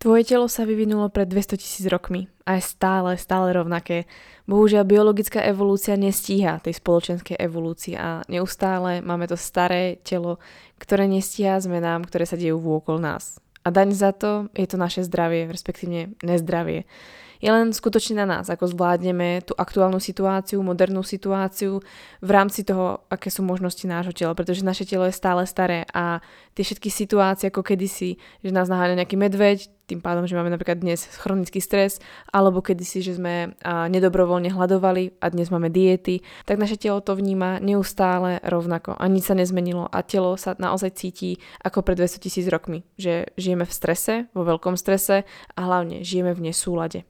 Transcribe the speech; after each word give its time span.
Tvoje 0.00 0.24
telo 0.24 0.48
sa 0.48 0.64
vyvinulo 0.64 1.12
pred 1.12 1.28
200 1.28 1.60
tisíc 1.60 1.84
rokmi 1.84 2.24
a 2.48 2.56
je 2.56 2.64
stále, 2.64 3.20
stále 3.20 3.52
rovnaké. 3.52 4.08
Bohužiaľ, 4.48 4.88
biologická 4.88 5.44
evolúcia 5.44 5.92
nestíha 5.92 6.56
tej 6.64 6.80
spoločenskej 6.80 7.36
evolúcii 7.36 8.00
a 8.00 8.24
neustále 8.24 9.04
máme 9.04 9.28
to 9.28 9.36
staré 9.36 10.00
telo, 10.00 10.40
ktoré 10.80 11.04
nestíha 11.04 11.60
zmenám, 11.60 12.08
ktoré 12.08 12.24
sa 12.24 12.40
dejú 12.40 12.56
vôkol 12.64 12.96
nás. 12.96 13.44
A 13.60 13.68
daň 13.68 13.92
za 13.92 14.16
to 14.16 14.48
je 14.56 14.64
to 14.64 14.80
naše 14.80 15.04
zdravie, 15.04 15.52
respektíve 15.52 16.16
nezdravie. 16.24 16.88
Je 17.40 17.48
len 17.48 17.72
skutočne 17.72 18.20
na 18.20 18.26
nás, 18.28 18.52
ako 18.52 18.68
zvládneme 18.68 19.40
tú 19.48 19.56
aktuálnu 19.56 19.96
situáciu, 19.96 20.60
modernú 20.60 21.00
situáciu 21.00 21.80
v 22.20 22.30
rámci 22.30 22.68
toho, 22.68 23.08
aké 23.08 23.32
sú 23.32 23.40
možnosti 23.40 23.82
nášho 23.88 24.12
tela, 24.12 24.36
pretože 24.36 24.60
naše 24.60 24.84
telo 24.84 25.08
je 25.08 25.16
stále 25.16 25.48
staré 25.48 25.88
a 25.96 26.20
tie 26.52 26.62
všetky 26.62 26.92
situácie 26.92 27.48
ako 27.48 27.64
kedysi, 27.64 28.20
že 28.44 28.52
nás 28.52 28.68
naháňa 28.68 29.00
nejaký 29.00 29.16
medveď, 29.16 29.72
tým 29.90 29.98
pádom, 29.98 30.22
že 30.22 30.38
máme 30.38 30.54
napríklad 30.54 30.78
dnes 30.78 31.02
chronický 31.18 31.58
stres, 31.58 31.98
alebo 32.30 32.62
kedysi, 32.62 33.02
že 33.02 33.18
sme 33.18 33.58
nedobrovoľne 33.66 34.54
hľadovali 34.54 35.18
a 35.18 35.26
dnes 35.34 35.50
máme 35.50 35.66
diety, 35.66 36.22
tak 36.46 36.62
naše 36.62 36.78
telo 36.78 37.02
to 37.02 37.18
vníma 37.18 37.58
neustále 37.58 38.38
rovnako 38.46 38.94
a 38.94 39.04
nič 39.10 39.26
sa 39.26 39.34
nezmenilo 39.34 39.90
a 39.90 40.06
telo 40.06 40.38
sa 40.38 40.54
naozaj 40.54 40.94
cíti 40.94 41.42
ako 41.66 41.82
pred 41.82 41.98
200 41.98 42.22
tisíc 42.22 42.46
rokmi, 42.46 42.86
že 42.94 43.34
žijeme 43.34 43.66
v 43.66 43.72
strese, 43.74 44.14
vo 44.30 44.46
veľkom 44.46 44.78
strese 44.78 45.26
a 45.58 45.60
hlavne 45.66 46.06
žijeme 46.06 46.38
v 46.38 46.54
nesúlade. 46.54 47.09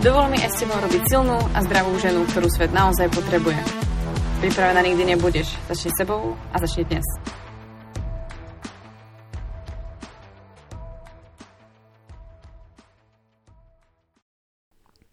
Dovol 0.00 0.32
mi 0.32 0.40
aj 0.40 0.56
s 0.56 0.64
tebou 0.64 0.80
robiť 0.80 1.02
silnú 1.12 1.36
a 1.52 1.60
zdravú 1.60 1.92
ženu, 2.00 2.24
ktorú 2.24 2.48
svet 2.48 2.72
naozaj 2.72 3.12
potrebuje. 3.12 3.60
Pripravená 4.40 4.80
nikdy 4.80 5.12
nebudeš. 5.12 5.52
Začni 5.68 5.92
sebou 5.92 6.40
a 6.40 6.56
začni 6.56 6.88
dnes. 6.88 7.04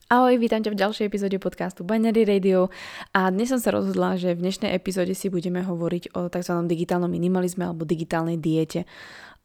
Ahoj, 0.07 0.39
vítam 0.39 0.63
ťa 0.63 0.71
v 0.71 0.79
ďalšej 0.79 1.03
epizóde 1.11 1.35
podcastu 1.35 1.83
Binary 1.83 2.23
Radio 2.23 2.71
a 3.11 3.27
dnes 3.27 3.51
som 3.51 3.59
sa 3.59 3.75
rozhodla, 3.75 4.15
že 4.15 4.39
v 4.39 4.47
dnešnej 4.47 4.71
epizóde 4.71 5.11
si 5.19 5.27
budeme 5.27 5.67
hovoriť 5.67 6.15
o 6.15 6.31
tzv. 6.31 6.63
digitálnom 6.63 7.11
minimalizme 7.11 7.67
alebo 7.67 7.83
digitálnej 7.83 8.39
diete. 8.39 8.87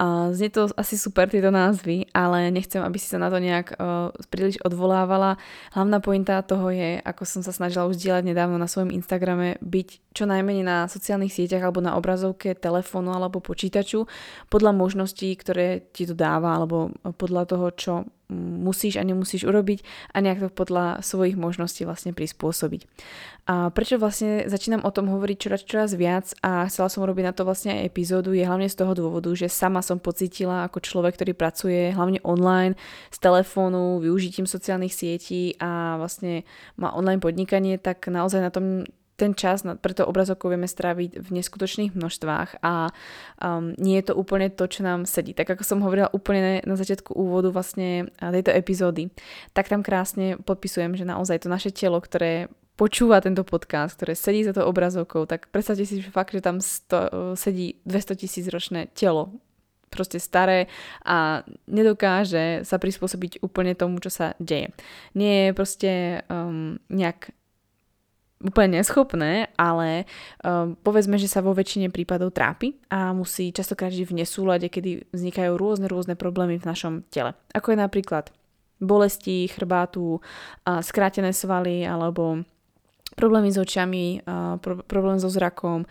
A 0.02 0.34
znie 0.34 0.50
to 0.50 0.66
asi 0.74 0.98
super 0.98 1.30
tieto 1.30 1.54
názvy, 1.54 2.10
ale 2.10 2.50
nechcem, 2.50 2.82
aby 2.82 2.98
si 2.98 3.06
sa 3.06 3.22
na 3.22 3.30
to 3.30 3.38
nejak 3.38 3.78
uh, 3.78 4.10
príliš 4.34 4.58
odvolávala. 4.66 5.38
Hlavná 5.70 6.02
pointa 6.02 6.42
toho 6.42 6.74
je, 6.74 6.98
ako 6.98 7.22
som 7.22 7.46
sa 7.46 7.54
snažila 7.54 7.86
už 7.86 8.02
dielať 8.02 8.26
nedávno 8.26 8.58
na 8.58 8.66
svojom 8.66 8.90
Instagrame, 8.90 9.62
byť 9.62 9.88
čo 10.10 10.26
najmenej 10.26 10.66
na 10.66 10.90
sociálnych 10.90 11.30
sieťach 11.30 11.62
alebo 11.62 11.78
na 11.78 11.94
obrazovke 11.94 12.58
telefónu 12.58 13.14
alebo 13.14 13.38
počítaču 13.38 14.10
podľa 14.50 14.74
možností, 14.74 15.30
ktoré 15.38 15.86
ti 15.94 16.02
to 16.02 16.18
dáva 16.18 16.58
alebo 16.58 16.90
podľa 17.14 17.46
toho, 17.46 17.66
čo 17.70 17.92
musíš 18.32 18.96
a 18.96 19.04
nemusíš 19.04 19.44
urobiť 19.44 19.84
a 20.16 20.24
nejak 20.24 20.40
to 20.40 20.48
podľa 20.48 21.04
svojich 21.04 21.36
možností 21.36 21.84
vlastne 21.84 22.16
prispôsobiť. 22.16 22.88
A 23.44 23.68
prečo 23.74 24.00
vlastne 24.00 24.48
začínam 24.48 24.86
o 24.86 24.94
tom 24.94 25.10
hovoriť 25.12 25.36
čoraz, 25.36 25.60
čoraz 25.66 25.90
viac 25.98 26.32
a 26.40 26.64
chcela 26.70 26.88
som 26.88 27.04
robiť 27.04 27.24
na 27.28 27.34
to 27.36 27.42
vlastne 27.44 27.76
aj 27.76 27.92
epizódu, 27.92 28.32
je 28.32 28.46
hlavne 28.46 28.70
z 28.70 28.78
toho 28.78 28.96
dôvodu, 28.96 29.28
že 29.36 29.52
sama 29.52 29.84
som 29.84 29.91
pocítila 29.98 30.64
ako 30.68 30.80
človek, 30.80 31.18
ktorý 31.18 31.32
pracuje 31.34 31.90
hlavne 31.92 32.22
online, 32.22 32.78
z 33.10 33.18
telefónu, 33.18 34.00
využitím 34.00 34.48
sociálnych 34.48 34.94
sietí 34.94 35.56
a 35.60 36.00
vlastne 36.00 36.46
má 36.78 36.94
online 36.94 37.20
podnikanie, 37.20 37.76
tak 37.76 38.08
naozaj 38.08 38.40
na 38.40 38.52
tom 38.54 38.86
ten 39.22 39.38
čas 39.38 39.62
pre 39.62 39.94
to 39.94 40.02
obrazovku 40.02 40.50
vieme 40.50 40.66
stráviť 40.66 41.22
v 41.22 41.28
neskutočných 41.30 41.94
množstvách 41.94 42.58
a 42.64 42.90
um, 43.38 43.70
nie 43.78 44.00
je 44.02 44.10
to 44.10 44.18
úplne 44.18 44.50
to, 44.50 44.66
čo 44.66 44.82
nám 44.82 45.06
sedí. 45.06 45.30
Tak 45.30 45.54
ako 45.54 45.62
som 45.62 45.78
hovorila 45.84 46.10
úplne 46.10 46.58
na 46.66 46.74
začiatku 46.74 47.14
úvodu 47.14 47.54
vlastne 47.54 48.10
tejto 48.18 48.50
epizódy, 48.50 49.14
tak 49.54 49.70
tam 49.70 49.86
krásne 49.86 50.42
podpisujem, 50.42 50.98
že 50.98 51.06
naozaj 51.06 51.46
to 51.46 51.52
naše 51.52 51.70
telo, 51.70 52.02
ktoré 52.02 52.50
počúva 52.74 53.22
tento 53.22 53.44
podcast, 53.46 53.94
ktoré 53.94 54.16
sedí 54.16 54.42
za 54.42 54.56
to 54.56 54.66
obrazovkou, 54.66 55.28
tak 55.28 55.52
predstavte 55.52 55.84
si 55.86 56.02
že 56.02 56.10
fakt, 56.10 56.34
že 56.34 56.42
tam 56.42 56.58
sto, 56.58 57.36
sedí 57.36 57.78
200 57.86 58.18
tisíc 58.18 58.50
ročné 58.50 58.90
telo, 58.96 59.38
proste 59.92 60.16
staré 60.16 60.72
a 61.04 61.44
nedokáže 61.68 62.64
sa 62.64 62.80
prispôsobiť 62.80 63.44
úplne 63.44 63.76
tomu, 63.76 64.00
čo 64.00 64.08
sa 64.08 64.32
deje. 64.40 64.72
Nie 65.12 65.52
je 65.52 65.52
proste 65.52 65.90
um, 66.32 66.80
nejak 66.88 67.36
úplne 68.42 68.82
neschopné, 68.82 69.54
ale 69.54 70.08
um, 70.42 70.74
povedzme, 70.82 71.14
že 71.14 71.30
sa 71.30 71.44
vo 71.44 71.54
väčšine 71.54 71.94
prípadov 71.94 72.34
trápi 72.34 72.74
a 72.90 73.14
musí 73.14 73.54
častokrát 73.54 73.94
žiť 73.94 74.08
v 74.10 74.18
nesúlade, 74.18 74.66
kedy 74.66 75.14
vznikajú 75.14 75.54
rôzne, 75.54 75.86
rôzne 75.86 76.18
problémy 76.18 76.58
v 76.58 76.66
našom 76.66 77.06
tele. 77.06 77.38
Ako 77.54 77.70
je 77.70 77.78
napríklad 77.78 78.34
bolesti, 78.82 79.46
chrbátu, 79.46 80.18
skrátené 80.66 81.30
svaly 81.30 81.86
alebo 81.86 82.42
problémy 83.14 83.52
s 83.52 83.58
očami, 83.60 84.24
pro, 84.60 84.80
problém 84.84 85.20
so 85.20 85.28
zrakom, 85.28 85.84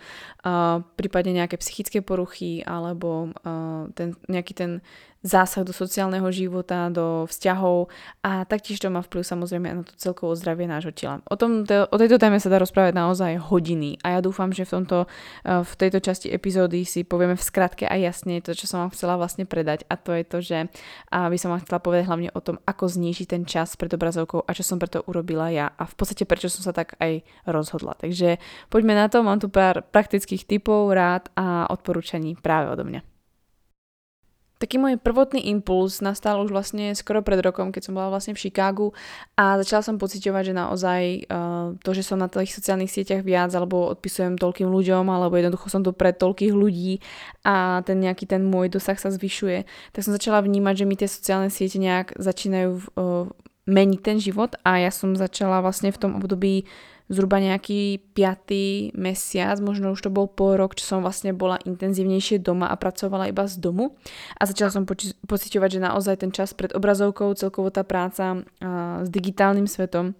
prípadne 0.98 1.32
nejaké 1.38 1.56
psychické 1.62 2.02
poruchy 2.02 2.66
alebo 2.66 3.30
uh, 3.46 3.86
ten, 3.94 4.18
nejaký 4.26 4.52
ten 4.58 4.70
zásah 5.22 5.62
do 5.62 5.70
sociálneho 5.70 6.26
života, 6.34 6.90
do 6.90 7.30
vzťahov 7.30 7.86
a 8.26 8.42
taktiež 8.42 8.82
to 8.82 8.90
má 8.90 9.06
vplyv 9.06 9.22
samozrejme 9.22 9.66
na 9.70 9.82
to 9.86 9.94
celkovo 9.94 10.34
zdravie 10.34 10.66
nášho 10.66 10.90
tela. 10.90 11.22
O, 11.30 11.38
tom, 11.38 11.62
o 11.66 11.96
tejto 11.96 12.18
téme 12.18 12.42
sa 12.42 12.50
dá 12.50 12.58
rozprávať 12.58 12.98
naozaj 12.98 13.38
hodiny 13.38 14.02
a 14.02 14.18
ja 14.18 14.20
dúfam, 14.20 14.50
že 14.50 14.66
v, 14.66 14.82
tomto, 14.82 15.06
eh, 15.46 15.62
v 15.62 15.72
tejto 15.78 16.02
časti 16.02 16.28
epizódy 16.28 16.82
si 16.82 17.06
povieme 17.06 17.38
v 17.38 17.42
skratke 17.42 17.86
a 17.86 17.94
jasne 17.94 18.42
to, 18.42 18.52
čo 18.52 18.66
som 18.66 18.82
vám 18.82 18.90
chcela 18.92 19.14
vlastne 19.14 19.46
predať 19.46 19.86
a 19.86 19.94
to 19.94 20.10
je 20.10 20.24
to, 20.26 20.38
že 20.42 20.58
by 21.12 21.36
som 21.38 21.54
vám 21.54 21.62
chcela 21.62 21.78
povedať 21.78 22.04
hlavne 22.10 22.30
o 22.34 22.40
tom, 22.42 22.58
ako 22.66 22.90
znížiť 22.90 23.26
ten 23.30 23.42
čas 23.46 23.78
pred 23.78 23.92
obrazovkou 23.94 24.42
a 24.42 24.50
čo 24.50 24.66
som 24.66 24.82
preto 24.82 25.06
urobila 25.06 25.48
ja 25.54 25.70
a 25.70 25.86
v 25.86 25.94
podstate 25.94 26.26
prečo 26.26 26.50
som 26.50 26.66
sa 26.66 26.74
tak 26.74 26.98
aj 26.98 27.22
rozhodla. 27.46 27.94
Takže 27.94 28.42
poďme 28.68 28.98
na 28.98 29.06
to, 29.06 29.22
mám 29.22 29.38
tu 29.38 29.46
pár 29.46 29.86
praktických 29.86 30.48
typov, 30.48 30.90
rád 30.90 31.30
a 31.38 31.70
odporúčaní 31.70 32.34
práve 32.34 32.74
odo 32.74 32.82
mňa. 32.82 33.11
Taký 34.62 34.78
môj 34.78 34.94
prvotný 34.94 35.50
impuls 35.50 35.98
nastal 35.98 36.38
už 36.38 36.54
vlastne 36.54 36.94
skoro 36.94 37.18
pred 37.18 37.42
rokom, 37.42 37.74
keď 37.74 37.90
som 37.90 37.98
bola 37.98 38.14
vlastne 38.14 38.30
v 38.30 38.46
Chicagu 38.46 38.94
a 39.34 39.58
začala 39.58 39.82
som 39.82 39.98
pociťovať, 39.98 40.42
že 40.46 40.54
naozaj 40.54 41.02
uh, 41.26 41.74
to, 41.82 41.90
že 41.90 42.06
som 42.06 42.22
na 42.22 42.30
tých 42.30 42.54
sociálnych 42.54 42.86
sieťach 42.86 43.26
viac 43.26 43.50
alebo 43.58 43.90
odpisujem 43.90 44.38
toľkým 44.38 44.70
ľuďom 44.70 45.02
alebo 45.10 45.34
jednoducho 45.34 45.66
som 45.66 45.82
tu 45.82 45.90
pred 45.90 46.14
toľkých 46.14 46.54
ľudí 46.54 47.02
a 47.42 47.82
ten 47.82 47.98
nejaký 47.98 48.30
ten 48.30 48.46
môj 48.46 48.70
dosah 48.70 48.94
sa 48.94 49.10
zvyšuje, 49.10 49.66
tak 49.90 50.06
som 50.06 50.14
začala 50.14 50.38
vnímať, 50.46 50.74
že 50.78 50.86
mi 50.86 50.94
tie 50.94 51.10
sociálne 51.10 51.50
siete 51.50 51.82
nejak 51.82 52.14
začínajú 52.14 52.70
uh, 52.70 53.34
meniť 53.66 53.98
ten 53.98 54.22
život 54.22 54.54
a 54.62 54.78
ja 54.78 54.94
som 54.94 55.18
začala 55.18 55.58
vlastne 55.58 55.90
v 55.90 55.98
tom 55.98 56.14
období 56.22 56.70
zhruba 57.12 57.36
nejaký 57.36 58.00
piatý 58.16 58.90
mesiac, 58.96 59.60
možno 59.60 59.92
už 59.92 60.08
to 60.08 60.10
bol 60.10 60.24
pol 60.24 60.56
rok, 60.56 60.72
čo 60.72 60.88
som 60.88 61.04
vlastne 61.04 61.36
bola 61.36 61.60
intenzívnejšie 61.68 62.40
doma 62.40 62.72
a 62.72 62.80
pracovala 62.80 63.28
iba 63.28 63.44
z 63.44 63.60
domu. 63.60 63.92
A 64.40 64.48
začala 64.48 64.72
som 64.72 64.88
poči- 64.88 65.12
pociťovať, 65.28 65.68
že 65.76 65.84
naozaj 65.84 66.16
ten 66.24 66.32
čas 66.32 66.56
pred 66.56 66.72
obrazovkou, 66.72 67.36
celkovo 67.36 67.68
tá 67.68 67.84
práca 67.84 68.40
uh, 68.40 69.04
s 69.04 69.08
digitálnym 69.12 69.68
svetom 69.68 70.16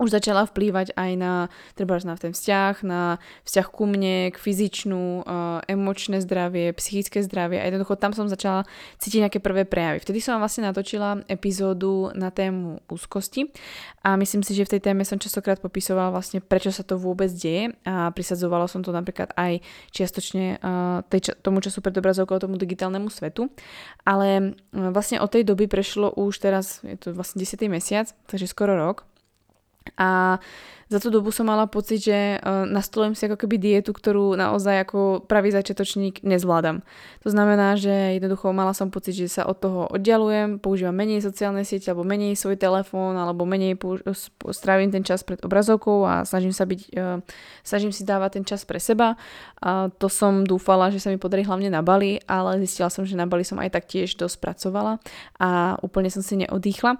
už 0.00 0.08
začala 0.08 0.48
vplývať 0.48 0.96
aj 0.96 1.12
na, 1.20 1.52
treba 1.76 2.00
na 2.00 2.16
ten 2.16 2.32
vzťah, 2.32 2.74
na 2.88 3.20
vzťah 3.44 3.66
ku 3.68 3.84
mne, 3.84 4.32
k 4.32 4.36
fyzičnú, 4.40 5.04
uh, 5.22 5.60
emočné 5.68 6.24
zdravie, 6.24 6.72
psychické 6.72 7.20
zdravie 7.20 7.60
a 7.60 7.68
jednoducho 7.68 8.00
tam 8.00 8.16
som 8.16 8.24
začala 8.24 8.64
cítiť 8.96 9.28
nejaké 9.28 9.38
prvé 9.44 9.68
prejavy. 9.68 10.00
Vtedy 10.00 10.24
som 10.24 10.40
vlastne 10.40 10.64
natočila 10.64 11.20
epizódu 11.28 12.08
na 12.16 12.32
tému 12.32 12.80
úzkosti 12.88 13.52
a 14.00 14.16
myslím 14.16 14.40
si, 14.40 14.56
že 14.56 14.64
v 14.64 14.80
tej 14.80 14.88
téme 14.88 15.04
som 15.04 15.20
častokrát 15.20 15.60
popisovala 15.60 16.08
vlastne 16.08 16.40
prečo 16.40 16.72
sa 16.72 16.80
to 16.80 16.96
vôbec 16.96 17.28
deje 17.28 17.76
a 17.84 18.08
prisadzovala 18.16 18.64
som 18.72 18.80
to 18.80 18.96
napríklad 18.96 19.36
aj 19.36 19.60
čiastočne 19.92 20.56
uh, 20.64 21.04
tej, 21.12 21.36
tomu 21.44 21.60
času 21.60 21.84
pred 21.84 21.92
obrazovkou, 22.00 22.40
tomu 22.40 22.56
digitálnemu 22.56 23.12
svetu. 23.12 23.52
Ale 24.08 24.56
uh, 24.56 24.88
vlastne 24.88 25.20
od 25.20 25.28
tej 25.28 25.44
doby 25.44 25.68
prešlo 25.68 26.16
už 26.16 26.40
teraz, 26.40 26.80
je 26.80 26.96
to 26.96 27.12
vlastne 27.12 27.44
10. 27.44 27.60
mesiac, 27.68 28.08
takže 28.24 28.48
skoro 28.48 28.72
rok 28.72 29.09
A 29.96 30.38
za 30.90 30.98
tú 30.98 31.06
dobu 31.06 31.30
som 31.30 31.46
mala 31.46 31.70
pocit, 31.70 32.02
že 32.02 32.42
uh, 32.42 32.66
nastolujem 32.66 33.14
si 33.14 33.22
ako 33.30 33.38
keby 33.46 33.62
dietu, 33.62 33.94
ktorú 33.94 34.34
naozaj 34.34 34.90
ako 34.90 35.22
pravý 35.22 35.54
začiatočník 35.54 36.26
nezvládam. 36.26 36.82
To 37.22 37.28
znamená, 37.30 37.78
že 37.78 38.18
jednoducho 38.18 38.50
mala 38.50 38.74
som 38.74 38.90
pocit, 38.90 39.14
že 39.14 39.30
sa 39.30 39.46
od 39.46 39.62
toho 39.62 39.86
oddialujem, 39.86 40.58
používam 40.58 40.90
menej 40.90 41.22
sociálne 41.22 41.62
siete 41.62 41.94
alebo 41.94 42.02
menej 42.02 42.34
svoj 42.34 42.58
telefón 42.58 43.14
alebo 43.14 43.46
menej 43.46 43.78
strávim 44.50 44.90
ten 44.90 45.06
čas 45.06 45.22
pred 45.22 45.38
obrazovkou 45.46 46.02
a 46.02 46.26
snažím 46.26 46.50
sa 46.50 46.66
byť, 46.66 46.80
uh, 46.98 47.22
snažím 47.62 47.94
si 47.94 48.02
dávať 48.02 48.42
ten 48.42 48.44
čas 48.50 48.66
pre 48.66 48.82
seba. 48.82 49.14
A 49.62 49.94
to 49.94 50.10
som 50.10 50.42
dúfala, 50.42 50.90
že 50.90 50.98
sa 50.98 51.14
mi 51.14 51.22
podarí 51.22 51.46
hlavne 51.46 51.70
na 51.70 51.86
Bali, 51.86 52.18
ale 52.26 52.58
zistila 52.66 52.90
som, 52.90 53.06
že 53.06 53.14
na 53.14 53.30
Bali 53.30 53.46
som 53.46 53.62
aj 53.62 53.78
tak 53.78 53.86
tiež 53.86 54.18
dosť 54.18 54.42
pracovala 54.42 54.98
a 55.38 55.78
úplne 55.86 56.10
som 56.10 56.18
si 56.18 56.34
neodýchla. 56.34 56.98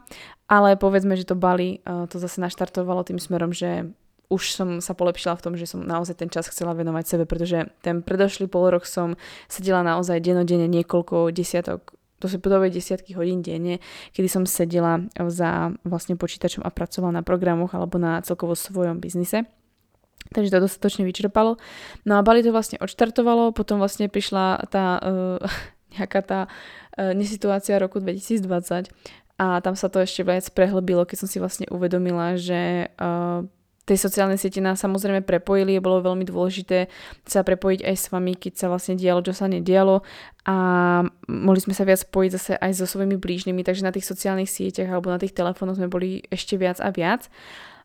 Ale 0.51 0.75
povedzme, 0.75 1.15
že 1.15 1.31
to 1.31 1.39
Bali 1.39 1.79
uh, 1.87 2.11
to 2.11 2.19
zase 2.19 2.43
naštartovalo 2.43 3.07
tým 3.07 3.23
smerom, 3.23 3.55
že 3.55 3.95
už 4.31 4.43
som 4.55 4.69
sa 4.83 4.95
polepšila 4.95 5.39
v 5.39 5.43
tom, 5.43 5.55
že 5.55 5.67
som 5.67 5.83
naozaj 5.83 6.19
ten 6.19 6.31
čas 6.31 6.51
chcela 6.51 6.75
venovať 6.75 7.05
sebe, 7.07 7.25
pretože 7.27 7.71
ten 7.83 8.03
predošlý 8.03 8.51
pol 8.51 8.71
rok 8.71 8.87
som 8.87 9.19
sedela 9.51 9.83
naozaj 9.83 10.23
denodene 10.23 10.71
niekoľko 10.71 11.31
desiatok 11.35 11.95
to 12.21 12.29
sú 12.29 12.37
podobe 12.37 12.69
desiatky 12.69 13.17
hodín 13.17 13.41
denne, 13.41 13.81
kedy 14.13 14.29
som 14.29 14.45
sedela 14.45 15.09
za 15.17 15.73
vlastne 15.89 16.21
počítačom 16.21 16.61
a 16.61 16.71
pracovala 16.71 17.17
na 17.17 17.23
programoch 17.25 17.73
alebo 17.73 17.97
na 17.97 18.21
celkovo 18.21 18.53
svojom 18.53 19.01
biznise. 19.01 19.49
Takže 20.37 20.53
to 20.53 20.69
dostatočne 20.69 21.09
vyčerpalo. 21.09 21.57
No 22.05 22.21
a 22.21 22.23
Bali 22.23 22.45
to 22.45 22.53
vlastne 22.53 22.77
odštartovalo, 22.77 23.57
potom 23.57 23.81
vlastne 23.81 24.13
prišla 24.13 24.69
tá 24.69 25.01
uh, 25.01 25.41
nejaká 25.97 26.21
tá 26.21 26.41
uh, 26.47 27.17
nesituácia 27.17 27.81
roku 27.81 28.05
2020 28.05 28.93
a 29.41 29.65
tam 29.65 29.73
sa 29.73 29.89
to 29.89 30.05
ešte 30.05 30.21
viac 30.21 30.45
prehlbilo, 30.53 31.09
keď 31.09 31.25
som 31.25 31.29
si 31.33 31.41
vlastne 31.41 31.65
uvedomila, 31.73 32.37
že 32.37 32.93
uh, 33.01 33.41
tej 33.91 33.99
sociálnej 33.99 34.39
siete 34.39 34.63
nás 34.63 34.79
samozrejme 34.79 35.27
prepojili 35.27 35.83
bolo 35.83 36.05
veľmi 36.05 36.23
dôležité 36.23 36.87
sa 37.27 37.43
prepojiť 37.43 37.83
aj 37.83 37.97
s 37.99 38.07
vami, 38.15 38.39
keď 38.39 38.53
sa 38.55 38.67
vlastne 38.71 38.95
dialo, 38.95 39.19
čo 39.27 39.35
sa 39.35 39.51
nedialo. 39.51 40.07
A 40.47 40.57
mohli 41.27 41.59
sme 41.59 41.75
sa 41.75 41.83
viac 41.83 42.07
spojiť 42.07 42.31
zase 42.31 42.53
aj 42.55 42.73
so 42.79 42.87
svojimi 42.87 43.19
blížnymi, 43.19 43.67
takže 43.67 43.83
na 43.83 43.91
tých 43.91 44.07
sociálnych 44.07 44.47
sieťach 44.47 44.87
alebo 44.87 45.11
na 45.11 45.19
tých 45.19 45.35
telefónoch 45.35 45.75
sme 45.75 45.91
boli 45.91 46.23
ešte 46.31 46.55
viac 46.55 46.79
a 46.79 46.95
viac 46.95 47.27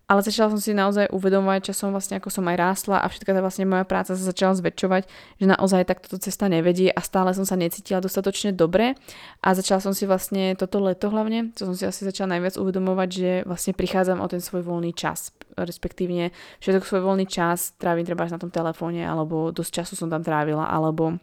ale 0.06 0.22
začala 0.22 0.54
som 0.54 0.62
si 0.62 0.78
naozaj 0.78 1.10
uvedomovať 1.10 1.74
časom 1.74 1.90
vlastne 1.90 2.22
ako 2.22 2.30
som 2.30 2.46
aj 2.46 2.58
rástla 2.62 3.02
a 3.02 3.10
všetka 3.10 3.34
tá 3.34 3.42
vlastne 3.42 3.66
moja 3.66 3.82
práca 3.90 4.14
sa 4.14 4.22
začala 4.22 4.54
zväčšovať, 4.54 5.04
že 5.42 5.46
naozaj 5.50 5.90
takto 5.90 6.22
cesta 6.22 6.46
nevedie 6.46 6.94
a 6.94 7.02
stále 7.02 7.34
som 7.34 7.42
sa 7.42 7.58
necítila 7.58 7.98
dostatočne 8.06 8.54
dobre. 8.54 8.94
A 9.42 9.58
začala 9.58 9.82
som 9.82 9.98
si 9.98 10.06
vlastne 10.06 10.54
toto 10.54 10.78
leto 10.78 11.10
hlavne, 11.10 11.54
čo 11.58 11.66
som 11.66 11.74
si 11.74 11.90
asi 11.90 12.06
začala 12.06 12.38
najviac 12.38 12.54
uvedomovať, 12.62 13.10
že 13.10 13.32
vlastne 13.50 13.74
prichádzam 13.74 14.22
o 14.22 14.28
ten 14.30 14.42
svoj 14.46 14.62
voľný 14.62 14.94
čas, 14.94 15.34
respektívne 15.58 16.30
všetok 16.62 16.86
svoj 16.86 17.02
voľný 17.02 17.26
čas 17.26 17.74
trávim 17.82 18.06
treba 18.06 18.30
na 18.30 18.38
tom 18.38 18.54
telefóne 18.54 19.02
alebo 19.02 19.50
dosť 19.50 19.72
času 19.82 19.94
som 19.98 20.14
tam 20.14 20.22
trávila 20.22 20.70
alebo 20.70 21.18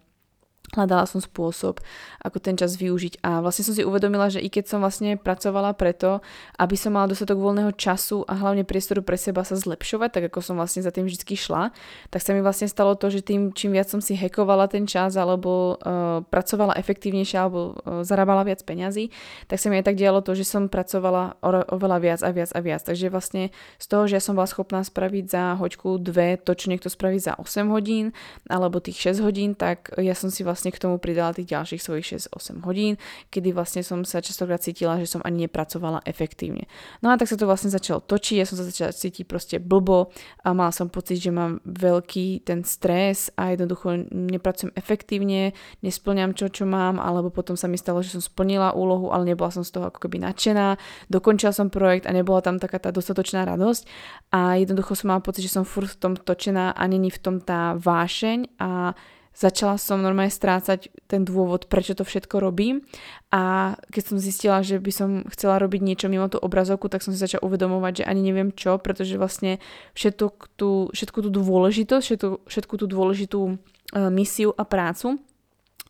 hľadala 0.72 1.04
som 1.04 1.20
spôsob, 1.20 1.80
ako 2.22 2.38
ten 2.40 2.56
čas 2.56 2.76
využiť 2.76 3.20
a 3.20 3.44
vlastne 3.44 3.64
som 3.64 3.74
si 3.76 3.84
uvedomila, 3.84 4.32
že 4.32 4.40
i 4.40 4.48
keď 4.48 4.64
som 4.72 4.78
vlastne 4.80 5.20
pracovala 5.20 5.76
preto, 5.76 6.24
aby 6.56 6.76
som 6.78 6.96
mala 6.96 7.12
dostatok 7.12 7.36
voľného 7.36 7.72
času 7.76 8.24
a 8.24 8.38
hlavne 8.38 8.64
priestoru 8.64 9.02
pre 9.02 9.18
seba 9.18 9.42
sa 9.42 9.58
zlepšovať, 9.58 10.10
tak 10.16 10.22
ako 10.30 10.38
som 10.40 10.54
vlastne 10.56 10.84
za 10.84 10.94
tým 10.94 11.08
vždy 11.08 11.24
šla, 11.34 11.74
tak 12.12 12.20
sa 12.20 12.36
mi 12.36 12.44
vlastne 12.44 12.68
stalo 12.68 12.94
to, 12.94 13.10
že 13.10 13.24
tým, 13.24 13.50
čím 13.52 13.74
viac 13.74 13.88
som 13.88 14.00
si 14.00 14.14
hekovala 14.14 14.68
ten 14.68 14.86
čas 14.86 15.16
alebo 15.18 15.76
uh, 15.80 16.22
pracovala 16.28 16.78
efektívnejšie 16.78 17.36
alebo 17.36 17.74
uh, 17.82 18.06
zarábala 18.06 18.46
viac 18.46 18.62
peňazí, 18.62 19.10
tak 19.48 19.58
sa 19.58 19.72
mi 19.72 19.80
aj 19.82 19.92
tak 19.92 19.98
dialo 19.98 20.22
to, 20.22 20.36
že 20.38 20.46
som 20.46 20.70
pracovala 20.70 21.36
oveľa 21.42 21.98
viac 21.98 22.20
a 22.22 22.30
viac 22.30 22.50
a 22.54 22.60
viac. 22.62 22.80
Takže 22.86 23.10
vlastne 23.10 23.50
z 23.82 23.86
toho, 23.90 24.06
že 24.06 24.20
ja 24.20 24.22
som 24.22 24.38
bola 24.38 24.46
schopná 24.46 24.80
spraviť 24.86 25.24
za 25.26 25.42
hoďku 25.58 25.98
dve 25.98 26.38
to, 26.38 26.54
čo 26.54 26.70
niekto 26.70 26.86
spraví 26.86 27.18
za 27.18 27.34
8 27.34 27.66
hodín 27.74 28.14
alebo 28.46 28.78
tých 28.78 29.18
6 29.18 29.26
hodín, 29.26 29.50
tak 29.58 29.90
ja 29.98 30.14
som 30.14 30.30
si 30.30 30.46
vlastne 30.46 30.61
vlastne 30.62 30.78
k 30.78 30.82
tomu 30.86 31.02
pridala 31.02 31.34
tých 31.34 31.50
ďalších 31.50 31.82
svojich 31.82 32.30
6-8 32.30 32.62
hodín, 32.62 32.94
kedy 33.34 33.50
vlastne 33.50 33.82
som 33.82 34.06
sa 34.06 34.22
častokrát 34.22 34.62
cítila, 34.62 34.94
že 35.02 35.10
som 35.10 35.18
ani 35.26 35.50
nepracovala 35.50 36.06
efektívne. 36.06 36.70
No 37.02 37.10
a 37.10 37.18
tak 37.18 37.26
sa 37.26 37.34
to 37.34 37.50
vlastne 37.50 37.74
začalo 37.74 37.98
točiť, 37.98 38.38
ja 38.38 38.46
som 38.46 38.54
sa 38.54 38.62
začala 38.62 38.94
cítiť 38.94 39.26
proste 39.26 39.58
blbo 39.58 40.14
a 40.46 40.54
mala 40.54 40.70
som 40.70 40.86
pocit, 40.86 41.18
že 41.18 41.34
mám 41.34 41.58
veľký 41.66 42.46
ten 42.46 42.62
stres 42.62 43.34
a 43.34 43.50
jednoducho 43.50 44.06
nepracujem 44.14 44.70
efektívne, 44.78 45.50
nesplňam 45.82 46.30
čo, 46.38 46.46
čo 46.46 46.62
mám, 46.62 47.02
alebo 47.02 47.34
potom 47.34 47.58
sa 47.58 47.66
mi 47.66 47.74
stalo, 47.74 47.98
že 48.06 48.14
som 48.14 48.22
splnila 48.22 48.78
úlohu, 48.78 49.10
ale 49.10 49.34
nebola 49.34 49.50
som 49.50 49.66
z 49.66 49.74
toho 49.74 49.90
ako 49.90 50.06
keby 50.06 50.22
nadšená, 50.22 50.78
dokončila 51.10 51.50
som 51.50 51.74
projekt 51.74 52.06
a 52.06 52.14
nebola 52.14 52.38
tam 52.38 52.62
taká 52.62 52.78
tá 52.78 52.94
dostatočná 52.94 53.42
radosť 53.50 53.82
a 54.30 54.62
jednoducho 54.62 54.94
som 54.94 55.10
mala 55.10 55.26
pocit, 55.26 55.42
že 55.42 55.58
som 55.58 55.66
furt 55.66 55.90
v 55.90 55.98
tom 55.98 56.14
točená 56.14 56.70
a 56.70 56.82
není 56.86 57.10
v 57.10 57.18
tom 57.18 57.42
tá 57.42 57.74
vášeň 57.74 58.62
a 58.62 58.94
začala 59.32 59.80
som 59.80 59.98
normálne 59.98 60.30
strácať 60.30 60.92
ten 61.08 61.24
dôvod, 61.24 61.66
prečo 61.66 61.96
to 61.96 62.04
všetko 62.04 62.38
robím. 62.38 62.84
A 63.32 63.74
keď 63.88 64.02
som 64.12 64.16
zistila, 64.20 64.60
že 64.60 64.76
by 64.76 64.92
som 64.92 65.10
chcela 65.32 65.56
robiť 65.58 65.80
niečo 65.80 66.06
mimo 66.12 66.28
tú 66.28 66.36
obrazovku, 66.36 66.92
tak 66.92 67.00
som 67.00 67.16
si 67.16 67.20
začala 67.20 67.48
uvedomovať, 67.48 68.04
že 68.04 68.08
ani 68.08 68.20
neviem 68.20 68.52
čo, 68.52 68.76
pretože 68.76 69.16
vlastne 69.16 69.58
všetko 69.96 70.56
tú, 70.56 70.70
všetku 70.92 71.18
tú 71.24 71.28
dôležitosť, 71.32 72.04
všetku, 72.04 72.28
všetku 72.46 72.74
tú 72.76 72.86
dôležitú 72.86 73.40
uh, 73.48 74.12
misiu 74.12 74.52
a 74.52 74.68
prácu 74.68 75.16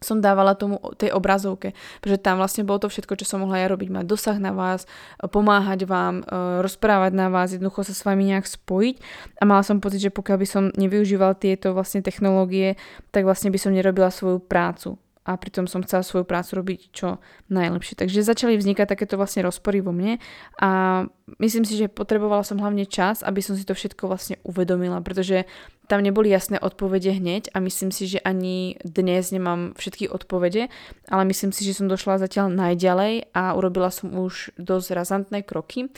som 0.05 0.23
dávala 0.23 0.55
tomu 0.55 0.79
tej 0.99 1.15
obrazovke, 1.15 1.73
pretože 1.99 2.23
tam 2.23 2.39
vlastne 2.39 2.63
bolo 2.63 2.83
to 2.85 2.89
všetko, 2.91 3.19
čo 3.19 3.27
som 3.27 3.43
mohla 3.43 3.63
ja 3.63 3.67
robiť, 3.71 3.89
mať 3.91 4.05
dosah 4.07 4.39
na 4.39 4.55
vás, 4.55 4.87
pomáhať 5.19 5.89
vám, 5.89 6.23
e, 6.23 6.61
rozprávať 6.63 7.13
na 7.15 7.33
vás, 7.33 7.55
jednoducho 7.55 7.87
sa 7.87 7.95
s 7.95 8.03
vami 8.07 8.35
nejak 8.35 8.47
spojiť. 8.47 8.97
A 9.41 9.43
mala 9.49 9.63
som 9.67 9.83
pocit, 9.83 10.03
že 10.03 10.15
pokiaľ 10.15 10.37
by 10.39 10.47
som 10.47 10.63
nevyužíval 10.75 11.39
tieto 11.39 11.75
vlastne 11.75 12.05
technológie, 12.05 12.77
tak 13.15 13.27
vlastne 13.27 13.49
by 13.51 13.59
som 13.59 13.75
nerobila 13.75 14.13
svoju 14.13 14.43
prácu. 14.43 15.01
A 15.23 15.39
pritom 15.39 15.71
som 15.71 15.87
chcela 15.87 16.03
svoju 16.03 16.27
prácu 16.27 16.59
robiť 16.59 16.81
čo 16.91 17.23
najlepšie. 17.47 17.95
Takže 17.95 18.27
začali 18.27 18.59
vznikať 18.59 18.91
takéto 18.91 19.15
vlastne 19.15 19.47
rozpory 19.47 19.79
vo 19.79 19.95
mne. 19.95 20.19
A 20.59 21.03
myslím 21.39 21.63
si, 21.63 21.79
že 21.79 21.87
potrebovala 21.87 22.43
som 22.43 22.59
hlavne 22.59 22.83
čas, 22.91 23.23
aby 23.23 23.39
som 23.39 23.55
si 23.55 23.63
to 23.63 23.71
všetko 23.71 24.11
vlastne 24.11 24.43
uvedomila, 24.43 24.99
pretože 24.99 25.47
tam 25.93 26.01
neboli 26.01 26.33
jasné 26.33 26.57
odpovede 26.57 27.13
hneď 27.21 27.53
a 27.53 27.61
myslím 27.61 27.93
si, 27.93 28.09
že 28.09 28.25
ani 28.25 28.81
dnes 28.81 29.29
nemám 29.29 29.77
všetky 29.77 30.09
odpovede, 30.09 30.73
ale 31.13 31.23
myslím 31.29 31.53
si, 31.53 31.69
že 31.69 31.77
som 31.77 31.85
došla 31.85 32.17
zatiaľ 32.17 32.49
najďalej 32.49 33.37
a 33.37 33.53
urobila 33.53 33.93
som 33.93 34.09
už 34.17 34.57
dosť 34.57 34.89
razantné 34.97 35.45
kroky, 35.45 35.93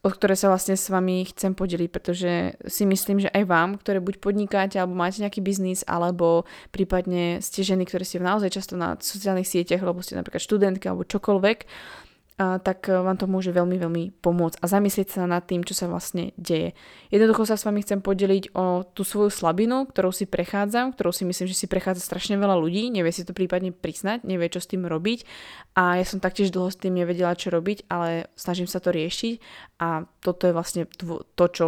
o 0.00 0.08
ktoré 0.08 0.40
sa 0.40 0.48
vlastne 0.48 0.72
s 0.72 0.88
vami 0.88 1.28
chcem 1.28 1.52
podeliť, 1.52 1.88
pretože 1.92 2.56
si 2.64 2.88
myslím, 2.88 3.28
že 3.28 3.30
aj 3.30 3.44
vám, 3.44 3.76
ktoré 3.76 4.00
buď 4.00 4.24
podnikáte 4.24 4.80
alebo 4.80 4.96
máte 4.96 5.20
nejaký 5.20 5.44
biznis, 5.44 5.84
alebo 5.84 6.48
prípadne 6.72 7.44
ste 7.44 7.60
ženy, 7.60 7.84
ktoré 7.84 8.08
ste 8.08 8.24
naozaj 8.24 8.56
často 8.56 8.74
na 8.80 8.96
sociálnych 8.96 9.46
sieťach, 9.46 9.84
alebo 9.84 10.00
ste 10.00 10.16
napríklad 10.16 10.40
študentky 10.40 10.88
alebo 10.88 11.04
čokoľvek, 11.04 11.58
tak 12.34 12.90
e, 12.90 12.98
vám 12.98 13.14
to 13.14 13.30
môže 13.30 13.54
veľmi, 13.54 13.78
veľmi 13.78 14.04
pomôcť 14.18 14.58
a 14.58 14.66
zamyslieť 14.66 15.08
sa 15.14 15.30
nad 15.30 15.46
tým, 15.46 15.62
čo 15.62 15.70
sa 15.70 15.86
vlastne 15.86 16.34
deje. 16.34 16.74
Jednoducho 17.14 17.46
sa 17.46 17.54
s 17.54 17.62
vami 17.62 17.86
chcem 17.86 18.02
podeliť 18.02 18.58
o 18.58 18.82
tú 18.82 19.06
svoju 19.06 19.30
slabinu, 19.30 19.86
ktorou 19.86 20.10
si 20.10 20.26
prechádzam, 20.26 20.98
ktorou 20.98 21.14
si 21.14 21.22
myslím, 21.22 21.46
že 21.46 21.54
si 21.54 21.70
prechádza 21.70 22.02
strašne 22.02 22.34
veľa 22.34 22.58
ľudí, 22.58 22.90
nevie 22.90 23.14
si 23.14 23.22
to 23.22 23.30
prípadne 23.30 23.70
priznať, 23.70 24.26
nevie, 24.26 24.50
čo 24.50 24.58
s 24.58 24.66
tým 24.66 24.82
robiť 24.82 25.22
a 25.78 26.02
ja 26.02 26.04
som 26.06 26.18
taktiež 26.18 26.50
dlho 26.50 26.74
s 26.74 26.80
tým 26.82 26.98
nevedela, 26.98 27.38
čo 27.38 27.54
robiť, 27.54 27.86
ale 27.86 28.26
snažím 28.34 28.66
sa 28.66 28.82
to 28.82 28.90
riešiť 28.90 29.38
a 29.78 30.02
toto 30.18 30.50
je 30.50 30.56
vlastne 30.56 30.82
to, 31.38 31.46
čo 31.54 31.66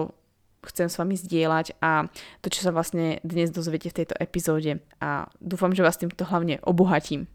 chcem 0.67 0.91
s 0.91 0.99
vami 0.99 1.15
zdieľať 1.15 1.79
a 1.79 2.11
to, 2.43 2.51
čo 2.51 2.67
sa 2.67 2.75
vlastne 2.75 3.23
dnes 3.23 3.55
dozviete 3.55 3.95
v 3.95 4.03
tejto 4.03 4.19
epizóde 4.19 4.83
a 4.99 5.31
dúfam, 5.39 5.71
že 5.71 5.87
vás 5.87 5.95
týmto 5.95 6.27
hlavne 6.27 6.59
obohatím. 6.67 7.31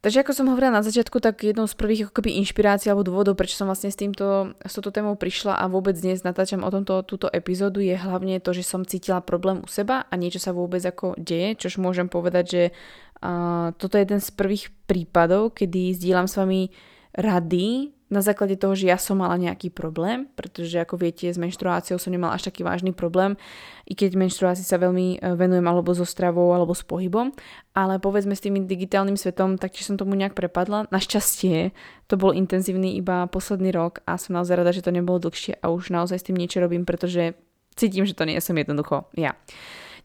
Takže 0.00 0.24
ako 0.24 0.32
som 0.32 0.48
hovorila 0.48 0.80
na 0.80 0.80
začiatku, 0.80 1.20
tak 1.20 1.44
jednou 1.44 1.68
z 1.68 1.76
prvých 1.76 2.08
ako 2.08 2.16
keby 2.16 2.40
inšpirácií 2.40 2.88
alebo 2.88 3.04
dôvodov, 3.04 3.36
prečo 3.36 3.60
som 3.60 3.68
vlastne 3.68 3.92
s 3.92 4.00
týmto, 4.00 4.56
s 4.64 4.72
touto 4.72 4.96
témou 4.96 5.12
prišla 5.12 5.60
a 5.60 5.68
vôbec 5.68 5.92
dnes 5.92 6.24
natáčam 6.24 6.64
o 6.64 6.72
tomto 6.72 7.04
túto 7.04 7.28
epizódu 7.28 7.84
je 7.84 8.00
hlavne 8.00 8.40
to, 8.40 8.56
že 8.56 8.64
som 8.64 8.88
cítila 8.88 9.20
problém 9.20 9.60
u 9.60 9.68
seba 9.68 10.08
a 10.08 10.14
niečo 10.16 10.40
sa 10.40 10.56
vôbec 10.56 10.80
ako 10.80 11.20
deje, 11.20 11.52
čož 11.60 11.76
môžem 11.76 12.08
povedať, 12.08 12.44
že 12.48 12.62
uh, 12.72 13.76
toto 13.76 14.00
je 14.00 14.08
jeden 14.08 14.24
z 14.24 14.30
prvých 14.32 14.72
prípadov, 14.88 15.52
kedy 15.52 15.92
zdieľam 15.92 16.32
s 16.32 16.34
vami 16.40 16.72
rady 17.12 17.92
na 18.10 18.18
základe 18.18 18.58
toho, 18.58 18.74
že 18.74 18.90
ja 18.90 18.98
som 18.98 19.22
mala 19.22 19.38
nejaký 19.38 19.70
problém, 19.70 20.26
pretože 20.34 20.74
ako 20.82 20.98
viete, 20.98 21.30
s 21.30 21.38
menštruáciou 21.38 21.94
som 21.96 22.10
nemala 22.10 22.34
až 22.34 22.50
taký 22.50 22.66
vážny 22.66 22.90
problém, 22.90 23.38
i 23.86 23.94
keď 23.94 24.18
menštruácii 24.18 24.66
sa 24.66 24.82
veľmi 24.82 25.22
e, 25.22 25.38
venujem 25.38 25.62
alebo 25.62 25.94
so 25.94 26.02
stravou, 26.02 26.50
alebo 26.50 26.74
s 26.74 26.82
pohybom, 26.82 27.30
ale 27.70 28.02
povedzme 28.02 28.34
s 28.34 28.42
tým 28.42 28.66
digitálnym 28.66 29.14
svetom, 29.14 29.54
tak 29.54 29.78
či 29.78 29.86
som 29.86 29.94
tomu 29.94 30.18
nejak 30.18 30.34
prepadla. 30.34 30.90
Našťastie 30.90 31.70
to 32.10 32.18
bol 32.18 32.34
intenzívny 32.34 32.98
iba 32.98 33.30
posledný 33.30 33.70
rok 33.70 34.02
a 34.10 34.18
som 34.18 34.34
naozaj 34.34 34.58
rada, 34.58 34.74
že 34.74 34.82
to 34.82 34.90
nebolo 34.90 35.22
dlhšie 35.22 35.62
a 35.62 35.70
už 35.70 35.94
naozaj 35.94 36.18
s 36.18 36.26
tým 36.26 36.34
niečo 36.34 36.58
robím, 36.58 36.82
pretože 36.82 37.38
cítim, 37.78 38.02
že 38.02 38.18
to 38.18 38.26
nie 38.26 38.42
som 38.42 38.58
jednoducho 38.58 39.06
ja. 39.14 39.38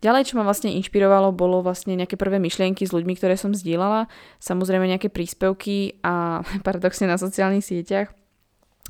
Ďalej, 0.05 0.29
čo 0.29 0.37
ma 0.37 0.45
vlastne 0.45 0.69
inšpirovalo, 0.69 1.33
bolo 1.33 1.65
vlastne 1.65 1.97
nejaké 1.97 2.13
prvé 2.13 2.37
myšlienky 2.37 2.85
s 2.85 2.93
ľuďmi, 2.93 3.17
ktoré 3.17 3.33
som 3.33 3.57
zdieľala, 3.57 4.05
samozrejme 4.37 4.85
nejaké 4.85 5.09
príspevky 5.09 5.97
a 6.05 6.45
paradoxne 6.67 7.09
na 7.09 7.17
sociálnych 7.17 7.65
sieťach. 7.65 8.13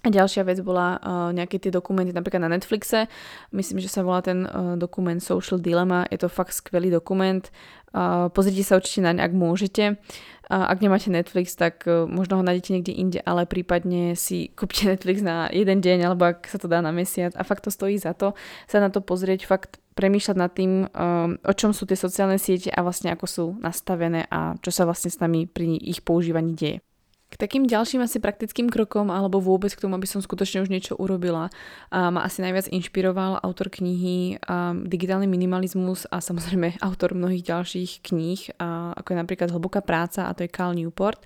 A 0.06 0.12
ďalšia 0.12 0.46
vec 0.46 0.62
bola 0.62 1.02
uh, 1.02 1.34
nejaké 1.34 1.58
tie 1.58 1.74
dokumenty 1.74 2.14
napríklad 2.14 2.44
na 2.44 2.52
Netflixe. 2.52 3.10
Myslím, 3.50 3.82
že 3.82 3.90
sa 3.90 4.06
volá 4.06 4.22
ten 4.22 4.46
uh, 4.46 4.78
dokument 4.78 5.18
Social 5.18 5.58
Dilemma. 5.58 6.06
Je 6.14 6.22
to 6.22 6.30
fakt 6.30 6.54
skvelý 6.54 6.94
dokument. 6.94 7.42
Uh, 7.90 8.30
pozrite 8.30 8.62
sa 8.62 8.78
určite 8.78 9.02
naň, 9.02 9.18
ak 9.24 9.34
môžete. 9.34 9.98
Uh, 10.46 10.68
ak 10.70 10.84
nemáte 10.84 11.10
Netflix, 11.10 11.58
tak 11.58 11.90
uh, 11.90 12.06
možno 12.06 12.38
ho 12.38 12.46
nájdete 12.46 12.70
niekde 12.76 12.94
inde, 12.94 13.20
ale 13.26 13.50
prípadne 13.50 14.14
si 14.14 14.52
kúpte 14.60 14.86
Netflix 14.86 15.26
na 15.26 15.50
jeden 15.50 15.82
deň, 15.82 16.12
alebo 16.12 16.28
ak 16.28 16.54
sa 16.54 16.62
to 16.62 16.70
dá 16.70 16.86
na 16.86 16.94
mesiac. 16.94 17.34
A 17.34 17.42
fakt 17.42 17.66
to 17.66 17.74
stojí 17.74 17.98
za 17.98 18.14
to 18.14 18.38
sa 18.70 18.78
na 18.78 18.94
to 18.94 19.02
pozrieť, 19.02 19.50
fakt 19.50 19.82
premýšľať 19.96 20.38
nad 20.38 20.52
tým, 20.52 20.72
um, 20.92 21.40
o 21.40 21.54
čom 21.56 21.72
sú 21.72 21.88
tie 21.88 21.96
sociálne 21.96 22.36
siete 22.36 22.68
a 22.70 22.84
vlastne 22.84 23.16
ako 23.16 23.26
sú 23.26 23.46
nastavené 23.64 24.28
a 24.28 24.60
čo 24.60 24.70
sa 24.70 24.84
vlastne 24.84 25.10
s 25.10 25.24
nami 25.24 25.48
pri 25.48 25.80
ich 25.80 26.04
používaní 26.04 26.54
deje. 26.54 26.84
K 27.26 27.42
takým 27.42 27.66
ďalším 27.68 28.06
asi 28.06 28.22
praktickým 28.22 28.70
krokom 28.70 29.10
alebo 29.10 29.42
vôbec 29.44 29.74
k 29.74 29.82
tomu, 29.82 29.98
aby 29.98 30.08
som 30.08 30.22
skutočne 30.24 30.62
už 30.62 30.70
niečo 30.72 30.94
urobila, 30.96 31.50
ma 31.92 32.22
asi 32.22 32.40
najviac 32.40 32.70
inšpiroval 32.70 33.42
autor 33.42 33.74
knihy 33.74 34.40
um, 34.46 34.86
Digitálny 34.88 35.26
minimalizmus 35.26 36.06
a 36.14 36.22
samozrejme 36.22 36.78
autor 36.88 37.18
mnohých 37.18 37.44
ďalších 37.44 38.08
kníh, 38.08 38.56
ako 38.96 39.08
je 39.10 39.18
napríklad 39.20 39.52
Hlboká 39.52 39.82
práca 39.82 40.30
a 40.30 40.36
to 40.38 40.46
je 40.46 40.54
Cal 40.54 40.78
Newport. 40.78 41.20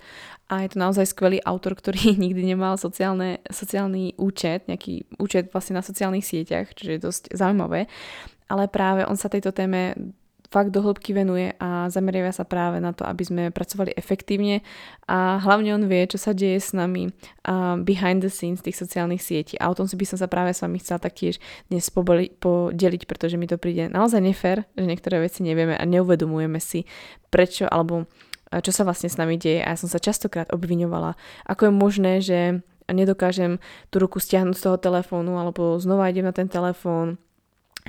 A 0.50 0.66
je 0.66 0.74
to 0.74 0.82
naozaj 0.82 1.06
skvelý 1.06 1.38
autor, 1.46 1.78
ktorý 1.78 2.16
nikdy 2.24 2.42
nemal 2.42 2.74
sociálne, 2.80 3.44
sociálny 3.46 4.18
účet, 4.18 4.66
nejaký 4.66 5.04
účet 5.20 5.52
vlastne 5.54 5.78
na 5.78 5.84
sociálnych 5.84 6.26
sieťach, 6.26 6.74
čiže 6.74 6.90
je 6.96 7.04
dosť 7.06 7.22
zaujímavé. 7.36 7.86
Ale 8.50 8.66
práve 8.66 9.06
on 9.06 9.14
sa 9.14 9.30
tejto 9.30 9.54
téme 9.54 9.94
fakt 10.50 10.74
do 10.74 10.82
hĺbky 10.82 11.14
venuje 11.14 11.54
a 11.62 11.86
zameriava 11.86 12.34
sa 12.34 12.42
práve 12.42 12.82
na 12.82 12.90
to, 12.90 13.06
aby 13.06 13.22
sme 13.22 13.42
pracovali 13.54 13.94
efektívne. 13.94 14.66
A 15.06 15.38
hlavne 15.38 15.78
on 15.78 15.86
vie, 15.86 16.10
čo 16.10 16.18
sa 16.18 16.34
deje 16.34 16.58
s 16.58 16.74
nami 16.74 17.14
behind 17.86 18.26
the 18.26 18.28
scenes 18.28 18.58
tých 18.58 18.74
sociálnych 18.74 19.22
sietí. 19.22 19.54
A 19.62 19.70
o 19.70 19.78
tom 19.78 19.86
si 19.86 19.94
by 19.94 20.02
som 20.10 20.18
sa 20.18 20.26
práve 20.26 20.50
s 20.50 20.58
vami 20.58 20.82
chcela 20.82 20.98
taktiež 20.98 21.38
dnes 21.70 21.86
podeliť, 21.94 23.06
pretože 23.06 23.38
mi 23.38 23.46
to 23.46 23.62
príde 23.62 23.94
naozaj 23.94 24.18
nefér, 24.18 24.66
že 24.74 24.90
niektoré 24.90 25.22
veci 25.22 25.46
nevieme 25.46 25.78
a 25.78 25.84
neuvedomujeme 25.86 26.58
si 26.58 26.82
prečo 27.30 27.70
alebo 27.70 28.10
čo 28.50 28.74
sa 28.74 28.82
vlastne 28.82 29.06
s 29.06 29.14
nami 29.14 29.38
deje. 29.38 29.62
A 29.62 29.70
ja 29.70 29.78
som 29.78 29.86
sa 29.86 30.02
častokrát 30.02 30.50
obviňovala, 30.50 31.14
ako 31.46 31.70
je 31.70 31.72
možné, 31.78 32.12
že 32.18 32.38
nedokážem 32.90 33.62
tú 33.94 34.02
ruku 34.02 34.18
stiahnuť 34.18 34.58
z 34.58 34.64
toho 34.66 34.82
telefónu 34.82 35.38
alebo 35.38 35.78
znova 35.78 36.10
idem 36.10 36.26
na 36.26 36.34
ten 36.34 36.50
telefón 36.50 37.22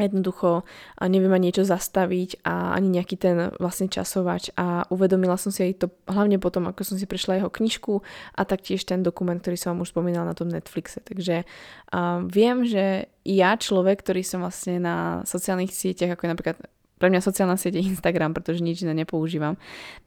a 0.01 0.09
jednoducho 0.09 0.65
neviem 1.05 1.29
ani 1.29 1.53
niečo 1.53 1.61
zastaviť 1.61 2.41
a 2.41 2.73
ani 2.73 2.97
nejaký 2.97 3.15
ten 3.21 3.53
vlastne 3.61 3.85
časovač 3.85 4.49
a 4.57 4.89
uvedomila 4.89 5.37
som 5.37 5.53
si 5.53 5.61
aj 5.61 5.85
to 5.85 5.87
hlavne 6.09 6.41
potom, 6.41 6.65
ako 6.65 6.81
som 6.81 6.97
si 6.97 7.05
prešla 7.05 7.37
jeho 7.37 7.53
knižku 7.53 8.01
a 8.33 8.41
taktiež 8.41 8.81
ten 8.89 9.05
dokument, 9.05 9.37
ktorý 9.37 9.59
som 9.59 9.77
vám 9.77 9.85
už 9.85 9.93
spomínala 9.93 10.33
na 10.33 10.35
tom 10.35 10.49
Netflixe. 10.49 11.05
Takže 11.05 11.45
uh, 11.45 12.25
viem, 12.25 12.65
že 12.65 13.13
ja 13.21 13.53
človek, 13.53 14.01
ktorý 14.01 14.25
som 14.25 14.41
vlastne 14.41 14.81
na 14.81 15.21
sociálnych 15.29 15.69
sieťach, 15.69 16.17
ako 16.17 16.25
je 16.25 16.31
napríklad 16.33 16.57
pre 17.01 17.09
mňa 17.09 17.25
sociálna 17.25 17.57
sieť 17.57 17.81
je 17.81 17.89
Instagram, 17.97 18.37
pretože 18.37 18.61
nič 18.61 18.85
iné 18.85 18.93
nepoužívam, 18.93 19.57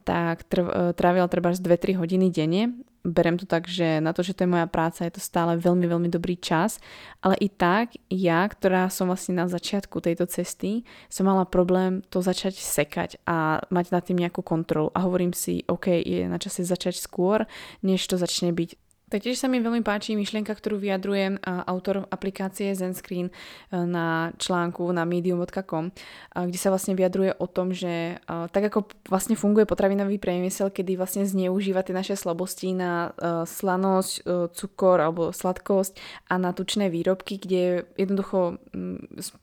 tak 0.06 0.46
trv, 0.46 0.94
trávila 0.94 1.26
treba 1.26 1.50
2-3 1.50 1.98
hodiny 1.98 2.30
denne. 2.30 2.70
Berem 3.04 3.36
to 3.36 3.44
tak, 3.44 3.68
že 3.68 4.00
na 4.00 4.16
to, 4.16 4.24
že 4.24 4.32
to 4.32 4.48
je 4.48 4.52
moja 4.56 4.64
práca, 4.64 5.04
je 5.04 5.12
to 5.12 5.20
stále 5.20 5.60
veľmi, 5.60 5.84
veľmi 5.84 6.08
dobrý 6.08 6.40
čas, 6.40 6.80
ale 7.20 7.36
i 7.36 7.52
tak 7.52 8.00
ja, 8.08 8.48
ktorá 8.48 8.88
som 8.88 9.12
vlastne 9.12 9.36
na 9.36 9.44
začiatku 9.44 10.00
tejto 10.00 10.24
cesty, 10.24 10.88
som 11.12 11.28
mala 11.28 11.44
problém 11.44 12.00
to 12.08 12.24
začať 12.24 12.56
sekať 12.56 13.20
a 13.28 13.60
mať 13.68 13.92
nad 13.92 14.02
tým 14.08 14.24
nejakú 14.24 14.40
kontrolu. 14.40 14.88
A 14.96 15.04
hovorím 15.04 15.36
si, 15.36 15.68
OK, 15.68 15.92
je 16.00 16.24
na 16.24 16.40
čase 16.40 16.64
začať 16.64 16.96
skôr, 16.96 17.44
než 17.84 18.00
to 18.08 18.16
začne 18.16 18.56
byť 18.56 18.83
Taktiež 19.14 19.38
sa 19.38 19.46
mi 19.46 19.62
veľmi 19.62 19.86
páči 19.86 20.18
myšlienka, 20.18 20.50
ktorú 20.50 20.82
vyjadruje 20.82 21.38
autor 21.46 22.02
aplikácie 22.10 22.74
ZenScreen 22.74 23.30
e, 23.30 23.32
na 23.70 24.34
článku 24.42 24.90
na 24.90 25.06
medium.com, 25.06 25.94
kde 26.34 26.58
sa 26.58 26.74
vlastne 26.74 26.98
vyjadruje 26.98 27.38
o 27.38 27.46
tom, 27.46 27.70
že 27.70 28.18
tak 28.26 28.74
ako 28.74 28.90
vlastne 29.06 29.38
funguje 29.38 29.70
potravinový 29.70 30.18
priemysel, 30.18 30.74
kedy 30.74 30.98
vlastne 30.98 31.22
zneužíva 31.30 31.86
tie 31.86 31.94
naše 31.94 32.18
slabosti 32.18 32.74
na 32.74 33.14
e, 33.14 33.46
slanosť, 33.46 34.14
e, 34.18 34.22
cukor 34.50 34.98
alebo 34.98 35.30
sladkosť 35.30 35.94
a 36.26 36.34
na 36.34 36.50
tučné 36.50 36.90
výrobky, 36.90 37.38
kde 37.38 37.86
jednoducho 37.94 38.58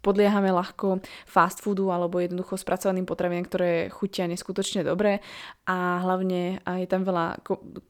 podliehame 0.03 0.51
ľahko 0.51 0.99
fast 1.23 1.63
foodu 1.63 1.95
alebo 1.95 2.19
jednoducho 2.19 2.59
spracovaným 2.59 3.07
potravinám, 3.07 3.47
ktoré 3.47 3.87
chutia 3.87 4.27
neskutočne 4.27 4.83
dobre. 4.83 5.23
A 5.63 6.03
hlavne 6.03 6.59
je 6.59 6.87
tam 6.91 7.07
veľa 7.07 7.39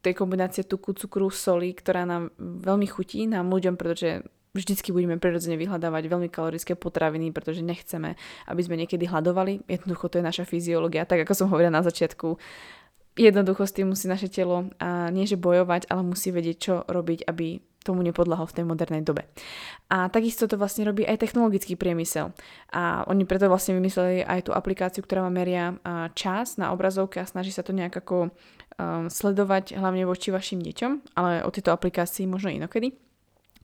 tej 0.05 0.13
kombinácie 0.13 0.61
tuku, 0.69 0.93
cukru, 0.93 1.33
soli 1.33 1.70
soli, 1.71 1.79
ktorá 1.79 2.03
nám 2.03 2.35
veľmi 2.37 2.87
chutí, 2.91 3.23
nám 3.27 3.47
ľuďom, 3.47 3.79
pretože 3.79 4.27
vždycky 4.51 4.91
budeme 4.91 5.15
prirodzene 5.15 5.55
vyhľadávať 5.55 6.03
veľmi 6.11 6.27
kalorické 6.27 6.75
potraviny, 6.75 7.31
pretože 7.31 7.63
nechceme, 7.63 8.19
aby 8.51 8.61
sme 8.61 8.75
niekedy 8.75 9.07
hľadovali. 9.07 9.63
Jednoducho 9.71 10.11
to 10.11 10.19
je 10.19 10.27
naša 10.27 10.43
fyziológia, 10.43 11.07
tak 11.07 11.23
ako 11.23 11.33
som 11.33 11.47
hovorila 11.47 11.71
na 11.71 11.83
začiatku. 11.87 12.35
Jednoducho 13.15 13.63
s 13.63 13.75
tým 13.75 13.91
musí 13.95 14.11
naše 14.11 14.27
telo 14.27 14.67
a 14.79 15.07
nie 15.11 15.23
že 15.23 15.39
bojovať, 15.39 15.87
ale 15.87 16.03
musí 16.03 16.35
vedieť, 16.35 16.57
čo 16.59 16.73
robiť, 16.83 17.27
aby 17.27 17.63
tomu 17.81 18.05
nepodlahol 18.05 18.45
v 18.45 18.61
tej 18.61 18.65
modernej 18.67 19.01
dobe. 19.01 19.25
A 19.89 20.05
takisto 20.11 20.45
to 20.45 20.53
vlastne 20.59 20.85
robí 20.85 21.01
aj 21.01 21.17
technologický 21.17 21.73
priemysel. 21.73 22.29
A 22.75 23.07
oni 23.09 23.25
preto 23.25 23.49
vlastne 23.49 23.73
vymysleli 23.79 24.21
aj 24.21 24.47
tú 24.47 24.51
aplikáciu, 24.53 25.01
ktorá 25.01 25.25
má 25.25 25.31
meria 25.33 25.75
čas 26.13 26.61
na 26.61 26.75
obrazovke 26.75 27.17
a 27.17 27.25
snaží 27.25 27.49
sa 27.49 27.65
to 27.65 27.73
nejak 27.73 27.95
ako 27.97 28.29
um, 28.79 29.11
sledovať 29.11 29.75
hlavne 29.75 30.05
voči 30.07 30.31
vašim 30.31 30.61
deťom, 30.63 31.17
ale 31.17 31.43
o 31.43 31.49
tejto 31.49 31.73
aplikácii 31.75 32.29
možno 32.29 32.53
inokedy. 32.53 32.95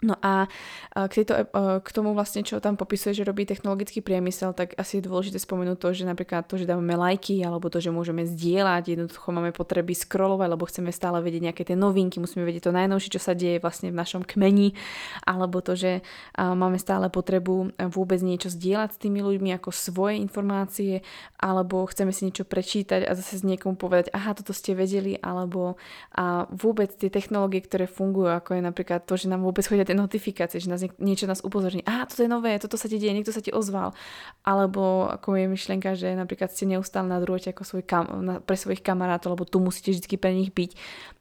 No 0.05 0.13
a 0.21 0.45
k, 0.93 1.09
tejto, 1.09 1.33
e, 1.33 1.45
k 1.81 1.89
tomu 1.89 2.13
vlastne, 2.13 2.45
čo 2.45 2.61
tam 2.61 2.77
popisuje, 2.77 3.17
že 3.17 3.25
robí 3.25 3.49
technologický 3.49 4.05
priemysel, 4.05 4.53
tak 4.53 4.77
asi 4.77 5.01
je 5.01 5.09
dôležité 5.09 5.41
spomenúť 5.41 5.77
to, 5.81 5.89
že 5.89 6.05
napríklad 6.05 6.45
to, 6.45 6.61
že 6.61 6.69
dávame 6.69 6.93
lajky, 6.93 7.41
alebo 7.41 7.65
to, 7.73 7.81
že 7.81 7.89
môžeme 7.89 8.21
zdieľať, 8.21 8.93
jednoducho 8.93 9.33
máme 9.33 9.49
potreby 9.57 9.97
scrollovať, 9.97 10.47
lebo 10.53 10.69
chceme 10.69 10.93
stále 10.93 11.17
vedieť 11.25 11.49
nejaké 11.49 11.63
tie 11.65 11.73
novinky, 11.73 12.21
musíme 12.21 12.45
vedieť 12.45 12.69
to 12.69 12.77
najnovšie, 12.77 13.09
čo 13.17 13.21
sa 13.21 13.33
deje 13.33 13.57
vlastne 13.57 13.89
v 13.89 13.97
našom 13.97 14.21
kmeni, 14.21 14.77
alebo 15.25 15.65
to, 15.65 15.73
že 15.73 16.05
máme 16.37 16.77
stále 16.77 17.09
potrebu 17.09 17.73
vôbec 17.89 18.21
niečo 18.21 18.53
zdieľať 18.53 18.89
s 18.93 19.01
tými 19.01 19.25
ľuďmi 19.25 19.49
ako 19.57 19.73
svoje 19.73 20.21
informácie, 20.21 21.01
alebo 21.41 21.89
chceme 21.89 22.13
si 22.13 22.29
niečo 22.29 22.45
prečítať 22.45 23.01
a 23.01 23.17
zase 23.17 23.41
s 23.41 23.43
niekomu 23.43 23.73
povedať, 23.81 24.13
aha, 24.13 24.37
toto 24.37 24.53
ste 24.53 24.77
vedeli, 24.77 25.17
alebo 25.17 25.81
a 26.13 26.45
vôbec 26.53 26.93
tie 26.93 27.09
technológie, 27.09 27.65
ktoré 27.65 27.89
fungujú, 27.89 28.29
ako 28.29 28.57
je 28.57 28.61
napríklad 28.61 29.01
to, 29.09 29.17
že 29.17 29.25
nám 29.25 29.41
vôbec 29.41 29.65
chodia 29.65 29.86
tie 29.87 29.95
notifikácie, 29.95 30.59
že 30.59 30.67
nás 30.67 30.83
niečo 30.99 31.23
nás 31.23 31.39
upozorní, 31.39 31.79
a 31.87 32.03
toto 32.03 32.21
je 32.21 32.29
nové, 32.29 32.59
toto 32.59 32.75
sa 32.75 32.91
ti 32.91 32.99
deje, 32.99 33.15
niekto 33.15 33.31
sa 33.31 33.39
ti 33.39 33.55
ozval. 33.55 33.95
Alebo 34.43 35.07
ako 35.07 35.39
je 35.39 35.45
myšlienka, 35.47 35.95
že 35.95 36.11
napríklad 36.19 36.51
ste 36.51 36.67
neustále 36.67 37.07
na 37.07 37.23
drôte 37.23 37.55
ako 37.55 37.63
svoj 37.63 37.83
kam- 37.87 38.11
na, 38.19 38.43
pre 38.43 38.59
svojich 38.59 38.83
kamarátov, 38.83 39.39
lebo 39.39 39.47
tu 39.47 39.63
musíte 39.63 39.95
vždy 39.95 40.19
pre 40.19 40.35
nich 40.35 40.51
byť. 40.51 40.71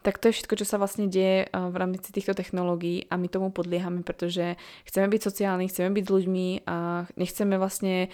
Tak 0.02 0.18
to 0.18 0.30
je 0.30 0.36
všetko, 0.38 0.54
čo 0.58 0.66
sa 0.66 0.78
vlastne 0.78 1.06
deje 1.06 1.50
v 1.50 1.76
rámci 1.78 2.10
týchto 2.10 2.34
technológií 2.34 3.06
a 3.10 3.18
my 3.18 3.26
tomu 3.26 3.50
podliehame, 3.50 4.06
pretože 4.06 4.54
chceme 4.86 5.10
byť 5.10 5.20
sociálni, 5.22 5.66
chceme 5.66 5.90
byť 5.90 6.06
ľuďmi 6.06 6.46
a 6.66 7.06
nechceme 7.18 7.58
vlastne 7.58 8.10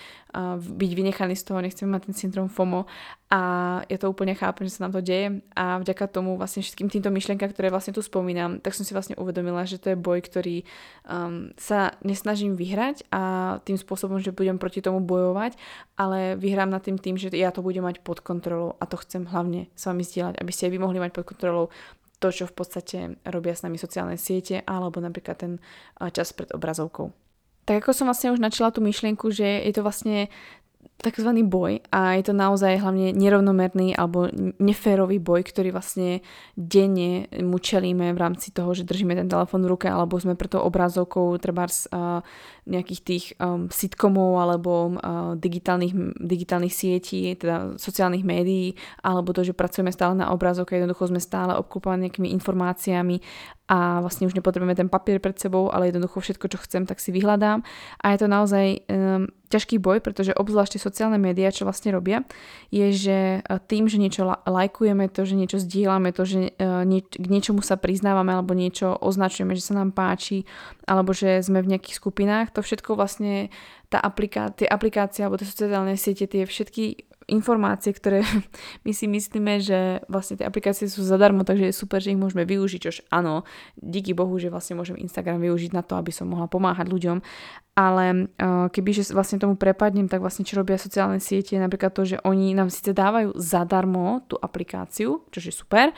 byť 0.56 0.90
vynechaní 0.97 1.37
z 1.37 1.44
toho, 1.44 1.61
nechceme 1.61 1.92
mať 1.92 2.09
ten 2.09 2.16
syndrom 2.16 2.49
FOMO 2.49 2.88
a 3.32 3.40
ja 3.88 3.96
to 3.96 4.12
úplne 4.12 4.36
chápem, 4.36 4.68
že 4.68 4.76
sa 4.76 4.84
nám 4.84 4.92
to 4.92 5.00
deje 5.00 5.40
a 5.56 5.80
vďaka 5.80 6.04
tomu 6.12 6.36
vlastne 6.36 6.60
všetkým 6.60 6.92
týmto 6.92 7.08
myšlienkam, 7.08 7.48
ktoré 7.48 7.72
vlastne 7.72 7.96
tu 7.96 8.04
spomínam, 8.04 8.60
tak 8.60 8.76
som 8.76 8.84
si 8.84 8.92
vlastne 8.92 9.16
uvedomila, 9.16 9.64
že 9.64 9.80
to 9.80 9.88
je 9.88 9.96
boj, 9.96 10.20
ktorý 10.20 10.68
um, 11.08 11.48
sa 11.56 11.96
nesnažím 12.04 12.60
vyhrať 12.60 13.08
a 13.08 13.56
tým 13.64 13.80
spôsobom, 13.80 14.20
že 14.20 14.36
budem 14.36 14.60
proti 14.60 14.84
tomu 14.84 15.00
bojovať, 15.00 15.56
ale 15.96 16.36
vyhrám 16.36 16.68
nad 16.68 16.84
tým 16.84 17.00
tým, 17.00 17.16
že 17.16 17.32
ja 17.32 17.48
to 17.48 17.64
budem 17.64 17.88
mať 17.88 18.04
pod 18.04 18.20
kontrolou 18.20 18.76
a 18.76 18.84
to 18.84 19.00
chcem 19.00 19.24
hlavne 19.24 19.72
s 19.72 19.88
vami 19.88 20.04
zdieľať, 20.04 20.36
aby 20.36 20.52
ste 20.52 20.68
vy 20.68 20.76
mohli 20.76 21.00
mať 21.00 21.16
pod 21.16 21.24
kontrolou 21.32 21.72
to, 22.20 22.28
čo 22.28 22.44
v 22.44 22.52
podstate 22.52 23.16
robia 23.24 23.56
s 23.56 23.64
nami 23.64 23.80
sociálne 23.80 24.20
siete 24.20 24.60
alebo 24.68 25.00
napríklad 25.00 25.40
ten 25.40 25.52
čas 26.12 26.36
pred 26.36 26.52
obrazovkou. 26.52 27.08
Tak 27.64 27.80
ako 27.80 27.96
som 27.96 28.06
vlastne 28.12 28.34
už 28.34 28.44
načala 28.44 28.76
tú 28.76 28.84
myšlienku, 28.84 29.32
že 29.32 29.64
je 29.64 29.72
to 29.72 29.80
vlastne 29.86 30.28
takzvaný 31.02 31.42
boj 31.42 31.82
a 31.90 32.14
je 32.14 32.30
to 32.30 32.35
naozaj 32.35 32.78
hlavne 32.78 33.11
nerovnomerný 33.11 33.99
alebo 33.99 34.30
neférový 34.62 35.18
boj, 35.18 35.42
ktorý 35.42 35.75
vlastne 35.75 36.23
denne 36.54 37.26
mu 37.42 37.59
čelíme 37.59 38.14
v 38.14 38.18
rámci 38.23 38.54
toho, 38.54 38.71
že 38.73 38.87
držíme 38.87 39.18
ten 39.18 39.26
telefón 39.26 39.66
v 39.66 39.75
ruke 39.75 39.90
alebo 39.90 40.14
sme 40.23 40.38
preto 40.38 40.62
obrazovkou 40.62 41.35
treba 41.42 41.66
uh, 41.66 42.23
nejakých 42.71 43.00
tých 43.02 43.25
um, 43.42 43.66
sitcomov 43.66 44.38
alebo 44.38 44.94
uh, 44.94 45.35
digitálnych, 45.35 46.23
digitálnych 46.23 46.71
sietí, 46.71 47.35
teda 47.35 47.75
sociálnych 47.75 48.23
médií 48.23 48.78
alebo 49.02 49.35
to, 49.35 49.42
že 49.42 49.59
pracujeme 49.59 49.90
stále 49.90 50.14
na 50.14 50.30
obrazovke, 50.30 50.78
jednoducho 50.78 51.11
sme 51.11 51.18
stále 51.18 51.59
obklúpaní 51.59 52.06
nejakými 52.06 52.30
informáciami 52.38 53.18
a 53.73 54.04
vlastne 54.04 54.28
už 54.28 54.37
nepotrebujeme 54.37 54.76
ten 54.76 54.92
papier 54.92 55.16
pred 55.16 55.32
sebou, 55.40 55.73
ale 55.73 55.88
jednoducho 55.88 56.21
všetko, 56.21 56.47
čo 56.52 56.59
chcem, 56.61 56.85
tak 56.85 57.00
si 57.00 57.09
vyhľadám. 57.09 57.64
A 58.04 58.12
je 58.12 58.18
to 58.21 58.28
naozaj 58.28 58.85
um, 58.85 59.32
ťažký 59.49 59.80
boj, 59.80 60.04
pretože 60.04 60.37
obzvlášť 60.37 60.76
sociálne 60.92 61.16
médiá, 61.16 61.49
čo 61.49 61.64
vlastne 61.64 61.96
robia, 61.96 62.20
je, 62.68 62.92
že 62.92 63.18
tým, 63.64 63.88
že 63.88 63.96
niečo 63.96 64.28
lajkujeme, 64.28 65.08
to, 65.08 65.25
že 65.25 65.40
niečo 65.40 65.56
zdieľame, 65.56 66.12
to, 66.12 66.28
že 66.28 66.52
k 67.08 67.26
niečomu 67.32 67.64
sa 67.64 67.80
priznávame 67.80 68.37
alebo 68.37 68.52
niečo 68.52 68.92
označujeme, 69.00 69.56
že 69.56 69.64
sa 69.64 69.80
nám 69.80 69.96
páči, 69.96 70.44
alebo 70.84 71.16
že 71.16 71.40
sme 71.40 71.64
v 71.64 71.72
nejakých 71.72 71.96
skupinách, 71.96 72.52
to 72.52 72.61
všetko 72.61 72.92
vlastne 72.92 73.49
tá 73.92 74.00
apliká- 74.00 74.49
tie 74.56 74.64
aplikácie 74.64 75.20
alebo 75.20 75.37
tie 75.37 75.44
sociálne 75.44 76.00
siete, 76.00 76.25
tie 76.25 76.49
všetky 76.49 77.12
informácie, 77.30 77.94
ktoré 77.94 78.25
my 78.87 78.92
si 78.92 79.06
myslíme, 79.06 79.62
že 79.62 80.02
vlastne 80.11 80.40
tie 80.40 80.46
aplikácie 80.49 80.90
sú 80.90 81.04
zadarmo, 81.04 81.46
takže 81.46 81.70
je 81.70 81.75
super, 81.75 82.02
že 82.02 82.14
ich 82.14 82.20
môžeme 82.20 82.42
využiť, 82.42 82.80
čož 82.82 82.96
áno, 83.12 83.46
díky 83.78 84.16
Bohu, 84.16 84.34
že 84.40 84.50
vlastne 84.50 84.78
môžem 84.78 84.99
Instagram 84.99 85.38
využiť 85.42 85.70
na 85.76 85.82
to, 85.84 85.94
aby 85.99 86.11
som 86.11 86.30
mohla 86.30 86.50
pomáhať 86.50 86.90
ľuďom, 86.90 87.18
ale 87.72 88.28
uh, 88.37 88.68
keby 88.68 88.90
že 88.92 89.16
vlastne 89.16 89.40
tomu 89.40 89.56
prepadnem, 89.56 90.04
tak 90.04 90.20
vlastne 90.20 90.44
čo 90.44 90.61
robia 90.61 90.76
sociálne 90.76 91.16
siete, 91.25 91.56
napríklad 91.56 91.96
to, 91.96 92.04
že 92.04 92.16
oni 92.20 92.52
nám 92.52 92.68
síce 92.68 92.92
dávajú 92.92 93.32
zadarmo 93.40 94.20
tú 94.28 94.37
aplikáciu, 94.37 95.25
čo 95.32 95.38
je 95.40 95.52
super, 95.54 95.96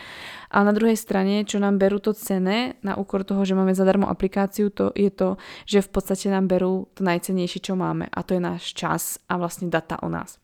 a 0.55 0.63
na 0.63 0.71
druhej 0.71 0.95
strane, 0.95 1.43
čo 1.43 1.59
nám 1.59 1.83
berú 1.83 1.99
to 1.99 2.15
cené 2.15 2.79
na 2.87 2.95
úkor 2.95 3.27
toho, 3.27 3.43
že 3.43 3.59
máme 3.59 3.75
zadarmo 3.75 4.07
aplikáciu, 4.07 4.71
to 4.71 4.95
je 4.95 5.11
to, 5.11 5.35
že 5.67 5.83
v 5.83 5.91
podstate 5.91 6.31
nám 6.31 6.47
berú 6.47 6.87
to 6.95 7.03
najcenejšie, 7.03 7.59
čo 7.59 7.75
máme 7.75 7.84
a 7.93 8.21
to 8.23 8.39
je 8.39 8.41
náš 8.41 8.73
čas 8.73 9.19
a 9.29 9.37
vlastne 9.37 9.69
data 9.69 10.01
o 10.01 10.09
nás 10.09 10.41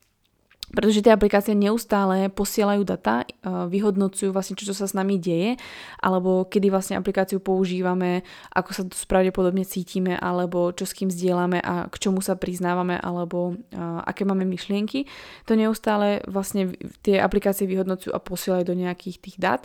pretože 0.70 1.02
tie 1.02 1.10
aplikácie 1.10 1.54
neustále 1.58 2.30
posielajú 2.30 2.82
data, 2.86 3.26
eh, 3.26 3.66
vyhodnocujú 3.66 4.30
vlastne, 4.30 4.54
čo, 4.54 4.70
sa 4.70 4.86
s 4.86 4.94
nami 4.94 5.18
deje, 5.18 5.58
alebo 5.98 6.46
kedy 6.46 6.70
vlastne 6.70 6.94
aplikáciu 6.96 7.42
používame, 7.42 8.22
ako 8.54 8.70
sa 8.70 8.82
pravdepodobne 9.10 9.66
cítime, 9.66 10.14
alebo 10.14 10.70
čo 10.70 10.86
s 10.86 10.94
kým 10.94 11.10
zdieľame 11.10 11.58
a 11.58 11.90
k 11.90 11.96
čomu 11.98 12.22
sa 12.22 12.38
priznávame, 12.38 12.96
alebo 13.02 13.54
uh, 13.54 14.00
aké 14.06 14.22
máme 14.22 14.46
myšlienky. 14.46 15.10
To 15.50 15.58
neustále 15.58 16.22
vlastne 16.30 16.72
tie 17.02 17.18
aplikácie 17.18 17.66
vyhodnocujú 17.66 18.14
a 18.14 18.22
posielajú 18.22 18.64
do 18.70 18.78
nejakých 18.78 19.16
tých 19.18 19.36
dát, 19.36 19.62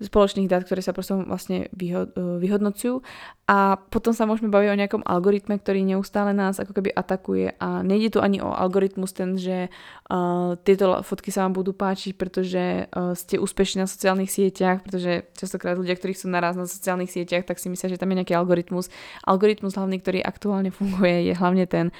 spoločných 0.00 0.48
dát, 0.48 0.64
ktoré 0.64 0.80
sa 0.80 0.96
proste 0.96 1.18
vlastne 1.20 1.68
eh, 1.68 2.06
vyhodnocujú 2.16 3.04
a 3.46 3.78
potom 3.78 4.10
sa 4.10 4.26
môžeme 4.26 4.50
baviť 4.50 4.68
o 4.74 4.80
nejakom 4.82 5.02
algoritme, 5.06 5.54
ktorý 5.62 5.86
neustále 5.86 6.34
nás 6.34 6.58
ako 6.58 6.82
keby 6.82 6.90
atakuje 6.90 7.54
a 7.62 7.78
nejde 7.86 8.16
tu 8.16 8.18
ani 8.18 8.42
o 8.42 8.50
algoritmus 8.50 9.14
ten, 9.14 9.38
že 9.38 9.70
uh, 10.10 10.45
tieto 10.54 11.02
fotky 11.02 11.34
sa 11.34 11.42
vám 11.42 11.58
budú 11.58 11.74
páčiť, 11.74 12.14
pretože 12.14 12.86
uh, 12.86 13.18
ste 13.18 13.42
úspešní 13.42 13.82
na 13.82 13.90
sociálnych 13.90 14.30
sieťach, 14.30 14.86
pretože 14.86 15.26
častokrát 15.34 15.74
ľudia, 15.74 15.98
ktorí 15.98 16.14
sú 16.14 16.30
naraz 16.30 16.54
na 16.54 16.70
sociálnych 16.70 17.10
sieťach, 17.10 17.42
tak 17.42 17.58
si 17.58 17.66
myslia, 17.66 17.90
že 17.90 17.98
tam 17.98 18.14
je 18.14 18.22
nejaký 18.22 18.38
algoritmus. 18.38 18.86
Algoritmus 19.26 19.74
hlavný, 19.74 19.98
ktorý 19.98 20.22
aktuálne 20.22 20.70
funguje, 20.70 21.26
je 21.26 21.34
hlavne 21.34 21.66
ten, 21.66 21.90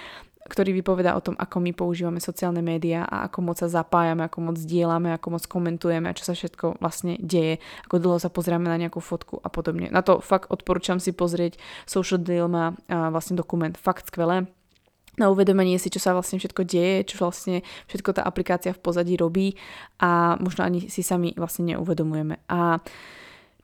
ktorý 0.46 0.78
vypoveda 0.78 1.18
o 1.18 1.24
tom, 1.24 1.34
ako 1.34 1.58
my 1.58 1.74
používame 1.74 2.22
sociálne 2.22 2.62
médiá 2.62 3.02
a 3.02 3.26
ako 3.26 3.38
moc 3.42 3.58
sa 3.58 3.66
zapájame, 3.66 4.30
ako 4.30 4.38
moc 4.38 4.56
dielame, 4.62 5.10
ako 5.10 5.34
moc 5.34 5.42
komentujeme 5.50 6.06
a 6.06 6.14
čo 6.14 6.22
sa 6.22 6.38
všetko 6.38 6.78
vlastne 6.78 7.18
deje, 7.18 7.58
ako 7.90 7.98
dlho 7.98 8.18
sa 8.22 8.30
pozrieme 8.30 8.70
na 8.70 8.78
nejakú 8.78 9.02
fotku 9.02 9.42
a 9.42 9.50
podobne. 9.50 9.90
Na 9.90 10.06
to 10.06 10.22
fakt 10.22 10.46
odporúčam 10.46 11.02
si 11.02 11.10
pozrieť 11.10 11.58
Social 11.82 12.22
Dilemma, 12.22 12.78
vlastne 12.86 13.34
dokument, 13.34 13.74
fakt 13.74 14.06
skvelé 14.06 14.46
na 15.16 15.32
uvedomenie 15.32 15.80
si, 15.80 15.88
čo 15.88 16.00
sa 16.00 16.12
vlastne 16.12 16.36
všetko 16.36 16.62
deje, 16.64 17.08
čo 17.08 17.24
vlastne 17.24 17.64
všetko 17.88 18.20
tá 18.20 18.22
aplikácia 18.24 18.76
v 18.76 18.80
pozadí 18.80 19.16
robí 19.16 19.56
a 20.00 20.36
možno 20.40 20.64
ani 20.64 20.92
si 20.92 21.00
sami 21.00 21.32
vlastne 21.36 21.72
neuvedomujeme. 21.74 22.40
A 22.52 22.80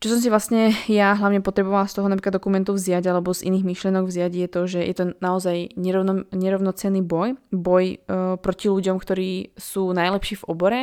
čo 0.03 0.11
som 0.11 0.19
si 0.19 0.27
vlastne 0.27 0.75
ja 0.91 1.15
hlavne 1.15 1.39
potrebovala 1.39 1.87
z 1.87 2.03
toho 2.03 2.11
napríklad 2.11 2.35
dokumentu 2.35 2.75
vziať 2.75 3.07
alebo 3.07 3.31
z 3.31 3.47
iných 3.47 3.63
myšlenok 3.63 4.11
vziať 4.11 4.33
je 4.35 4.49
to, 4.51 4.61
že 4.67 4.81
je 4.83 4.95
to 4.99 5.05
naozaj 5.23 5.71
nerovno, 5.79 6.27
nerovnocenný 6.35 7.07
boj. 7.07 7.39
Boj 7.55 8.03
uh, 8.03 8.35
proti 8.43 8.67
ľuďom, 8.67 8.99
ktorí 8.99 9.55
sú 9.55 9.95
najlepší 9.95 10.43
v 10.43 10.47
obore 10.51 10.81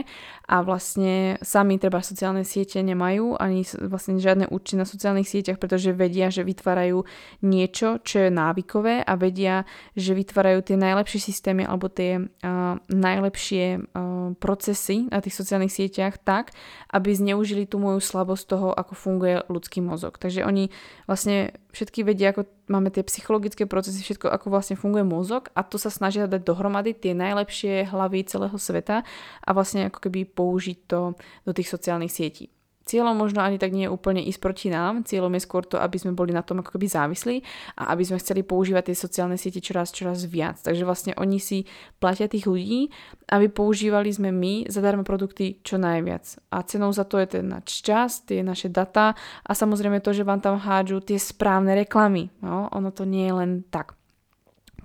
a 0.48 0.64
vlastne 0.64 1.36
sami 1.44 1.76
treba 1.76 2.00
sociálne 2.00 2.48
siete 2.48 2.80
nemajú 2.80 3.36
ani 3.36 3.68
vlastne 3.84 4.16
žiadne 4.24 4.48
účty 4.48 4.80
na 4.80 4.88
sociálnych 4.88 5.28
sieťach, 5.28 5.60
pretože 5.60 5.92
vedia, 5.92 6.32
že 6.32 6.48
vytvárajú 6.48 7.04
niečo, 7.44 8.00
čo 8.00 8.24
je 8.24 8.30
návykové 8.32 9.04
a 9.04 9.14
vedia, 9.20 9.68
že 10.00 10.16
vytvárajú 10.16 10.64
tie 10.64 10.80
najlepšie 10.80 11.20
systémy 11.20 11.68
alebo 11.68 11.92
tie 11.92 12.24
uh, 12.24 12.80
najlepšie 12.88 13.84
uh, 13.84 14.32
procesy 14.40 15.12
na 15.12 15.20
tých 15.20 15.36
sociálnych 15.36 15.76
sieťach 15.76 16.24
tak, 16.24 16.56
aby 16.88 17.12
zneužili 17.12 17.68
tú 17.68 17.84
moju 17.84 18.00
slabosť 18.00 18.44
toho, 18.48 18.72
ako 18.72 19.09
funguje 19.10 19.42
ľudský 19.50 19.82
mozog. 19.82 20.22
Takže 20.22 20.46
oni 20.46 20.70
vlastne 21.10 21.58
všetky 21.74 22.06
vedia, 22.06 22.30
ako 22.30 22.46
máme 22.70 22.94
tie 22.94 23.02
psychologické 23.02 23.66
procesy, 23.66 24.06
všetko, 24.06 24.30
ako 24.30 24.54
vlastne 24.54 24.78
funguje 24.78 25.02
mozog 25.02 25.50
a 25.58 25.66
to 25.66 25.82
sa 25.82 25.90
snažia 25.90 26.30
dať 26.30 26.46
dohromady 26.46 26.94
tie 26.94 27.18
najlepšie 27.18 27.90
hlavy 27.90 28.30
celého 28.30 28.54
sveta 28.62 29.02
a 29.42 29.50
vlastne 29.58 29.90
ako 29.90 30.06
keby 30.06 30.30
použiť 30.30 30.78
to 30.86 31.18
do 31.50 31.52
tých 31.58 31.74
sociálnych 31.74 32.14
sietí. 32.14 32.54
Cieľom 32.90 33.14
možno 33.14 33.46
ani 33.46 33.62
tak 33.62 33.70
nie 33.70 33.86
je 33.86 33.94
úplne 33.94 34.18
ísť 34.26 34.42
proti 34.42 34.74
nám, 34.74 35.06
cieľom 35.06 35.30
je 35.38 35.46
skôr 35.46 35.62
to, 35.62 35.78
aby 35.78 36.02
sme 36.02 36.18
boli 36.18 36.34
na 36.34 36.42
tom 36.42 36.66
ako 36.66 36.74
keby 36.74 36.90
závislí 36.90 37.46
a 37.78 37.94
aby 37.94 38.02
sme 38.02 38.18
chceli 38.18 38.42
používať 38.42 38.90
tie 38.90 38.98
sociálne 38.98 39.38
siete 39.38 39.62
čoraz, 39.62 39.94
čoraz 39.94 40.26
viac. 40.26 40.58
Takže 40.58 40.90
vlastne 40.90 41.14
oni 41.22 41.38
si 41.38 41.70
platia 42.02 42.26
tých 42.26 42.50
ľudí, 42.50 42.90
aby 43.30 43.46
používali 43.54 44.10
sme 44.10 44.34
my 44.34 44.66
zadarmo 44.74 45.06
produkty 45.06 45.62
čo 45.62 45.78
najviac. 45.78 46.50
A 46.50 46.66
cenou 46.66 46.90
za 46.90 47.06
to 47.06 47.22
je 47.22 47.38
ten 47.38 47.46
náš 47.46 47.86
čas, 47.86 48.26
tie 48.26 48.42
naše 48.42 48.74
data 48.74 49.14
a 49.46 49.52
samozrejme 49.54 50.02
to, 50.02 50.10
že 50.10 50.26
vám 50.26 50.42
tam 50.42 50.58
hádžu 50.58 51.06
tie 51.06 51.22
správne 51.22 51.78
reklamy. 51.78 52.34
No, 52.42 52.74
ono 52.74 52.90
to 52.90 53.06
nie 53.06 53.30
je 53.30 53.34
len 53.38 53.52
tak. 53.70 53.99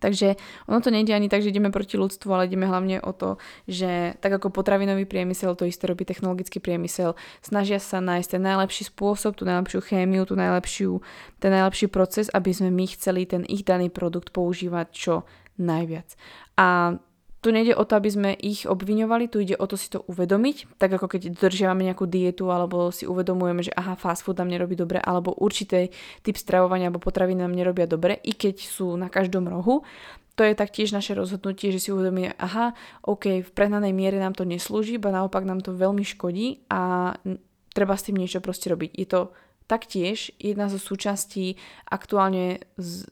Takže 0.04 0.36
ono 0.68 0.84
to 0.84 0.92
nejde 0.92 1.16
ani 1.16 1.32
tak, 1.32 1.40
že 1.40 1.48
ideme 1.48 1.72
proti 1.72 1.96
ľudstvu, 1.96 2.28
ale 2.28 2.44
ideme 2.44 2.68
hlavne 2.68 3.00
o 3.00 3.16
to, 3.16 3.40
že 3.64 4.20
tak 4.20 4.36
ako 4.36 4.52
potravinový 4.52 5.08
priemysel, 5.08 5.56
to 5.56 5.64
isté 5.64 5.88
robí 5.88 6.04
technologický 6.04 6.60
priemysel, 6.60 7.16
snažia 7.40 7.80
sa 7.80 8.04
nájsť 8.04 8.36
ten 8.36 8.44
najlepší 8.44 8.92
spôsob, 8.92 9.40
tú 9.40 9.48
najlepšiu 9.48 9.80
chémiu, 9.80 10.28
tú 10.28 10.36
najlepšiu, 10.36 11.00
ten 11.40 11.56
najlepší 11.56 11.88
proces, 11.88 12.28
aby 12.36 12.52
sme 12.52 12.68
my 12.68 12.84
chceli 12.92 13.24
ten 13.24 13.48
ich 13.48 13.64
daný 13.64 13.88
produkt 13.88 14.28
používať 14.36 14.86
čo 14.92 15.14
najviac. 15.56 16.12
A 16.60 17.00
tu 17.44 17.52
nejde 17.52 17.76
o 17.76 17.84
to, 17.84 18.00
aby 18.00 18.08
sme 18.08 18.30
ich 18.32 18.64
obviňovali, 18.64 19.28
tu 19.28 19.44
ide 19.44 19.52
o 19.60 19.68
to 19.68 19.76
si 19.76 19.92
to 19.92 20.00
uvedomiť, 20.08 20.80
tak 20.80 20.96
ako 20.96 21.12
keď 21.12 21.36
dodržiavame 21.36 21.84
nejakú 21.84 22.08
dietu 22.08 22.48
alebo 22.48 22.88
si 22.88 23.04
uvedomujeme, 23.04 23.60
že 23.60 23.76
aha, 23.76 24.00
fast 24.00 24.24
food 24.24 24.40
nám 24.40 24.48
nerobí 24.48 24.72
dobre, 24.72 24.96
alebo 24.96 25.36
určitý 25.36 25.92
typ 26.24 26.40
stravovania 26.40 26.88
alebo 26.88 27.04
potraviny 27.04 27.44
nám 27.44 27.52
nerobia 27.52 27.84
dobre, 27.84 28.16
i 28.24 28.32
keď 28.32 28.64
sú 28.64 28.96
na 28.96 29.12
každom 29.12 29.44
rohu, 29.44 29.84
to 30.34 30.42
je 30.42 30.56
taktiež 30.56 30.96
naše 30.96 31.12
rozhodnutie, 31.12 31.68
že 31.68 31.84
si 31.84 31.92
uvedomíme, 31.92 32.32
aha, 32.40 32.72
ok, 33.04 33.44
v 33.44 33.50
prehnanej 33.52 33.92
miere 33.92 34.16
nám 34.16 34.32
to 34.32 34.48
neslúži, 34.48 34.96
ba 34.96 35.12
naopak 35.12 35.44
nám 35.44 35.60
to 35.60 35.76
veľmi 35.76 36.02
škodí 36.02 36.64
a 36.72 37.12
treba 37.76 37.92
s 37.92 38.08
tým 38.08 38.16
niečo 38.16 38.40
proste 38.40 38.72
robiť. 38.72 38.90
Je 38.96 39.06
to 39.06 39.20
taktiež 39.64 40.32
jedna 40.36 40.68
zo 40.68 40.76
súčastí 40.76 41.56
aktuálne 41.88 42.60
z, 42.76 43.08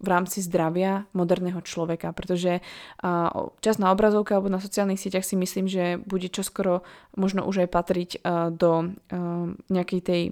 v 0.00 0.06
rámci 0.06 0.44
zdravia 0.44 1.08
moderného 1.16 1.60
človeka, 1.64 2.12
pretože 2.12 2.60
uh, 2.60 3.50
čas 3.60 3.76
na 3.80 3.90
obrazovke 3.90 4.36
alebo 4.36 4.52
na 4.52 4.62
sociálnych 4.62 5.00
sieťach 5.00 5.26
si 5.26 5.34
myslím, 5.36 5.66
že 5.66 5.98
bude 6.00 6.28
čoskoro 6.30 6.86
možno 7.16 7.44
už 7.44 7.66
aj 7.66 7.68
patriť 7.72 8.10
uh, 8.20 8.52
do 8.54 8.72
uh, 8.92 9.52
nejakej 9.72 10.00
tej 10.04 10.22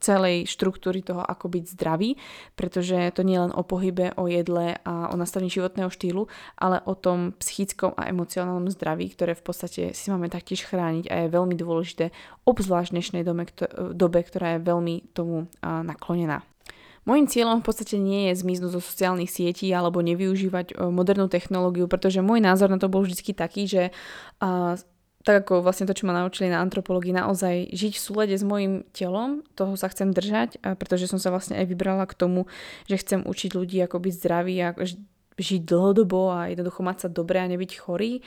celej 0.00 0.48
štruktúry 0.48 1.04
toho, 1.04 1.20
ako 1.20 1.52
byť 1.52 1.64
zdravý, 1.76 2.16
pretože 2.56 2.96
to 3.12 3.26
nie 3.26 3.36
je 3.36 3.44
len 3.48 3.52
o 3.52 3.60
pohybe, 3.60 4.16
o 4.16 4.24
jedle 4.30 4.80
a 4.82 5.12
o 5.12 5.16
nastavení 5.20 5.52
životného 5.52 5.92
štýlu, 5.92 6.30
ale 6.56 6.80
o 6.88 6.96
tom 6.96 7.36
psychickom 7.42 7.92
a 7.98 8.08
emocionálnom 8.08 8.72
zdraví, 8.72 9.12
ktoré 9.12 9.36
v 9.36 9.44
podstate 9.44 9.82
si 9.92 10.06
máme 10.08 10.32
taktiež 10.32 10.64
chrániť 10.64 11.12
a 11.12 11.14
je 11.26 11.34
veľmi 11.34 11.54
dôležité, 11.58 12.08
obzvlášť 12.48 12.88
v 12.88 12.96
dnešnej 12.96 13.22
dobe, 13.22 13.44
dobe 13.92 14.20
ktorá 14.24 14.56
je 14.56 14.64
veľmi 14.64 15.12
tomu 15.12 15.50
naklonená. 15.62 16.40
Mojím 17.02 17.26
cieľom 17.26 17.58
v 17.60 17.66
podstate 17.66 17.98
nie 17.98 18.30
je 18.30 18.38
zmiznúť 18.46 18.78
zo 18.78 18.82
sociálnych 18.82 19.26
sietí 19.26 19.66
alebo 19.74 19.98
nevyužívať 20.06 20.78
modernú 20.86 21.26
technológiu, 21.26 21.90
pretože 21.90 22.22
môj 22.22 22.38
názor 22.38 22.70
na 22.70 22.78
to 22.78 22.86
bol 22.86 23.02
vždy 23.02 23.34
taký, 23.34 23.66
že 23.66 23.90
tak 25.22 25.46
ako 25.46 25.62
vlastne 25.62 25.86
to, 25.86 25.94
čo 25.94 26.06
ma 26.06 26.14
naučili 26.14 26.50
na 26.50 26.58
antropológii, 26.62 27.14
naozaj 27.14 27.70
žiť 27.70 27.92
v 27.94 28.02
súlede 28.02 28.36
s 28.36 28.44
mojim 28.46 28.82
telom, 28.90 29.46
toho 29.54 29.78
sa 29.78 29.86
chcem 29.88 30.10
držať, 30.10 30.58
pretože 30.76 31.06
som 31.06 31.22
sa 31.22 31.30
vlastne 31.30 31.58
aj 31.58 31.66
vybrala 31.70 32.06
k 32.10 32.18
tomu, 32.18 32.50
že 32.90 32.98
chcem 32.98 33.22
učiť 33.22 33.50
ľudí 33.54 33.78
ako 33.86 34.02
byť 34.02 34.12
zdraví 34.18 34.56
a 34.62 34.74
žiť 35.32 35.64
dlhodobo 35.64 36.28
a 36.28 36.52
jednoducho 36.52 36.84
mať 36.84 36.96
sa 37.00 37.08
dobre 37.08 37.40
a 37.40 37.48
nebyť 37.48 37.72
chorý. 37.80 38.20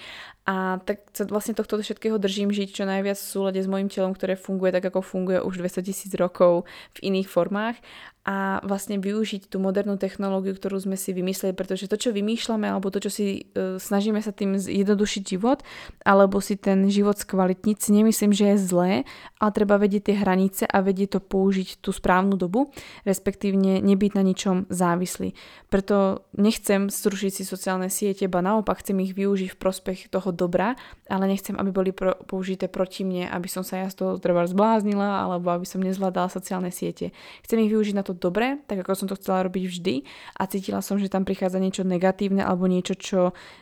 A 0.50 0.82
tak 0.82 1.06
sa 1.14 1.26
vlastne 1.30 1.54
tohto 1.54 1.78
všetkého 1.78 2.18
držím 2.18 2.50
žiť 2.50 2.70
čo 2.74 2.84
najviac 2.90 3.18
v 3.18 3.30
súlade 3.30 3.60
s 3.62 3.70
mojim 3.70 3.90
telom, 3.94 4.14
ktoré 4.14 4.34
funguje 4.34 4.74
tak, 4.74 4.90
ako 4.90 5.06
funguje 5.06 5.38
už 5.42 5.62
200 5.62 5.86
tisíc 5.86 6.12
rokov 6.18 6.66
v 6.98 7.14
iných 7.14 7.30
formách 7.30 7.78
a 8.26 8.58
vlastne 8.66 8.98
využiť 8.98 9.54
tú 9.54 9.62
modernú 9.62 10.02
technológiu, 10.02 10.58
ktorú 10.58 10.82
sme 10.82 10.98
si 10.98 11.14
vymysleli, 11.14 11.54
pretože 11.54 11.86
to, 11.86 11.94
čo 11.94 12.10
vymýšľame, 12.10 12.66
alebo 12.66 12.90
to, 12.90 12.98
čo 12.98 13.14
si 13.14 13.54
e, 13.54 13.78
snažíme 13.78 14.18
sa 14.18 14.34
tým 14.34 14.58
zjednodušiť 14.58 15.22
život, 15.22 15.62
alebo 16.02 16.42
si 16.42 16.58
ten 16.58 16.90
život 16.90 17.22
skvalitniť, 17.22 17.78
si 17.78 17.94
nemyslím, 17.94 18.34
že 18.34 18.58
je 18.58 18.66
zlé, 18.66 18.92
ale 19.38 19.52
treba 19.54 19.78
vedieť 19.78 20.10
tie 20.10 20.16
hranice 20.18 20.66
a 20.66 20.82
vedieť 20.82 21.16
to 21.16 21.20
použiť 21.22 21.86
tú 21.86 21.94
správnu 21.94 22.34
dobu, 22.34 22.74
respektívne 23.06 23.78
nebyť 23.86 24.12
na 24.18 24.26
ničom 24.26 24.66
závislý. 24.74 25.38
Preto 25.70 26.26
nechcem 26.34 26.90
zrušiť 26.90 27.30
si 27.30 27.44
sociálne 27.46 27.94
siete, 27.94 28.26
ba 28.26 28.42
naopak 28.42 28.82
chcem 28.82 29.06
ich 29.06 29.14
využiť 29.14 29.54
v 29.54 29.62
prospech 29.62 30.10
toho 30.10 30.34
dobra, 30.34 30.74
ale 31.06 31.30
nechcem, 31.30 31.54
aby 31.54 31.70
boli 31.70 31.94
pro, 31.94 32.18
použité 32.26 32.66
proti 32.66 33.06
mne, 33.06 33.30
aby 33.30 33.46
som 33.46 33.62
sa 33.62 33.86
ja 33.86 33.88
z 33.94 34.02
toho 34.02 34.18
zbláznila, 34.18 35.30
alebo 35.30 35.54
aby 35.54 35.70
som 35.70 35.78
nezvládala 35.78 36.34
sociálne 36.34 36.74
siete. 36.74 37.14
Chcem 37.46 37.62
ich 37.62 37.70
využiť 37.70 37.94
na 37.94 38.02
to 38.02 38.15
dobre, 38.18 38.64
tak 38.66 38.82
ako 38.82 38.96
som 38.96 39.08
to 39.12 39.20
chcela 39.20 39.46
robiť 39.46 39.64
vždy 39.68 39.96
a 40.40 40.48
cítila 40.48 40.80
som, 40.80 40.98
že 40.98 41.12
tam 41.12 41.28
prichádza 41.28 41.60
niečo 41.62 41.84
negatívne 41.86 42.42
alebo 42.42 42.66
niečo, 42.66 42.96
čo 42.96 43.20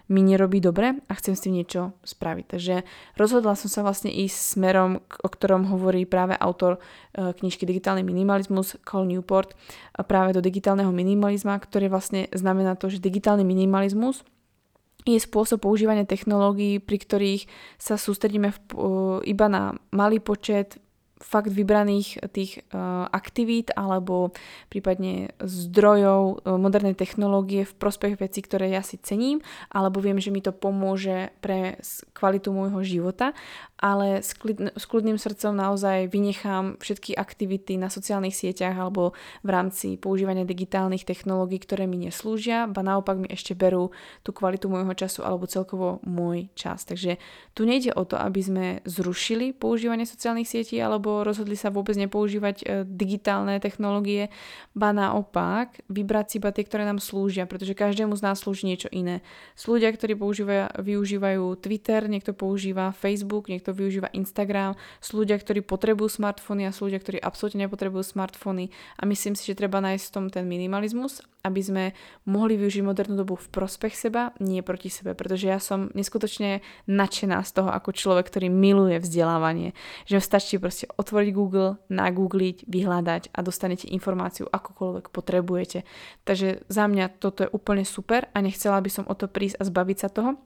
mi 0.07 0.21
nerobí 0.21 0.61
dobre 0.61 1.01
a 1.09 1.13
chcem 1.17 1.33
s 1.33 1.43
tým 1.43 1.57
niečo 1.57 1.97
spraviť. 2.05 2.45
Takže 2.53 2.75
rozhodla 3.17 3.57
som 3.57 3.67
sa 3.67 3.81
vlastne 3.81 4.13
ísť 4.13 4.57
smerom, 4.57 5.01
o 5.01 5.29
ktorom 5.29 5.67
hovorí 5.67 6.05
práve 6.05 6.37
autor 6.37 6.77
e, 6.77 7.33
knižky 7.33 7.65
Digitálny 7.65 8.05
minimalizmus, 8.05 8.77
Col 8.85 9.09
Newport, 9.09 9.57
práve 10.05 10.37
do 10.37 10.41
digitálneho 10.41 10.93
minimalizma, 10.93 11.57
ktorý 11.57 11.89
vlastne 11.89 12.29
znamená 12.33 12.77
to, 12.77 12.89
že 12.89 13.01
digitálny 13.01 13.41
minimalizmus 13.41 14.21
je 15.03 15.19
spôsob 15.19 15.59
používania 15.67 16.07
technológií, 16.07 16.79
pri 16.79 16.97
ktorých 16.99 17.41
sa 17.75 17.99
sústredíme 17.99 18.55
v, 18.55 18.59
iba 19.27 19.47
na 19.51 19.75
malý 19.91 20.23
počet 20.23 20.79
fakt 21.23 21.49
vybraných 21.49 22.19
tých 22.35 22.61
uh, 22.69 23.07
aktivít 23.09 23.71
alebo 23.73 24.35
prípadne 24.67 25.31
zdrojov 25.39 26.21
uh, 26.43 26.59
modernej 26.59 26.93
technológie 26.93 27.63
v 27.63 27.73
prospech 27.79 28.19
vecí, 28.19 28.43
ktoré 28.43 28.69
ja 28.69 28.83
si 28.83 28.99
cením, 28.99 29.39
alebo 29.71 30.03
viem, 30.03 30.19
že 30.19 30.29
mi 30.29 30.43
to 30.43 30.51
pomôže 30.51 31.31
pre 31.39 31.79
kvalitu 32.13 32.51
môjho 32.51 32.83
života 32.83 33.31
ale 33.83 34.23
s, 34.23 34.31
s 34.79 34.83
kľudným 34.87 35.19
srdcom 35.19 35.51
naozaj 35.51 36.07
vynechám 36.07 36.79
všetky 36.79 37.19
aktivity 37.19 37.75
na 37.75 37.91
sociálnych 37.91 38.31
sieťach 38.31 38.79
alebo 38.79 39.11
v 39.43 39.49
rámci 39.51 39.99
používania 39.99 40.47
digitálnych 40.47 41.03
technológií, 41.03 41.59
ktoré 41.59 41.83
mi 41.83 41.99
neslúžia, 41.99 42.63
ba 42.71 42.79
naopak 42.79 43.19
mi 43.19 43.27
ešte 43.27 43.51
berú 43.51 43.91
tú 44.23 44.31
kvalitu 44.31 44.71
môjho 44.71 44.95
času 44.95 45.27
alebo 45.27 45.51
celkovo 45.51 45.99
môj 46.07 46.47
čas. 46.55 46.87
Takže 46.87 47.19
tu 47.51 47.67
nejde 47.67 47.91
o 47.91 48.07
to, 48.07 48.15
aby 48.15 48.39
sme 48.39 48.65
zrušili 48.87 49.51
používanie 49.51 50.07
sociálnych 50.07 50.47
sietí 50.47 50.79
alebo 50.79 51.12
rozhodli 51.21 51.53
sa 51.53 51.69
vôbec 51.69 51.93
nepoužívať 51.93 52.55
e, 52.65 52.65
digitálne 52.89 53.61
technológie, 53.61 54.33
ba 54.73 54.89
naopak 54.89 55.85
vybrať 55.85 56.25
si 56.25 56.35
iba 56.41 56.49
tie, 56.49 56.65
ktoré 56.65 56.89
nám 56.89 56.97
slúžia, 56.97 57.45
pretože 57.45 57.77
každému 57.77 58.17
z 58.17 58.25
nás 58.25 58.41
slúži 58.41 58.65
niečo 58.65 58.89
iné. 58.89 59.21
Sú 59.53 59.77
ľudia, 59.77 59.93
ktorí 59.93 60.17
používajú, 60.17 60.81
využívajú 60.81 61.43
Twitter, 61.61 62.09
niekto 62.09 62.33
používa 62.33 62.89
Facebook, 62.95 63.53
niekto 63.53 63.69
využíva 63.69 64.09
Instagram, 64.17 64.73
sú 64.97 65.21
ľudia, 65.21 65.37
ktorí 65.37 65.61
potrebujú 65.61 66.17
smartfóny 66.17 66.65
a 66.65 66.73
sú 66.73 66.89
ľudia, 66.89 66.97
ktorí 67.03 67.17
absolútne 67.21 67.69
nepotrebujú 67.69 68.01
smartfóny 68.17 68.73
a 68.97 69.03
myslím 69.05 69.37
si, 69.37 69.45
že 69.45 69.59
treba 69.59 69.83
nájsť 69.83 70.05
v 70.09 70.13
tom 70.15 70.25
ten 70.31 70.47
minimalizmus, 70.47 71.21
aby 71.43 71.59
sme 71.59 71.83
mohli 72.23 72.55
využiť 72.55 72.83
modernú 72.87 73.19
dobu 73.19 73.35
v 73.35 73.51
prospech 73.51 73.93
seba, 73.99 74.31
nie 74.39 74.63
proti 74.63 74.87
sebe, 74.87 75.11
pretože 75.11 75.51
ja 75.51 75.59
som 75.59 75.91
neskutočne 75.91 76.63
nadšená 76.87 77.43
z 77.43 77.51
toho 77.51 77.69
ako 77.69 77.91
človek, 77.91 78.31
ktorý 78.31 78.47
miluje 78.47 78.95
vzdelávanie, 79.03 79.75
že 80.07 80.23
stačí 80.23 80.55
proste 80.55 80.87
otvoriť 80.95 81.29
Google, 81.35 81.75
nagoogliť, 81.91 82.63
vyhľadať 82.63 83.35
a 83.35 83.39
dostanete 83.43 83.91
informáciu 83.91 84.47
akokoľvek 84.47 85.11
potrebujete. 85.11 85.83
Takže 86.23 86.63
za 86.71 86.87
mňa 86.87 87.19
toto 87.19 87.43
je 87.43 87.51
úplne 87.51 87.83
super 87.83 88.31
a 88.31 88.39
nechcela 88.39 88.79
by 88.79 88.89
som 88.89 89.05
o 89.11 89.13
to 89.13 89.27
prísť 89.27 89.59
a 89.59 89.67
zbaviť 89.67 89.97
sa 89.99 90.07
toho, 90.07 90.39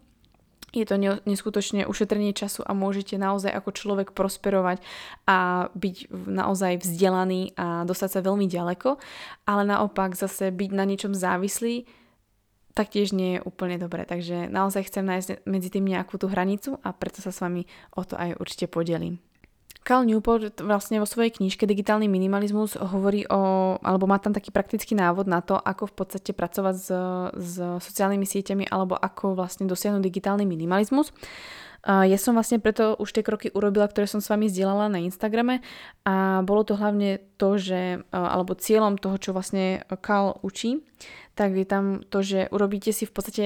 je 0.77 0.87
to 0.87 0.97
neskutočne 1.25 1.89
ušetrenie 1.89 2.31
času 2.31 2.61
a 2.61 2.77
môžete 2.77 3.17
naozaj 3.17 3.49
ako 3.53 3.69
človek 3.73 4.07
prosperovať 4.13 4.81
a 5.25 5.69
byť 5.73 6.13
naozaj 6.13 6.85
vzdelaný 6.85 7.57
a 7.57 7.83
dostať 7.83 8.09
sa 8.17 8.25
veľmi 8.25 8.45
ďaleko, 8.45 9.01
ale 9.49 9.61
naopak 9.65 10.13
zase 10.13 10.53
byť 10.53 10.71
na 10.73 10.83
niečom 10.85 11.17
závislý 11.17 11.89
taktiež 12.77 13.09
nie 13.09 13.41
je 13.41 13.41
úplne 13.41 13.81
dobré. 13.81 14.05
Takže 14.05 14.53
naozaj 14.53 14.93
chcem 14.93 15.01
nájsť 15.01 15.49
medzi 15.49 15.73
tým 15.73 15.89
nejakú 15.89 16.21
tú 16.21 16.29
hranicu 16.29 16.77
a 16.85 16.93
preto 16.93 17.25
sa 17.25 17.33
s 17.33 17.41
vami 17.41 17.65
o 17.97 18.05
to 18.05 18.13
aj 18.13 18.37
určite 18.37 18.69
podelím. 18.69 19.17
Cal 19.87 20.03
Newport 20.03 20.59
vlastne 20.59 20.99
vo 20.99 21.07
svojej 21.07 21.31
knižke 21.31 21.63
Digitálny 21.63 22.11
minimalizmus 22.11 22.75
hovorí 22.75 23.23
o, 23.31 23.79
alebo 23.79 24.03
má 24.03 24.19
tam 24.19 24.35
taký 24.35 24.51
praktický 24.51 24.99
návod 24.99 25.31
na 25.31 25.39
to, 25.39 25.55
ako 25.55 25.87
v 25.87 25.93
podstate 25.95 26.35
pracovať 26.35 26.75
s, 26.75 26.89
s 27.39 27.53
sociálnymi 27.55 28.27
sieťami 28.27 28.67
alebo 28.67 28.99
ako 28.99 29.39
vlastne 29.39 29.63
dosiahnuť 29.63 30.03
digitálny 30.03 30.43
minimalizmus. 30.43 31.15
Ja 31.87 32.19
som 32.19 32.35
vlastne 32.35 32.59
preto 32.59 32.99
už 32.99 33.15
tie 33.15 33.23
kroky 33.23 33.47
urobila, 33.53 33.87
ktoré 33.87 34.11
som 34.11 34.19
s 34.19 34.27
vami 34.27 34.51
zdieľala 34.51 34.91
na 34.91 34.99
Instagrame 34.99 35.63
a 36.03 36.43
bolo 36.43 36.67
to 36.67 36.75
hlavne 36.75 37.23
to, 37.39 37.55
že, 37.55 38.03
alebo 38.11 38.59
cieľom 38.59 38.99
toho, 38.99 39.15
čo 39.15 39.31
vlastne 39.31 39.87
Cal 40.03 40.35
učí, 40.43 40.83
tak 41.37 41.55
je 41.55 41.63
tam 41.63 42.03
to, 42.03 42.25
že 42.25 42.51
urobíte 42.51 42.91
si 42.91 43.07
v 43.07 43.13
podstate 43.13 43.45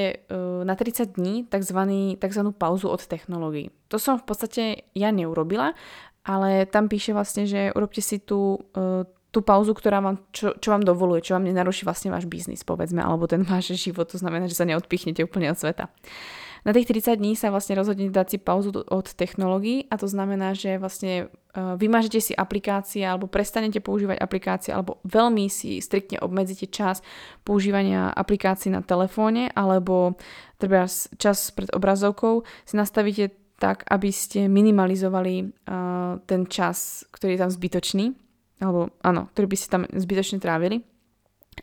na 0.64 0.74
30 0.74 1.22
dní 1.22 1.46
tzv. 1.46 1.80
tzv. 2.18 2.42
pauzu 2.56 2.90
od 2.90 3.04
technológií. 3.06 3.70
To 3.94 4.00
som 4.00 4.18
v 4.18 4.26
podstate 4.26 4.64
ja 4.96 5.12
neurobila 5.14 5.78
ale 6.22 6.70
tam 6.70 6.86
píše 6.86 7.14
vlastne, 7.14 7.50
že 7.50 7.74
urobte 7.74 8.02
si 8.02 8.22
tú, 8.22 8.62
uh, 8.78 9.08
tú 9.32 9.40
pauzu, 9.42 9.74
ktorá 9.74 10.04
vám, 10.04 10.22
čo, 10.36 10.54
čo 10.60 10.70
vám 10.70 10.84
dovoluje, 10.84 11.26
čo 11.26 11.40
vám 11.40 11.48
nenaruší 11.48 11.88
vlastne 11.88 12.12
váš 12.12 12.28
biznis, 12.28 12.68
povedzme, 12.68 13.00
alebo 13.02 13.26
ten 13.26 13.42
váš 13.48 13.74
život, 13.80 14.12
to 14.12 14.20
znamená, 14.20 14.46
že 14.46 14.60
sa 14.60 14.68
neodpichnete 14.68 15.24
úplne 15.24 15.50
od 15.50 15.58
sveta. 15.58 15.90
Na 16.62 16.78
tých 16.78 16.94
30 16.94 17.18
dní 17.18 17.34
sa 17.34 17.50
vlastne 17.50 17.74
rozhodnete 17.74 18.14
dať 18.14 18.28
si 18.30 18.38
pauzu 18.38 18.70
od 18.86 19.08
technológií 19.18 19.90
a 19.90 19.98
to 19.98 20.06
znamená, 20.06 20.54
že 20.54 20.78
vlastne 20.78 21.34
uh, 21.58 21.74
vymažete 21.74 22.22
si 22.22 22.34
aplikácie 22.38 23.02
alebo 23.02 23.26
prestanete 23.26 23.82
používať 23.82 24.22
aplikácie 24.22 24.70
alebo 24.70 25.02
veľmi 25.02 25.50
si 25.50 25.82
striktne 25.82 26.22
obmedzíte 26.22 26.70
čas 26.70 27.02
používania 27.42 28.14
aplikácií 28.14 28.70
na 28.70 28.86
telefóne 28.86 29.50
alebo 29.58 30.22
treba 30.62 30.86
čas 31.18 31.50
pred 31.50 31.74
obrazovkou 31.74 32.46
si 32.70 32.78
nastavíte 32.78 33.41
tak 33.62 33.86
aby 33.86 34.10
ste 34.10 34.50
minimalizovali 34.50 35.46
uh, 35.46 36.18
ten 36.26 36.50
čas, 36.50 37.06
ktorý 37.14 37.38
je 37.38 37.42
tam 37.46 37.52
zbytočný, 37.54 38.06
alebo 38.58 38.90
áno, 39.06 39.30
ktorý 39.38 39.46
by 39.54 39.58
ste 39.58 39.70
tam 39.70 39.84
zbytočne 39.86 40.42
trávili 40.42 40.82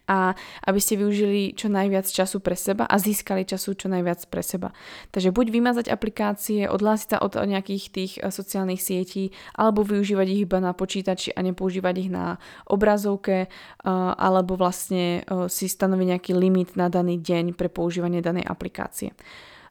a 0.05 0.37
aby 0.69 0.81
ste 0.85 1.01
využili 1.01 1.57
čo 1.57 1.73
najviac 1.73 2.05
času 2.05 2.45
pre 2.45 2.53
seba 2.53 2.85
a 2.85 3.01
získali 3.01 3.49
času 3.49 3.73
čo 3.73 3.89
najviac 3.89 4.29
pre 4.29 4.45
seba. 4.45 4.71
Takže 5.11 5.33
buď 5.33 5.47
vymazať 5.49 5.87
aplikácie, 5.89 6.69
odhlásiť 6.69 7.09
sa 7.17 7.19
od 7.25 7.35
nejakých 7.41 7.85
tých 7.89 8.13
sociálnych 8.21 8.85
sietí, 8.85 9.33
alebo 9.57 9.83
využívať 9.83 10.27
ich 10.29 10.45
iba 10.45 10.61
na 10.61 10.77
počítači 10.77 11.33
a 11.33 11.41
nepoužívať 11.41 11.95
ich 12.05 12.11
na 12.13 12.37
obrazovke, 12.69 13.49
alebo 13.85 14.61
vlastne 14.61 15.25
si 15.49 15.67
stanoviť 15.67 16.07
nejaký 16.15 16.33
limit 16.37 16.77
na 16.77 16.93
daný 16.93 17.17
deň 17.21 17.57
pre 17.57 17.73
používanie 17.73 18.21
danej 18.21 18.45
aplikácie 18.45 19.17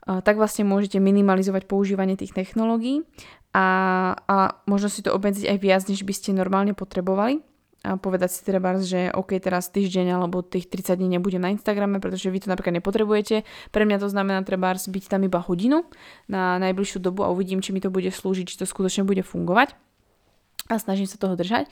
tak 0.08 0.40
vlastne 0.40 0.64
môžete 0.64 1.04
minimalizovať 1.04 1.68
používanie 1.68 2.16
tých 2.16 2.32
technológií 2.32 3.04
a, 3.52 3.68
a 4.16 4.36
možno 4.64 4.88
si 4.88 5.04
to 5.04 5.12
obmedziť 5.12 5.52
aj 5.52 5.58
viac, 5.60 5.84
než 5.92 6.08
by 6.08 6.14
ste 6.16 6.32
normálne 6.32 6.72
potrebovali 6.72 7.44
a 7.86 7.96
povedať 7.96 8.30
si 8.34 8.42
teda, 8.44 8.60
že 8.82 9.14
OK, 9.14 9.38
teraz 9.40 9.70
týždeň 9.72 10.20
alebo 10.20 10.44
tých 10.44 10.68
30 10.68 10.98
dní 11.00 11.08
nebudem 11.18 11.40
na 11.40 11.54
Instagrame, 11.54 12.04
pretože 12.04 12.28
vy 12.28 12.44
to 12.44 12.52
napríklad 12.52 12.84
nepotrebujete. 12.84 13.48
Pre 13.72 13.84
mňa 13.88 13.98
to 14.02 14.12
znamená 14.12 14.44
treba 14.44 14.76
byť 14.76 15.04
tam 15.08 15.24
iba 15.24 15.40
hodinu 15.40 15.88
na 16.28 16.60
najbližšiu 16.60 17.00
dobu 17.00 17.24
a 17.24 17.32
uvidím, 17.32 17.64
či 17.64 17.72
mi 17.72 17.80
to 17.80 17.88
bude 17.88 18.10
slúžiť, 18.10 18.46
či 18.50 18.60
to 18.60 18.66
skutočne 18.68 19.08
bude 19.08 19.24
fungovať 19.24 19.78
a 20.68 20.76
snažím 20.80 21.08
sa 21.08 21.20
toho 21.20 21.40
držať. 21.40 21.72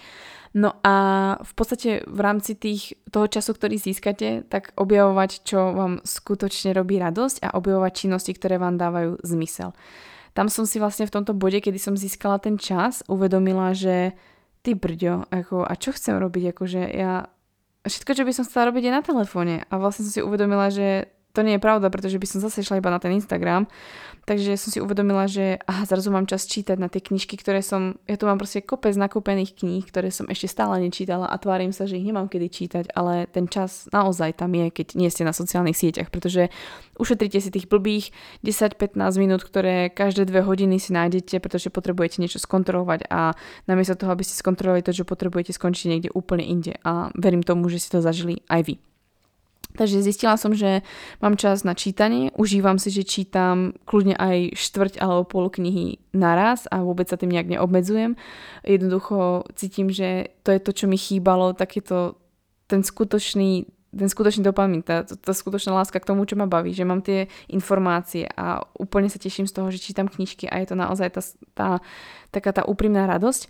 No 0.56 0.80
a 0.88 0.96
v 1.44 1.54
podstate 1.56 2.08
v 2.08 2.20
rámci 2.24 2.56
tých, 2.56 2.96
toho 3.12 3.28
času, 3.28 3.52
ktorý 3.52 3.76
získate, 3.76 4.48
tak 4.48 4.72
objavovať, 4.80 5.44
čo 5.44 5.76
vám 5.76 6.00
skutočne 6.08 6.72
robí 6.72 6.96
radosť 6.96 7.44
a 7.44 7.54
objavovať 7.60 7.92
činnosti, 7.92 8.32
ktoré 8.32 8.56
vám 8.56 8.80
dávajú 8.80 9.20
zmysel. 9.20 9.76
Tam 10.32 10.48
som 10.48 10.64
si 10.64 10.80
vlastne 10.80 11.08
v 11.08 11.16
tomto 11.16 11.36
bode, 11.36 11.60
kedy 11.60 11.80
som 11.80 11.96
získala 12.00 12.40
ten 12.40 12.56
čas, 12.56 13.04
uvedomila, 13.08 13.76
že 13.76 14.16
ty 14.64 14.76
brďo, 14.76 15.28
ako, 15.32 15.68
a 15.68 15.74
čo 15.76 15.92
chcem 15.92 16.16
robiť, 16.20 16.56
akože 16.56 16.82
ja 16.92 17.28
všetko, 17.86 18.12
čo 18.18 18.24
by 18.26 18.32
som 18.34 18.44
chcela 18.48 18.74
robiť 18.74 18.84
je 18.90 18.92
na 18.92 19.02
telefóne 19.06 19.56
a 19.70 19.74
vlastne 19.78 20.04
som 20.08 20.14
si 20.16 20.22
uvedomila, 20.26 20.74
že 20.74 21.14
to 21.36 21.43
nie 21.43 21.60
je 21.60 21.62
pravda, 21.62 21.91
pretože 21.91 22.15
by 22.15 22.24
som 22.24 22.39
zase 22.39 22.63
šla 22.63 22.80
iba 22.80 22.88
na 22.88 23.04
ten 23.04 23.12
Instagram. 23.12 23.67
Takže 24.26 24.58
som 24.58 24.74
si 24.74 24.82
uvedomila, 24.82 25.30
že 25.30 25.62
aha, 25.69 25.86
zrazu 25.86 26.10
mám 26.10 26.26
čas 26.26 26.50
čítať 26.50 26.82
na 26.82 26.89
tie 26.89 26.98
knižky, 26.98 27.38
ktoré 27.38 27.62
som, 27.62 27.93
ja 28.10 28.17
tu 28.17 28.26
mám 28.26 28.41
proste 28.41 28.65
kopec 28.65 28.98
nakúpených 28.98 29.54
kníh, 29.54 29.86
ktoré 29.86 30.10
som 30.10 30.26
ešte 30.26 30.50
stále 30.50 30.82
nečítala 30.82 31.30
a 31.30 31.38
tvárim 31.38 31.69
sa, 31.69 31.86
že 31.86 32.02
ich 32.02 32.10
nemám 32.10 32.26
kedy 32.26 32.48
čítať, 32.50 32.86
ale 32.98 33.30
ten 33.30 33.45
čas 33.45 33.86
naozaj 33.93 34.41
tam 34.41 34.50
je, 34.58 34.74
keď 34.74 34.98
nie 34.98 35.13
ste 35.13 35.21
na 35.21 35.30
sociálnych 35.30 35.78
sieťach, 35.78 36.10
pretože 36.10 36.50
ušetrite 36.98 37.38
si 37.38 37.54
tých 37.54 37.69
blbých 37.69 38.10
10-15 38.41 38.98
minút, 39.21 39.45
ktoré 39.45 39.93
každé 39.93 40.26
dve 40.26 40.41
hodiny 40.41 40.82
si 40.82 40.89
nájdete, 40.89 41.38
pretože 41.38 41.69
potrebujete 41.69 42.17
niečo 42.17 42.41
skontrolovať 42.41 43.06
a 43.13 43.38
namiesto 43.69 43.93
toho, 43.93 44.10
aby 44.10 44.26
ste 44.26 44.41
skontrolovali 44.41 44.82
to, 44.82 44.89
čo 44.89 45.06
potrebujete, 45.06 45.54
skončiť 45.54 45.86
niekde 45.86 46.10
úplne 46.17 46.41
inde. 46.41 46.82
A 46.82 47.13
verím 47.13 47.45
tomu, 47.45 47.69
že 47.69 47.78
si 47.78 47.93
to 47.93 48.02
zažili 48.02 48.41
aj 48.50 48.74
vy. 48.74 48.95
Takže 49.76 50.02
zistila 50.02 50.40
som, 50.40 50.56
že 50.56 50.82
mám 51.20 51.36
čas 51.36 51.68
na 51.68 51.76
čítanie, 51.76 52.32
užívam 52.36 52.80
si, 52.80 52.90
že 52.92 53.04
čítam 53.04 53.76
kľudne 53.86 54.16
aj 54.16 54.56
štvrť 54.56 54.94
alebo 55.04 55.28
pol 55.28 55.48
knihy 55.52 56.00
naraz 56.16 56.66
a 56.72 56.82
vôbec 56.82 57.12
sa 57.12 57.20
tým 57.20 57.36
nejak 57.36 57.52
neobmedzujem. 57.52 58.16
Jednoducho 58.64 59.46
cítim, 59.54 59.92
že 59.92 60.34
to 60.48 60.56
je 60.56 60.60
to, 60.64 60.72
čo 60.72 60.86
mi 60.88 60.96
chýbalo, 60.96 61.54
takéto 61.54 62.18
ten 62.66 62.82
skutočný 62.82 63.70
ten 63.96 64.12
skutočný 64.12 64.44
dopamin, 64.44 64.84
tá, 64.84 65.08
tá 65.08 65.32
skutočná 65.32 65.72
láska 65.72 66.04
k 66.04 66.10
tomu, 66.12 66.28
čo 66.28 66.36
ma 66.36 66.52
baví, 66.52 66.76
že 66.76 66.84
mám 66.84 67.00
tie 67.00 67.32
informácie 67.48 68.28
a 68.28 68.60
úplne 68.76 69.08
sa 69.08 69.16
teším 69.16 69.48
z 69.48 69.56
toho, 69.56 69.72
že 69.72 69.80
čítam 69.80 70.12
knižky 70.12 70.52
a 70.52 70.60
je 70.60 70.68
to 70.68 70.76
naozaj 70.76 71.16
tá, 71.16 71.24
tá 71.56 71.70
taká 72.36 72.52
tá 72.52 72.68
úprimná 72.68 73.08
radosť. 73.08 73.48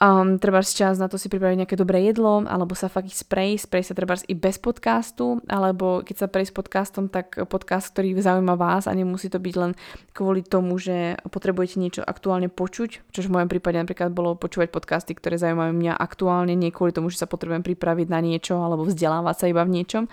Um, 0.00 0.40
treba 0.40 0.64
čas 0.64 0.96
na 0.96 1.12
to 1.12 1.20
si 1.20 1.28
pripraviť 1.28 1.60
nejaké 1.60 1.76
dobré 1.76 2.00
jedlo, 2.08 2.40
alebo 2.48 2.72
sa 2.72 2.88
fakt 2.88 3.12
ísť 3.12 3.28
prejsť, 3.28 3.68
sa 3.84 3.92
treba 3.92 4.16
i 4.16 4.32
bez 4.32 4.56
podcastu, 4.56 5.44
alebo 5.44 6.00
keď 6.00 6.24
sa 6.24 6.26
prejsť 6.32 6.56
podcastom, 6.56 7.04
tak 7.12 7.36
podcast, 7.44 7.92
ktorý 7.92 8.16
zaujíma 8.16 8.56
vás 8.56 8.88
a 8.88 8.96
nemusí 8.96 9.28
to 9.28 9.36
byť 9.36 9.54
len 9.60 9.76
kvôli 10.16 10.40
tomu, 10.40 10.80
že 10.80 11.20
potrebujete 11.28 11.76
niečo 11.76 12.00
aktuálne 12.00 12.48
počuť, 12.48 13.12
čo 13.12 13.20
v 13.20 13.28
mojom 13.28 13.52
prípade 13.52 13.76
napríklad 13.76 14.08
bolo 14.16 14.40
počúvať 14.40 14.72
podcasty, 14.72 15.12
ktoré 15.12 15.36
zaujímajú 15.36 15.76
mňa 15.76 16.00
aktuálne, 16.00 16.56
nie 16.56 16.72
kvôli 16.72 16.96
tomu, 16.96 17.12
že 17.12 17.20
sa 17.20 17.28
potrebujem 17.28 17.60
pripraviť 17.60 18.08
na 18.08 18.24
niečo 18.24 18.56
alebo 18.56 18.88
vzdelávať 18.88 19.36
sa 19.36 19.46
iba 19.52 19.60
v 19.68 19.84
niečom. 19.84 20.08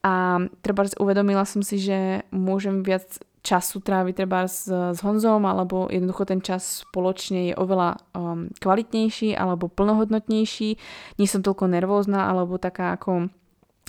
A 0.00 0.40
treba 0.64 0.88
uvedomila 0.96 1.44
som 1.44 1.60
si, 1.60 1.76
že 1.76 2.24
môžem 2.32 2.80
viac 2.80 3.20
času 3.40 3.80
tráviť 3.80 4.14
treba 4.14 4.44
s, 4.44 4.68
s 4.68 4.98
Honzom, 5.00 5.48
alebo 5.48 5.88
jednoducho 5.88 6.28
ten 6.28 6.44
čas 6.44 6.84
spoločne 6.84 7.50
je 7.50 7.54
oveľa 7.56 7.96
um, 8.12 8.52
kvalitnejší 8.60 9.32
alebo 9.32 9.72
plnohodnotnejší. 9.72 10.70
Nie 11.16 11.28
som 11.28 11.40
toľko 11.40 11.72
nervózna 11.72 12.28
alebo 12.28 12.60
taká 12.60 12.94
ako 13.00 13.32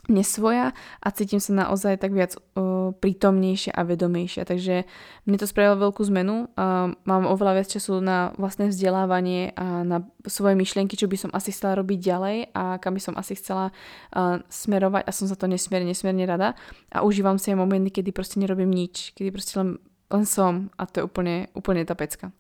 nesvoja 0.10 0.74
a 0.98 1.08
cítim 1.14 1.38
sa 1.38 1.54
naozaj 1.54 2.02
tak 2.02 2.16
viac 2.16 2.34
uh, 2.34 2.90
prítomnejšia 2.98 3.76
a 3.76 3.86
vedomejšia. 3.86 4.50
Takže 4.50 4.90
mne 5.30 5.38
to 5.38 5.46
spravilo 5.46 5.78
veľkú 5.78 6.02
zmenu. 6.10 6.50
Uh, 6.58 6.98
mám 7.06 7.30
oveľa 7.30 7.62
viac 7.62 7.68
času 7.70 8.02
na 8.02 8.34
vlastné 8.42 8.74
vzdelávanie 8.74 9.54
a 9.54 9.86
na 9.86 10.02
svoje 10.26 10.58
myšlienky, 10.58 10.98
čo 10.98 11.06
by 11.06 11.18
som 11.18 11.32
asi 11.38 11.54
chcela 11.54 11.78
robiť 11.78 12.00
ďalej 12.02 12.38
a 12.56 12.82
kam 12.82 12.98
by 12.98 13.02
som 13.04 13.14
asi 13.14 13.38
chcela 13.38 13.70
uh, 13.70 14.42
smerovať 14.50 15.06
a 15.06 15.12
som 15.14 15.30
za 15.30 15.38
to 15.38 15.46
nesmierne, 15.46 15.94
nesmierne 15.94 16.26
rada. 16.26 16.58
A 16.90 17.06
užívam 17.06 17.38
si 17.38 17.54
aj 17.54 17.62
momenty, 17.62 17.94
kedy 17.94 18.10
proste 18.10 18.42
nerobím 18.42 18.74
nič, 18.74 19.14
kedy 19.14 19.30
proste 19.30 19.54
len, 19.62 19.78
len 20.10 20.26
som 20.26 20.74
a 20.82 20.90
to 20.90 21.02
je 21.02 21.06
úplne, 21.06 21.54
úplne 21.54 21.86
tá 21.86 21.94
pecka. 21.94 22.34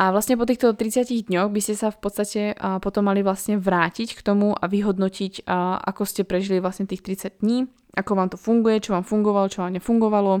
A 0.00 0.08
vlastne 0.16 0.40
po 0.40 0.48
týchto 0.48 0.72
30 0.72 1.28
dňoch 1.28 1.52
by 1.52 1.60
ste 1.60 1.76
sa 1.76 1.92
v 1.92 2.00
podstate 2.00 2.56
potom 2.80 3.04
mali 3.04 3.20
vlastne 3.20 3.60
vrátiť 3.60 4.16
k 4.16 4.24
tomu 4.24 4.56
a 4.56 4.64
vyhodnotiť, 4.64 5.44
ako 5.84 6.08
ste 6.08 6.24
prežili 6.24 6.56
vlastne 6.56 6.88
tých 6.88 7.04
30 7.04 7.44
dní, 7.44 7.68
ako 7.92 8.16
vám 8.16 8.32
to 8.32 8.40
funguje, 8.40 8.80
čo 8.80 8.96
vám 8.96 9.04
fungovalo, 9.04 9.52
čo 9.52 9.60
vám 9.60 9.76
nefungovalo, 9.76 10.40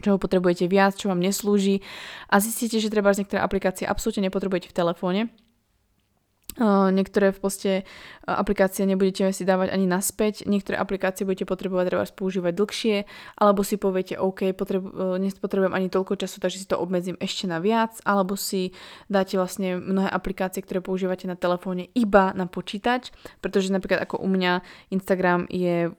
čo 0.00 0.16
potrebujete 0.16 0.64
viac, 0.64 0.96
čo 0.96 1.12
vám 1.12 1.20
neslúži. 1.20 1.84
A 2.32 2.40
zistíte, 2.40 2.80
že 2.80 2.88
treba 2.88 3.12
z 3.12 3.20
niektoré 3.20 3.44
aplikácie 3.44 3.84
absolútne 3.84 4.32
nepotrebujete 4.32 4.72
v 4.72 4.78
telefóne, 4.80 5.20
Niektoré 6.62 7.34
v 7.34 7.38
poste 7.42 7.72
aplikácie 8.22 8.86
nebudete 8.86 9.26
si 9.34 9.42
dávať 9.42 9.74
ani 9.74 9.90
naspäť, 9.90 10.46
niektoré 10.46 10.78
aplikácie 10.78 11.26
budete 11.26 11.50
potrebovať 11.50 11.84
treba 11.90 12.06
používať 12.06 12.52
dlhšie, 12.54 12.96
alebo 13.42 13.66
si 13.66 13.74
poviete, 13.74 14.14
OK, 14.14 14.54
potrebu- 14.54 15.18
nepotrebujem 15.18 15.74
ani 15.74 15.90
toľko 15.90 16.14
času, 16.14 16.38
takže 16.38 16.62
si 16.62 16.70
to 16.70 16.78
obmedzím 16.78 17.18
ešte 17.18 17.50
na 17.50 17.58
viac, 17.58 17.98
alebo 18.06 18.38
si 18.38 18.70
dáte 19.10 19.34
vlastne 19.34 19.82
mnohé 19.82 20.06
aplikácie, 20.06 20.62
ktoré 20.62 20.78
používate 20.78 21.26
na 21.26 21.34
telefóne 21.34 21.90
iba 21.98 22.30
na 22.38 22.46
počítač, 22.46 23.10
pretože 23.42 23.74
napríklad 23.74 24.06
ako 24.06 24.22
u 24.22 24.28
mňa 24.30 24.62
Instagram 24.94 25.50
je 25.50 25.90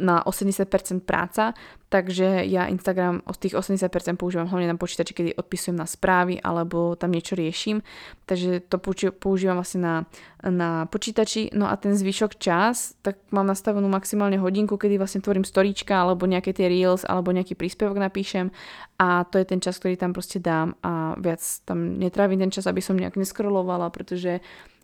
na 0.00 0.24
80% 0.24 1.04
práca, 1.04 1.52
takže 1.92 2.48
ja 2.48 2.64
Instagram 2.72 3.20
od 3.28 3.36
tých 3.36 3.52
80% 3.52 4.16
používam 4.16 4.48
hlavne 4.48 4.72
na 4.72 4.80
počítači, 4.80 5.12
kedy 5.12 5.30
odpisujem 5.36 5.76
na 5.76 5.84
správy 5.84 6.40
alebo 6.40 6.96
tam 6.96 7.12
niečo 7.12 7.36
riešim, 7.36 7.84
takže 8.24 8.64
to 8.64 8.80
používam 9.12 9.60
vlastne 9.60 9.80
na, 9.84 9.94
na 10.40 10.88
počítači, 10.88 11.52
no 11.52 11.68
a 11.68 11.76
ten 11.76 11.92
zvyšok 11.92 12.40
čas, 12.40 12.96
tak 13.04 13.20
mám 13.28 13.44
nastavenú 13.44 13.92
maximálne 13.92 14.40
hodinku, 14.40 14.80
kedy 14.80 14.96
vlastne 14.96 15.20
tvorím 15.20 15.44
storíčka 15.44 16.00
alebo 16.00 16.24
nejaké 16.24 16.56
tie 16.56 16.72
reels 16.72 17.04
alebo 17.04 17.28
nejaký 17.36 17.52
príspevok 17.52 18.00
napíšem. 18.00 18.48
A 18.96 19.24
to 19.28 19.40
je 19.40 19.48
ten 19.48 19.60
čas, 19.60 19.80
ktorý 19.80 19.96
tam 19.96 20.12
proste 20.12 20.40
dám 20.40 20.76
a 20.84 21.16
viac 21.16 21.40
tam 21.64 22.00
netrávim 22.00 22.40
ten 22.40 22.52
čas, 22.52 22.68
aby 22.68 22.80
som 22.84 22.96
nejak 22.96 23.20
neskrolovala, 23.20 23.92
pretože 23.92 24.40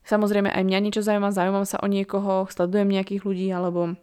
Samozrejme 0.06 0.54
aj 0.54 0.62
mňa 0.62 0.78
niečo 0.86 1.02
zaujíma, 1.02 1.34
zaujímam 1.34 1.66
sa 1.66 1.82
o 1.82 1.90
niekoho, 1.90 2.46
sledujem 2.46 2.86
nejakých 2.86 3.26
ľudí 3.26 3.50
alebo 3.50 3.98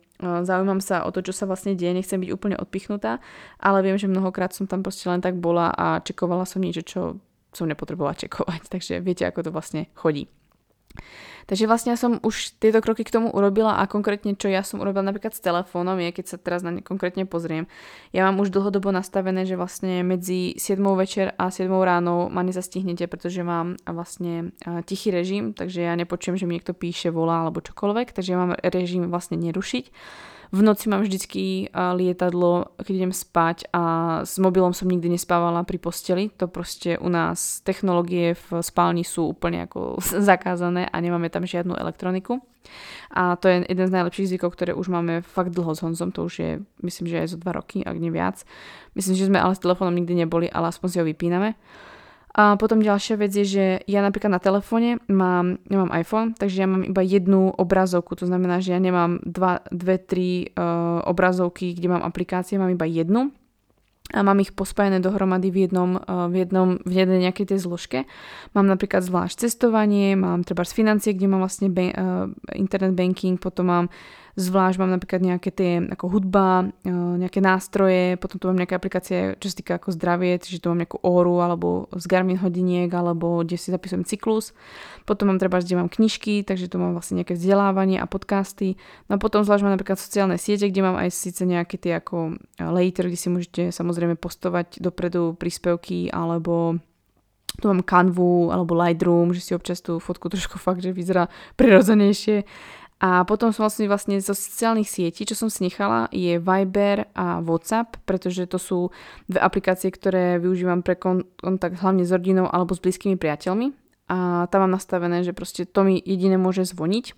zaujímam 0.47 0.79
sa 0.79 1.03
o 1.03 1.11
to, 1.11 1.19
čo 1.21 1.35
sa 1.35 1.43
vlastne 1.43 1.75
deje, 1.75 1.93
nechcem 1.93 2.19
byť 2.19 2.31
úplne 2.31 2.55
odpichnutá, 2.55 3.19
ale 3.59 3.83
viem, 3.83 3.99
že 3.99 4.07
mnohokrát 4.07 4.55
som 4.55 4.65
tam 4.65 4.81
proste 4.81 5.11
len 5.11 5.19
tak 5.19 5.37
bola 5.37 5.69
a 5.75 5.99
čekovala 5.99 6.47
som 6.47 6.63
niečo, 6.63 6.83
čo 6.83 7.01
som 7.53 7.69
nepotrebovala 7.69 8.17
čekovať, 8.17 8.67
takže 8.73 9.03
viete, 9.03 9.27
ako 9.27 9.49
to 9.49 9.51
vlastne 9.53 9.91
chodí. 9.93 10.31
Takže 11.47 11.67
vlastne 11.67 11.93
ja 11.93 11.99
som 11.99 12.23
už 12.23 12.55
tieto 12.57 12.79
kroky 12.79 13.03
k 13.03 13.13
tomu 13.13 13.27
urobila 13.29 13.79
a 13.79 13.87
konkrétne 13.89 14.33
čo 14.33 14.47
ja 14.47 14.63
som 14.63 14.79
urobila 14.79 15.03
napríklad 15.03 15.35
s 15.35 15.43
telefónom 15.43 15.99
je, 15.99 16.09
keď 16.15 16.25
sa 16.25 16.37
teraz 16.39 16.63
na 16.63 16.71
ne 16.71 16.81
konkrétne 16.81 17.27
pozriem. 17.27 17.67
Ja 18.15 18.25
mám 18.27 18.39
už 18.39 18.49
dlhodobo 18.51 18.95
nastavené, 18.95 19.43
že 19.43 19.59
vlastne 19.59 20.01
medzi 20.07 20.55
7 20.55 20.79
večer 20.95 21.35
a 21.35 21.51
7 21.51 21.67
ráno 21.69 22.31
ma 22.31 22.41
nezastihnete, 22.41 23.05
pretože 23.11 23.43
mám 23.43 23.75
vlastne 23.83 24.55
tichý 24.87 25.11
režim, 25.11 25.51
takže 25.51 25.83
ja 25.83 25.93
nepočujem, 25.99 26.39
že 26.39 26.45
mi 26.47 26.55
niekto 26.55 26.71
píše, 26.71 27.11
volá 27.11 27.43
alebo 27.43 27.59
čokoľvek, 27.61 28.15
takže 28.15 28.29
ja 28.33 28.37
mám 28.39 28.55
režim 28.63 29.11
vlastne 29.11 29.35
nerušiť. 29.37 29.85
V 30.53 30.61
noci 30.61 30.85
mám 30.85 31.01
vždycky 31.01 31.73
lietadlo, 31.73 32.77
keď 32.77 32.93
idem 32.93 33.13
spať 33.13 33.73
a 33.73 33.83
s 34.21 34.37
mobilom 34.37 34.69
som 34.69 34.85
nikdy 34.85 35.09
nespávala 35.09 35.65
pri 35.65 35.81
posteli. 35.81 36.29
To 36.37 36.45
proste 36.45 37.01
u 37.01 37.09
nás 37.09 37.65
technológie 37.65 38.37
v 38.37 38.61
spálni 38.61 39.01
sú 39.01 39.33
úplne 39.33 39.65
ako 39.65 39.97
zakázané 40.29 40.85
a 40.85 40.95
nemáme 41.01 41.33
tam 41.33 41.49
žiadnu 41.49 41.73
elektroniku. 41.73 42.37
A 43.09 43.33
to 43.41 43.49
je 43.49 43.65
jeden 43.65 43.85
z 43.89 43.95
najlepších 43.97 44.29
zvykov, 44.29 44.53
ktoré 44.53 44.71
už 44.77 44.93
máme 44.93 45.25
fakt 45.25 45.57
dlho 45.57 45.73
s 45.73 45.81
Honzom, 45.81 46.13
to 46.13 46.29
už 46.29 46.33
je, 46.39 46.51
myslím, 46.85 47.09
že 47.09 47.19
aj 47.25 47.27
zo 47.33 47.37
dva 47.41 47.57
roky, 47.57 47.81
ak 47.81 47.97
nie 47.97 48.13
viac. 48.13 48.45
Myslím, 48.93 49.17
že 49.17 49.27
sme 49.27 49.41
ale 49.41 49.57
s 49.57 49.61
telefónom 49.61 49.97
nikdy 49.97 50.21
neboli, 50.21 50.47
ale 50.53 50.69
aspoň 50.69 50.87
si 50.87 50.97
ho 51.01 51.05
vypíname. 51.05 51.57
A 52.33 52.57
potom 52.57 52.81
ďalšia 52.81 53.21
vec 53.21 53.29
je, 53.29 53.45
že 53.45 53.65
ja 53.85 54.01
napríklad 54.01 54.33
na 54.33 54.41
telefóne 54.41 54.97
mám, 55.05 55.61
nemám 55.69 55.93
iPhone, 55.93 56.33
takže 56.33 56.65
ja 56.65 56.67
mám 56.67 56.81
iba 56.81 57.05
jednu 57.05 57.53
obrazovku, 57.53 58.17
to 58.17 58.25
znamená, 58.25 58.57
že 58.57 58.73
ja 58.73 58.81
nemám 58.81 59.21
dva, 59.21 59.61
dve, 59.69 60.01
tri 60.01 60.49
uh, 60.49 61.05
obrazovky, 61.05 61.77
kde 61.77 61.93
mám 61.93 62.01
aplikácie, 62.01 62.57
mám 62.57 62.73
iba 62.73 62.89
jednu 62.89 63.29
a 64.09 64.19
mám 64.25 64.41
ich 64.41 64.49
pospájené 64.49 64.97
dohromady 64.97 65.53
v 65.53 65.69
jednom, 65.69 66.01
uh, 66.01 66.25
v 66.25 66.41
jednom, 66.41 66.81
v 66.81 66.93
jednej 67.05 67.29
nejakej 67.29 67.53
tej 67.53 67.59
zložke. 67.69 68.09
Mám 68.57 68.65
napríklad 68.65 69.05
zvlášť 69.05 69.45
cestovanie, 69.45 70.17
mám 70.17 70.41
treba 70.41 70.65
z 70.65 70.73
financie, 70.73 71.13
kde 71.13 71.29
mám 71.29 71.45
vlastne 71.45 71.69
ba- 71.69 71.93
uh, 71.93 72.33
internet 72.57 72.97
banking, 72.97 73.37
potom 73.37 73.69
mám 73.69 73.85
Zvlášť 74.33 74.81
mám 74.81 74.89
napríklad 74.89 75.21
nejaké 75.21 75.53
tie 75.53 75.77
ako 75.93 76.09
hudba, 76.09 76.73
e, 76.81 76.89
nejaké 76.89 77.37
nástroje, 77.37 78.17
potom 78.17 78.41
tu 78.41 78.49
mám 78.49 78.57
nejaké 78.57 78.73
aplikácie, 78.73 79.37
čo 79.37 79.47
sa 79.53 79.55
týka 79.61 79.73
ako 79.77 79.93
zdravie, 79.93 80.41
čiže 80.41 80.65
tu 80.65 80.73
mám 80.73 80.81
nejakú 80.81 80.97
óru 81.05 81.37
alebo 81.37 81.85
z 81.93 82.09
Garmin 82.09 82.41
hodiniek 82.41 82.89
alebo 82.89 83.45
kde 83.45 83.61
si 83.61 83.69
zapisujem 83.69 84.01
cyklus. 84.01 84.57
Potom 85.05 85.29
mám 85.29 85.37
treba, 85.37 85.61
kde 85.61 85.77
mám 85.77 85.85
knižky, 85.85 86.41
takže 86.41 86.65
tu 86.65 86.81
mám 86.81 86.97
vlastne 86.97 87.21
nejaké 87.21 87.37
vzdelávanie 87.37 88.01
a 88.01 88.09
podcasty. 88.09 88.81
No 89.05 89.15
a 89.15 89.21
potom 89.21 89.45
zvlášť 89.45 89.69
mám 89.69 89.77
napríklad 89.77 90.01
sociálne 90.01 90.41
siete, 90.41 90.65
kde 90.65 90.81
mám 90.81 90.97
aj 90.97 91.13
síce 91.13 91.45
nejaké 91.45 91.77
tie 91.77 92.01
ako 92.01 92.41
later, 92.57 93.13
kde 93.13 93.19
si 93.21 93.29
môžete 93.29 93.61
samozrejme 93.69 94.17
postovať 94.17 94.81
dopredu 94.81 95.37
príspevky 95.37 96.09
alebo 96.09 96.81
tu 97.61 97.69
mám 97.69 97.85
Canvu 97.85 98.49
alebo 98.49 98.73
Lightroom, 98.73 99.29
že 99.37 99.45
si 99.45 99.51
občas 99.53 99.77
tú 99.77 100.01
fotku 100.01 100.25
trošku 100.25 100.57
fakt, 100.57 100.81
že 100.81 100.89
vyzerá 100.89 101.29
prirodzenejšie 101.53 102.49
a 103.03 103.27
potom 103.27 103.51
som 103.51 103.67
vlastne, 103.67 103.83
vlastne 103.91 104.15
zo 104.23 104.31
sociálnych 104.31 104.87
sietí, 104.87 105.27
čo 105.27 105.35
som 105.35 105.51
si 105.51 105.67
nechala, 105.67 106.07
je 106.15 106.39
Viber 106.39 107.11
a 107.11 107.43
WhatsApp, 107.43 107.99
pretože 108.07 108.47
to 108.47 108.55
sú 108.55 108.95
dve 109.27 109.43
aplikácie, 109.43 109.91
ktoré 109.91 110.39
využívam 110.39 110.79
pre 110.87 110.95
kontakt 110.95 111.83
hlavne 111.83 112.07
s 112.07 112.15
rodinou 112.15 112.47
alebo 112.47 112.71
s 112.71 112.79
blízkymi 112.79 113.19
priateľmi. 113.19 113.75
A 114.07 114.47
tam 114.47 114.63
mám 114.63 114.79
nastavené, 114.79 115.19
že 115.27 115.35
proste 115.35 115.67
to 115.67 115.83
mi 115.83 115.99
jediné 115.99 116.39
môže 116.39 116.63
zvoniť. 116.63 117.11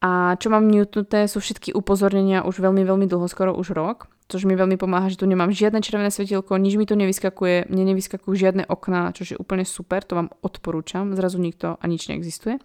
A 0.00 0.40
čo 0.40 0.48
mám 0.48 0.64
mutnuté 0.64 1.28
sú 1.28 1.44
všetky 1.44 1.76
upozornenia 1.76 2.40
už 2.40 2.64
veľmi, 2.64 2.84
veľmi 2.88 3.04
dlho, 3.04 3.28
skoro 3.28 3.52
už 3.52 3.76
rok, 3.76 4.08
čo 4.28 4.40
mi 4.48 4.56
veľmi 4.56 4.80
pomáha, 4.80 5.12
že 5.12 5.20
tu 5.20 5.28
nemám 5.28 5.52
žiadne 5.52 5.84
červené 5.84 6.08
svetielko, 6.08 6.56
nič 6.56 6.80
mi 6.80 6.88
tu 6.88 6.96
nevyskakuje, 6.96 7.68
mne 7.68 7.92
nevyskakujú 7.92 8.32
žiadne 8.32 8.64
okná, 8.72 9.12
čo 9.12 9.28
je 9.28 9.36
úplne 9.36 9.68
super, 9.68 10.00
to 10.00 10.16
vám 10.16 10.32
odporúčam, 10.40 11.12
zrazu 11.12 11.40
nikto 11.40 11.76
a 11.76 11.84
nič 11.84 12.08
neexistuje. 12.08 12.56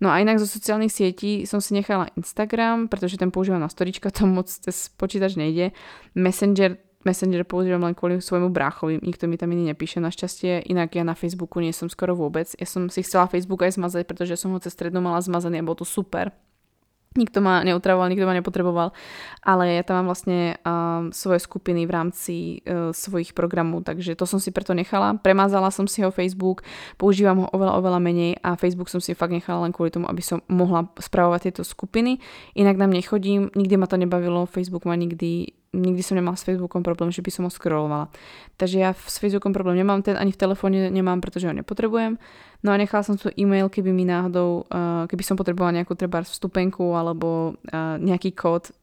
No 0.00 0.08
a 0.08 0.16
inak 0.16 0.40
zo 0.40 0.48
sociálnych 0.48 0.88
sietí 0.88 1.44
som 1.44 1.60
si 1.60 1.76
nechala 1.76 2.08
Instagram, 2.16 2.88
pretože 2.88 3.20
ten 3.20 3.28
používam 3.28 3.60
na 3.60 3.68
storička, 3.68 4.08
to 4.08 4.24
moc 4.24 4.48
cez 4.48 4.88
počítač 4.96 5.36
nejde. 5.36 5.76
Messenger 6.16 6.80
Messenger 7.00 7.48
používam 7.48 7.80
len 7.80 7.96
kvôli 7.96 8.20
svojmu 8.20 8.52
bráchovi, 8.52 9.00
nikto 9.00 9.24
mi 9.24 9.40
tam 9.40 9.48
iný 9.56 9.72
nepíše 9.72 10.04
našťastie, 10.04 10.68
inak 10.68 10.92
ja 10.92 11.00
na 11.00 11.16
Facebooku 11.16 11.56
nie 11.64 11.72
som 11.72 11.88
skoro 11.88 12.12
vôbec. 12.12 12.52
Ja 12.60 12.68
som 12.68 12.92
si 12.92 13.00
chcela 13.00 13.24
Facebook 13.24 13.64
aj 13.64 13.80
zmazať, 13.80 14.04
pretože 14.04 14.36
som 14.36 14.52
ho 14.52 14.60
cez 14.60 14.76
strednú 14.76 15.00
mala 15.00 15.16
zmazaný 15.24 15.64
a 15.64 15.66
bol 15.66 15.72
to 15.72 15.88
super. 15.88 16.28
Nikto 17.18 17.42
ma 17.42 17.66
neutravoval, 17.66 18.06
nikto 18.06 18.22
ma 18.22 18.38
nepotreboval, 18.38 18.94
ale 19.42 19.74
ja 19.74 19.82
tam 19.82 19.98
mám 19.98 20.14
vlastne 20.14 20.62
uh, 20.62 21.10
svoje 21.10 21.42
skupiny 21.42 21.82
v 21.82 21.90
rámci 21.90 22.34
uh, 22.62 22.94
svojich 22.94 23.34
programov, 23.34 23.82
takže 23.82 24.14
to 24.14 24.30
som 24.30 24.38
si 24.38 24.54
preto 24.54 24.78
nechala. 24.78 25.18
Premazala 25.18 25.74
som 25.74 25.90
si 25.90 26.06
ho 26.06 26.14
Facebook, 26.14 26.62
používam 26.94 27.42
ho 27.42 27.46
oveľa, 27.50 27.82
oveľa 27.82 27.98
menej 27.98 28.38
a 28.46 28.54
Facebook 28.54 28.86
som 28.86 29.02
si 29.02 29.18
fakt 29.18 29.34
nechala 29.34 29.66
len 29.66 29.74
kvôli 29.74 29.90
tomu, 29.90 30.06
aby 30.06 30.22
som 30.22 30.38
mohla 30.46 30.86
spravovať 31.02 31.50
tieto 31.50 31.66
skupiny. 31.66 32.22
Inak 32.54 32.78
nám 32.78 32.94
nechodím, 32.94 33.50
nikdy 33.58 33.74
ma 33.74 33.90
to 33.90 33.98
nebavilo, 33.98 34.46
Facebook 34.46 34.86
ma 34.86 34.94
nikdy 34.94 35.50
nikdy 35.70 36.02
som 36.02 36.18
nemala 36.18 36.34
s 36.34 36.42
Facebookom 36.42 36.82
problém, 36.82 37.14
že 37.14 37.22
by 37.22 37.30
som 37.30 37.42
ho 37.46 37.50
scrollovala. 37.50 38.10
Takže 38.58 38.76
ja 38.82 38.90
s 38.90 39.22
Facebookom 39.22 39.54
problém 39.54 39.78
nemám, 39.78 40.02
ten 40.02 40.18
ani 40.18 40.34
v 40.34 40.40
telefóne 40.40 40.90
nemám, 40.90 41.22
pretože 41.22 41.46
ho 41.46 41.54
nepotrebujem. 41.54 42.18
No 42.66 42.68
a 42.74 42.76
nechala 42.76 43.06
som 43.06 43.14
tu 43.14 43.30
e-mail, 43.38 43.70
keby 43.70 43.94
mi 43.94 44.02
náhodou, 44.02 44.66
uh, 44.66 45.06
keby 45.06 45.22
som 45.22 45.38
potrebovala 45.38 45.80
nejakú 45.80 45.94
treba 45.94 46.26
vstupenku 46.26 46.98
alebo 46.98 47.54
uh, 47.70 47.96
nejaký 48.02 48.34
kód 48.34 48.74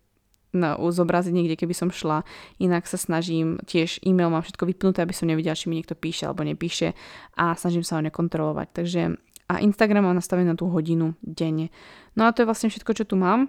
na, 0.55 0.79
zobraziť 0.79 1.35
niekde, 1.35 1.59
keby 1.59 1.75
som 1.75 1.91
šla. 1.91 2.23
Inak 2.57 2.87
sa 2.87 2.95
snažím, 2.95 3.59
tiež 3.67 3.99
e-mail 4.07 4.31
mám 4.31 4.47
všetko 4.47 4.63
vypnuté, 4.63 5.03
aby 5.03 5.11
som 5.11 5.27
nevidela, 5.27 5.59
či 5.59 5.67
mi 5.67 5.75
niekto 5.75 5.93
píše 5.93 6.23
alebo 6.23 6.47
nepíše 6.47 6.95
a 7.35 7.53
snažím 7.59 7.83
sa 7.83 7.99
ho 7.99 8.01
nekontrolovať. 8.07 8.67
Takže 8.71 9.01
a 9.47 9.63
Instagram 9.63 10.11
mám 10.11 10.19
nastavený 10.19 10.51
na 10.51 10.59
tú 10.59 10.67
hodinu 10.67 11.15
denne. 11.23 11.71
No 12.19 12.27
a 12.27 12.35
to 12.35 12.43
je 12.43 12.49
vlastne 12.49 12.67
všetko, 12.67 12.91
čo 12.91 13.03
tu 13.07 13.15
mám. 13.15 13.47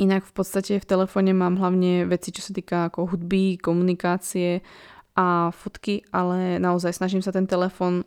Inak 0.00 0.24
v 0.24 0.32
podstate 0.34 0.78
v 0.80 0.88
telefóne 0.88 1.36
mám 1.36 1.60
hlavne 1.60 2.08
veci, 2.08 2.32
čo 2.32 2.42
sa 2.42 2.56
týka 2.56 2.90
ako 2.90 3.12
hudby, 3.12 3.60
komunikácie 3.60 4.64
a 5.12 5.52
fotky, 5.52 6.00
ale 6.08 6.56
naozaj 6.56 6.96
snažím 6.96 7.20
sa 7.20 7.36
ten 7.36 7.44
telefón, 7.44 8.00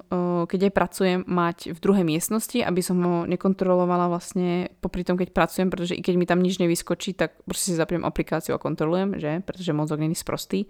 keď 0.50 0.60
aj 0.68 0.74
pracujem, 0.74 1.20
mať 1.30 1.78
v 1.78 1.80
druhej 1.80 2.02
miestnosti, 2.02 2.58
aby 2.66 2.82
som 2.82 2.98
ho 3.06 3.16
nekontrolovala 3.30 4.10
vlastne 4.10 4.74
popri 4.82 5.06
tom, 5.06 5.14
keď 5.14 5.30
pracujem, 5.30 5.70
pretože 5.70 5.94
i 5.94 6.02
keď 6.02 6.16
mi 6.18 6.26
tam 6.26 6.42
nič 6.42 6.58
nevyskočí, 6.58 7.14
tak 7.14 7.38
proste 7.46 7.72
si 7.72 7.78
zapriem 7.78 8.02
aplikáciu 8.02 8.58
a 8.58 8.64
kontrolujem, 8.64 9.22
že? 9.22 9.46
Pretože 9.46 9.70
mozog 9.70 10.02
není 10.02 10.18
sprostý. 10.18 10.66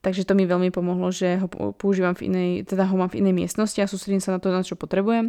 Takže 0.00 0.24
to 0.24 0.32
mi 0.32 0.48
veľmi 0.48 0.72
pomohlo, 0.72 1.12
že 1.12 1.36
ho 1.36 1.76
používam 1.76 2.16
v 2.16 2.32
inej, 2.32 2.50
teda 2.64 2.88
ho 2.88 2.96
mám 2.96 3.12
v 3.12 3.20
inej 3.20 3.36
miestnosti 3.36 3.84
a 3.84 3.90
sústredím 3.90 4.24
sa 4.24 4.32
na 4.32 4.40
to, 4.40 4.48
na 4.48 4.64
čo 4.64 4.80
potrebujem. 4.80 5.28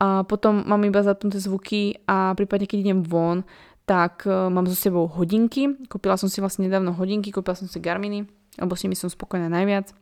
A 0.00 0.24
potom 0.24 0.64
mám 0.64 0.80
iba 0.88 1.04
zapnuté 1.04 1.36
zvuky 1.36 2.00
a 2.08 2.32
prípadne 2.32 2.64
keď 2.64 2.78
idem 2.80 3.00
von, 3.04 3.44
tak 3.86 4.26
uh, 4.26 4.50
mám 4.50 4.66
so 4.66 4.74
sebou 4.74 5.06
hodinky. 5.06 5.70
Kúpila 5.86 6.18
som 6.18 6.26
si 6.26 6.42
vlastne 6.42 6.66
nedávno 6.66 6.90
hodinky, 6.92 7.30
kúpila 7.30 7.54
som 7.54 7.70
si 7.70 7.78
Garminy, 7.78 8.26
lebo 8.58 8.74
s 8.74 8.82
nimi 8.82 8.98
som 8.98 9.06
spokojná 9.06 9.46
najviac. 9.46 9.94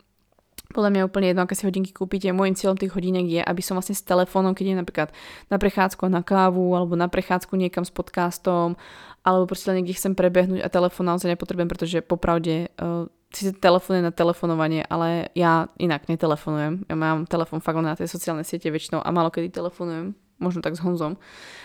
Podľa 0.73 0.91
mňa 0.91 1.01
je 1.05 1.09
úplne 1.13 1.27
jedno, 1.29 1.43
aké 1.45 1.55
si 1.55 1.69
hodinky 1.69 1.93
kúpite. 1.93 2.27
Môjim 2.33 2.57
cieľom 2.57 2.81
tých 2.81 2.97
hodiniek 2.97 3.29
je, 3.29 3.41
aby 3.45 3.61
som 3.61 3.77
vlastne 3.77 3.93
s 3.93 4.01
telefónom, 4.01 4.57
keď 4.57 4.65
idem 4.73 4.81
napríklad 4.81 5.13
na 5.53 5.61
prechádzku 5.61 6.09
na 6.09 6.25
kávu, 6.25 6.73
alebo 6.73 6.97
na 6.97 7.07
prechádzku 7.07 7.53
niekam 7.61 7.85
s 7.85 7.93
podcastom, 7.93 8.81
alebo 9.21 9.45
proste 9.45 9.69
len 9.69 9.85
niekde 9.85 10.01
chcem 10.01 10.17
prebehnúť 10.17 10.65
a 10.65 10.73
telefón 10.73 11.13
naozaj 11.13 11.37
nepotrebujem, 11.37 11.69
pretože 11.69 11.99
popravde 12.01 12.73
uh, 12.81 13.05
si 13.29 13.53
telefón 13.53 14.01
na 14.01 14.15
telefonovanie, 14.15 14.87
ale 14.89 15.29
ja 15.37 15.69
inak 15.77 16.09
netelefonujem. 16.09 16.89
Ja 16.89 16.95
mám 16.97 17.29
telefón 17.29 17.61
fakt 17.61 17.77
na 17.85 17.99
tie 17.99 18.09
sociálne 18.09 18.47
siete 18.47 18.73
väčšinou 18.73 19.05
a 19.05 19.09
málo 19.13 19.29
kedy 19.29 19.53
telefonujem, 19.53 20.17
možno 20.39 20.63
tak 20.63 20.77
s 20.77 20.83
Honzom 20.83 21.19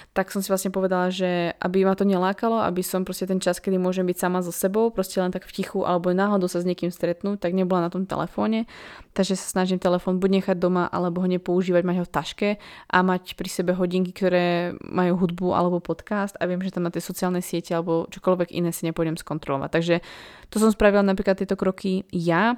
tak 0.10 0.34
som 0.34 0.42
si 0.42 0.50
vlastne 0.50 0.74
povedala, 0.74 1.14
že 1.14 1.54
aby 1.62 1.86
ma 1.86 1.94
to 1.94 2.02
nelákalo, 2.02 2.66
aby 2.66 2.82
som 2.82 3.06
proste 3.06 3.30
ten 3.30 3.38
čas, 3.38 3.62
kedy 3.62 3.78
môžem 3.78 4.10
byť 4.10 4.18
sama 4.18 4.42
so 4.42 4.50
sebou, 4.50 4.90
proste 4.90 5.22
len 5.22 5.30
tak 5.30 5.46
v 5.46 5.62
tichu 5.62 5.86
alebo 5.86 6.10
náhodou 6.10 6.50
sa 6.50 6.58
s 6.58 6.66
niekým 6.66 6.90
stretnúť, 6.90 7.38
tak 7.38 7.54
nebola 7.54 7.86
na 7.86 7.94
tom 7.94 8.10
telefóne. 8.10 8.66
Takže 9.14 9.38
sa 9.38 9.62
snažím 9.62 9.78
telefón 9.78 10.18
buď 10.18 10.42
nechať 10.42 10.58
doma, 10.58 10.90
alebo 10.90 11.22
ho 11.22 11.30
nepoužívať, 11.30 11.84
mať 11.86 11.98
ho 12.02 12.06
v 12.10 12.14
taške 12.14 12.50
a 12.90 12.98
mať 13.06 13.38
pri 13.38 13.50
sebe 13.54 13.78
hodinky, 13.78 14.10
ktoré 14.10 14.74
majú 14.82 15.14
hudbu 15.22 15.54
alebo 15.54 15.78
podcast 15.78 16.34
a 16.42 16.50
viem, 16.50 16.60
že 16.66 16.74
tam 16.74 16.90
na 16.90 16.92
tie 16.92 17.06
sociálne 17.06 17.46
siete 17.46 17.78
alebo 17.78 18.10
čokoľvek 18.10 18.50
iné 18.50 18.74
si 18.74 18.90
nepôjdem 18.90 19.14
skontrolovať. 19.14 19.70
Takže 19.70 19.96
to 20.50 20.58
som 20.58 20.74
spravila 20.74 21.06
napríklad 21.06 21.38
tieto 21.38 21.54
kroky 21.54 22.10
ja. 22.10 22.58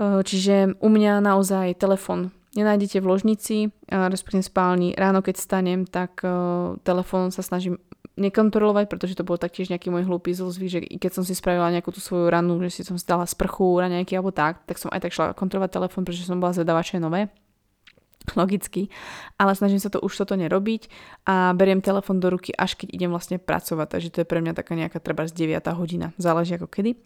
Čiže 0.00 0.80
u 0.80 0.88
mňa 0.88 1.18
naozaj 1.20 1.76
telefón 1.76 2.30
nenájdete 2.54 2.98
v 2.98 3.06
ložnici, 3.06 3.56
respektíve 3.86 4.42
spálni. 4.42 4.94
Ráno, 4.98 5.22
keď 5.22 5.36
stanem, 5.38 5.86
tak 5.86 6.22
uh, 6.26 6.74
telefón 6.82 7.30
sa 7.30 7.46
snažím 7.46 7.78
nekontrolovať, 8.18 8.90
pretože 8.90 9.16
to 9.16 9.24
bol 9.24 9.40
taktiež 9.40 9.72
nejaký 9.72 9.88
môj 9.88 10.04
hlúpy 10.04 10.36
zlozvy, 10.36 10.66
že 10.68 10.78
keď 10.84 11.20
som 11.20 11.24
si 11.24 11.32
spravila 11.32 11.72
nejakú 11.72 11.88
tú 11.94 12.04
svoju 12.04 12.28
ranu, 12.28 12.60
že 12.68 12.68
si 12.68 12.82
som 12.84 12.98
si 13.00 13.06
dala 13.08 13.24
sprchu, 13.24 13.80
nejaký 13.80 14.20
alebo 14.20 14.34
tak, 14.34 14.60
tak 14.68 14.76
som 14.76 14.92
aj 14.92 15.08
tak 15.08 15.14
šla 15.16 15.32
kontrolovať 15.32 15.70
telefón, 15.72 16.04
pretože 16.04 16.28
som 16.28 16.36
bola 16.36 16.52
zvedavá, 16.52 16.84
čo 16.84 17.00
je 17.00 17.06
nové 17.06 17.32
logicky, 18.40 18.92
ale 19.40 19.56
snažím 19.56 19.82
sa 19.82 19.88
to 19.88 19.98
už 20.02 20.12
toto 20.22 20.36
nerobiť 20.36 20.92
a 21.26 21.56
beriem 21.56 21.80
telefon 21.80 22.20
do 22.20 22.30
ruky 22.30 22.52
až 22.54 22.76
keď 22.76 22.88
idem 22.92 23.10
vlastne 23.10 23.40
pracovať, 23.40 23.86
takže 23.88 24.08
to 24.12 24.18
je 24.22 24.26
pre 24.28 24.44
mňa 24.44 24.52
taká 24.52 24.76
nejaká 24.76 24.98
treba 25.00 25.24
z 25.24 25.32
9 25.32 25.64
hodina, 25.74 26.12
záleží 26.20 26.54
ako 26.58 26.68
kedy. 26.68 27.00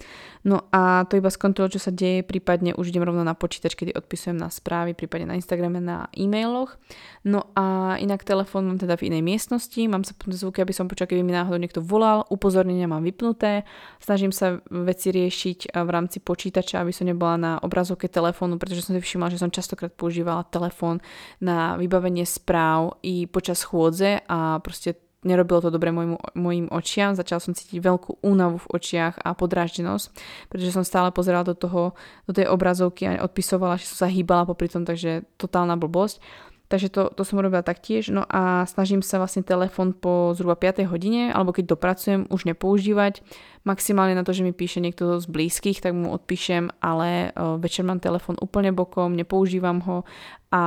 No 0.45 0.67
a 0.75 1.07
to 1.07 1.17
iba 1.17 1.31
z 1.31 1.39
kontrol, 1.39 1.71
čo 1.71 1.79
sa 1.79 1.95
deje, 1.95 2.27
prípadne 2.27 2.75
už 2.75 2.91
idem 2.91 3.07
rovno 3.07 3.23
na 3.23 3.33
počítač, 3.39 3.79
kedy 3.79 3.95
odpisujem 3.95 4.37
na 4.37 4.51
správy, 4.51 4.93
prípadne 4.93 5.33
na 5.33 5.39
Instagrame, 5.39 5.79
na 5.79 6.11
e-mailoch. 6.13 6.77
No 7.25 7.49
a 7.57 7.97
inak 8.01 8.27
telefon 8.27 8.69
mám 8.69 8.79
teda 8.81 9.01
v 9.01 9.09
inej 9.13 9.23
miestnosti, 9.25 9.81
mám 9.89 10.05
sa 10.05 10.13
zvuky, 10.17 10.61
aby 10.61 10.75
som 10.77 10.91
počul, 10.91 11.09
keby 11.09 11.23
mi 11.25 11.33
náhodou 11.33 11.57
niekto 11.57 11.81
volal, 11.81 12.27
upozornenia 12.29 12.85
mám 12.91 13.05
vypnuté, 13.07 13.65
snažím 14.03 14.35
sa 14.35 14.61
veci 14.69 15.09
riešiť 15.15 15.73
v 15.73 15.91
rámci 15.91 16.21
počítača, 16.21 16.83
aby 16.85 16.93
som 16.93 17.09
nebola 17.09 17.35
na 17.41 17.53
obrazovke 17.63 18.11
telefónu, 18.11 18.61
pretože 18.61 18.85
som 18.85 18.93
si 18.93 19.01
všimla, 19.01 19.33
že 19.33 19.41
som 19.41 19.49
častokrát 19.49 19.93
používala 19.95 20.45
telefón 20.49 21.01
na 21.41 21.77
vybavenie 21.77 22.25
správ 22.25 22.99
i 23.03 23.27
počas 23.27 23.63
chôdze 23.67 24.23
a 24.27 24.59
proste 24.61 25.01
nerobilo 25.25 25.65
to 25.65 25.73
dobre 25.73 25.91
mojim, 25.91 26.21
mojim 26.37 26.67
očiam, 26.69 27.17
začala 27.17 27.41
som 27.41 27.57
cítiť 27.57 27.81
veľkú 27.81 28.21
únavu 28.21 28.61
v 28.61 28.71
očiach 28.77 29.25
a 29.25 29.33
podráždenosť, 29.33 30.07
pretože 30.53 30.77
som 30.77 30.85
stále 30.85 31.11
pozerala 31.11 31.49
do 31.49 31.57
toho, 31.57 31.97
do 32.29 32.33
tej 32.37 32.47
obrazovky 32.47 33.09
a 33.09 33.25
odpisovala, 33.25 33.81
že 33.81 33.89
som 33.89 34.07
sa 34.07 34.09
hýbala 34.13 34.45
popri 34.45 34.69
tom, 34.69 34.85
takže 34.85 35.25
totálna 35.41 35.81
blbosť. 35.81 36.21
Takže 36.65 36.89
to, 36.89 37.03
to 37.13 37.23
som 37.29 37.45
robila 37.45 37.61
taktiež. 37.61 38.09
No 38.09 38.25
a 38.25 38.65
snažím 38.65 39.05
sa 39.05 39.21
vlastne 39.21 39.45
telefon 39.45 39.93
po 39.93 40.33
zhruba 40.33 40.57
5 40.57 40.89
hodine, 40.89 41.29
alebo 41.29 41.53
keď 41.53 41.77
dopracujem, 41.77 42.21
už 42.33 42.49
nepoužívať. 42.49 43.21
Maximálne 43.65 44.13
na 44.13 44.29
to, 44.29 44.37
že 44.37 44.45
mi 44.45 44.53
píše 44.53 44.77
niekto 44.85 45.17
z 45.17 45.25
blízkych, 45.25 45.81
tak 45.81 45.97
mu 45.97 46.13
odpíšem, 46.13 46.69
ale 46.85 47.33
uh, 47.33 47.57
večer 47.57 47.81
mám 47.81 47.97
telefon 47.97 48.37
úplne 48.37 48.77
bokom, 48.77 49.17
nepoužívam 49.17 49.81
ho 49.89 50.05
a 50.53 50.63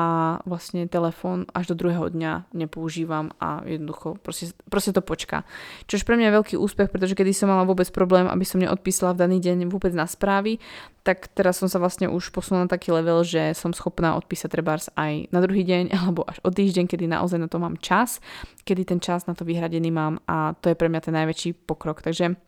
vlastne 0.49 0.83
telefón 0.89 1.45
až 1.53 1.71
do 1.71 1.75
druhého 1.79 2.09
dňa 2.09 2.51
nepoužívam 2.57 3.31
a 3.37 3.63
jednoducho 3.63 4.17
proste, 4.19 4.51
proste 4.67 4.91
to 4.97 5.05
počká. 5.05 5.45
Čož 5.87 6.03
pre 6.09 6.17
mňa 6.17 6.27
je 6.27 6.37
veľký 6.41 6.55
úspech, 6.57 6.89
pretože 6.89 7.13
kedy 7.13 7.31
som 7.37 7.53
mala 7.53 7.69
vôbec 7.69 7.85
problém, 7.93 8.25
aby 8.25 8.43
som 8.43 8.59
neodpísala 8.59 9.13
v 9.13 9.29
daný 9.29 9.37
deň 9.45 9.69
vôbec 9.69 9.93
na 9.93 10.09
správy, 10.09 10.57
tak 11.05 11.29
teraz 11.31 11.61
som 11.61 11.69
sa 11.69 11.77
vlastne 11.77 12.09
už 12.09 12.33
posunula 12.33 12.65
na 12.65 12.73
taký 12.73 12.91
level, 12.91 13.21
že 13.21 13.53
som 13.53 13.77
schopná 13.77 14.17
odpísať 14.17 14.49
trebárs 14.49 14.89
aj 14.97 15.29
na 15.29 15.39
druhý 15.39 15.61
deň 15.61 15.93
alebo 16.01 16.25
až 16.25 16.41
o 16.41 16.49
týždeň, 16.49 16.89
kedy 16.89 17.05
naozaj 17.05 17.37
na 17.37 17.47
to 17.47 17.61
mám 17.61 17.77
čas, 17.77 18.19
kedy 18.65 18.89
ten 18.89 18.99
čas 18.99 19.29
na 19.29 19.37
to 19.37 19.45
vyhradený 19.45 19.93
mám 19.93 20.17
a 20.25 20.57
to 20.57 20.73
je 20.73 20.75
pre 20.75 20.89
mňa 20.89 21.05
ten 21.05 21.13
najväčší 21.13 21.63
pokrok. 21.69 22.01
Takže 22.01 22.46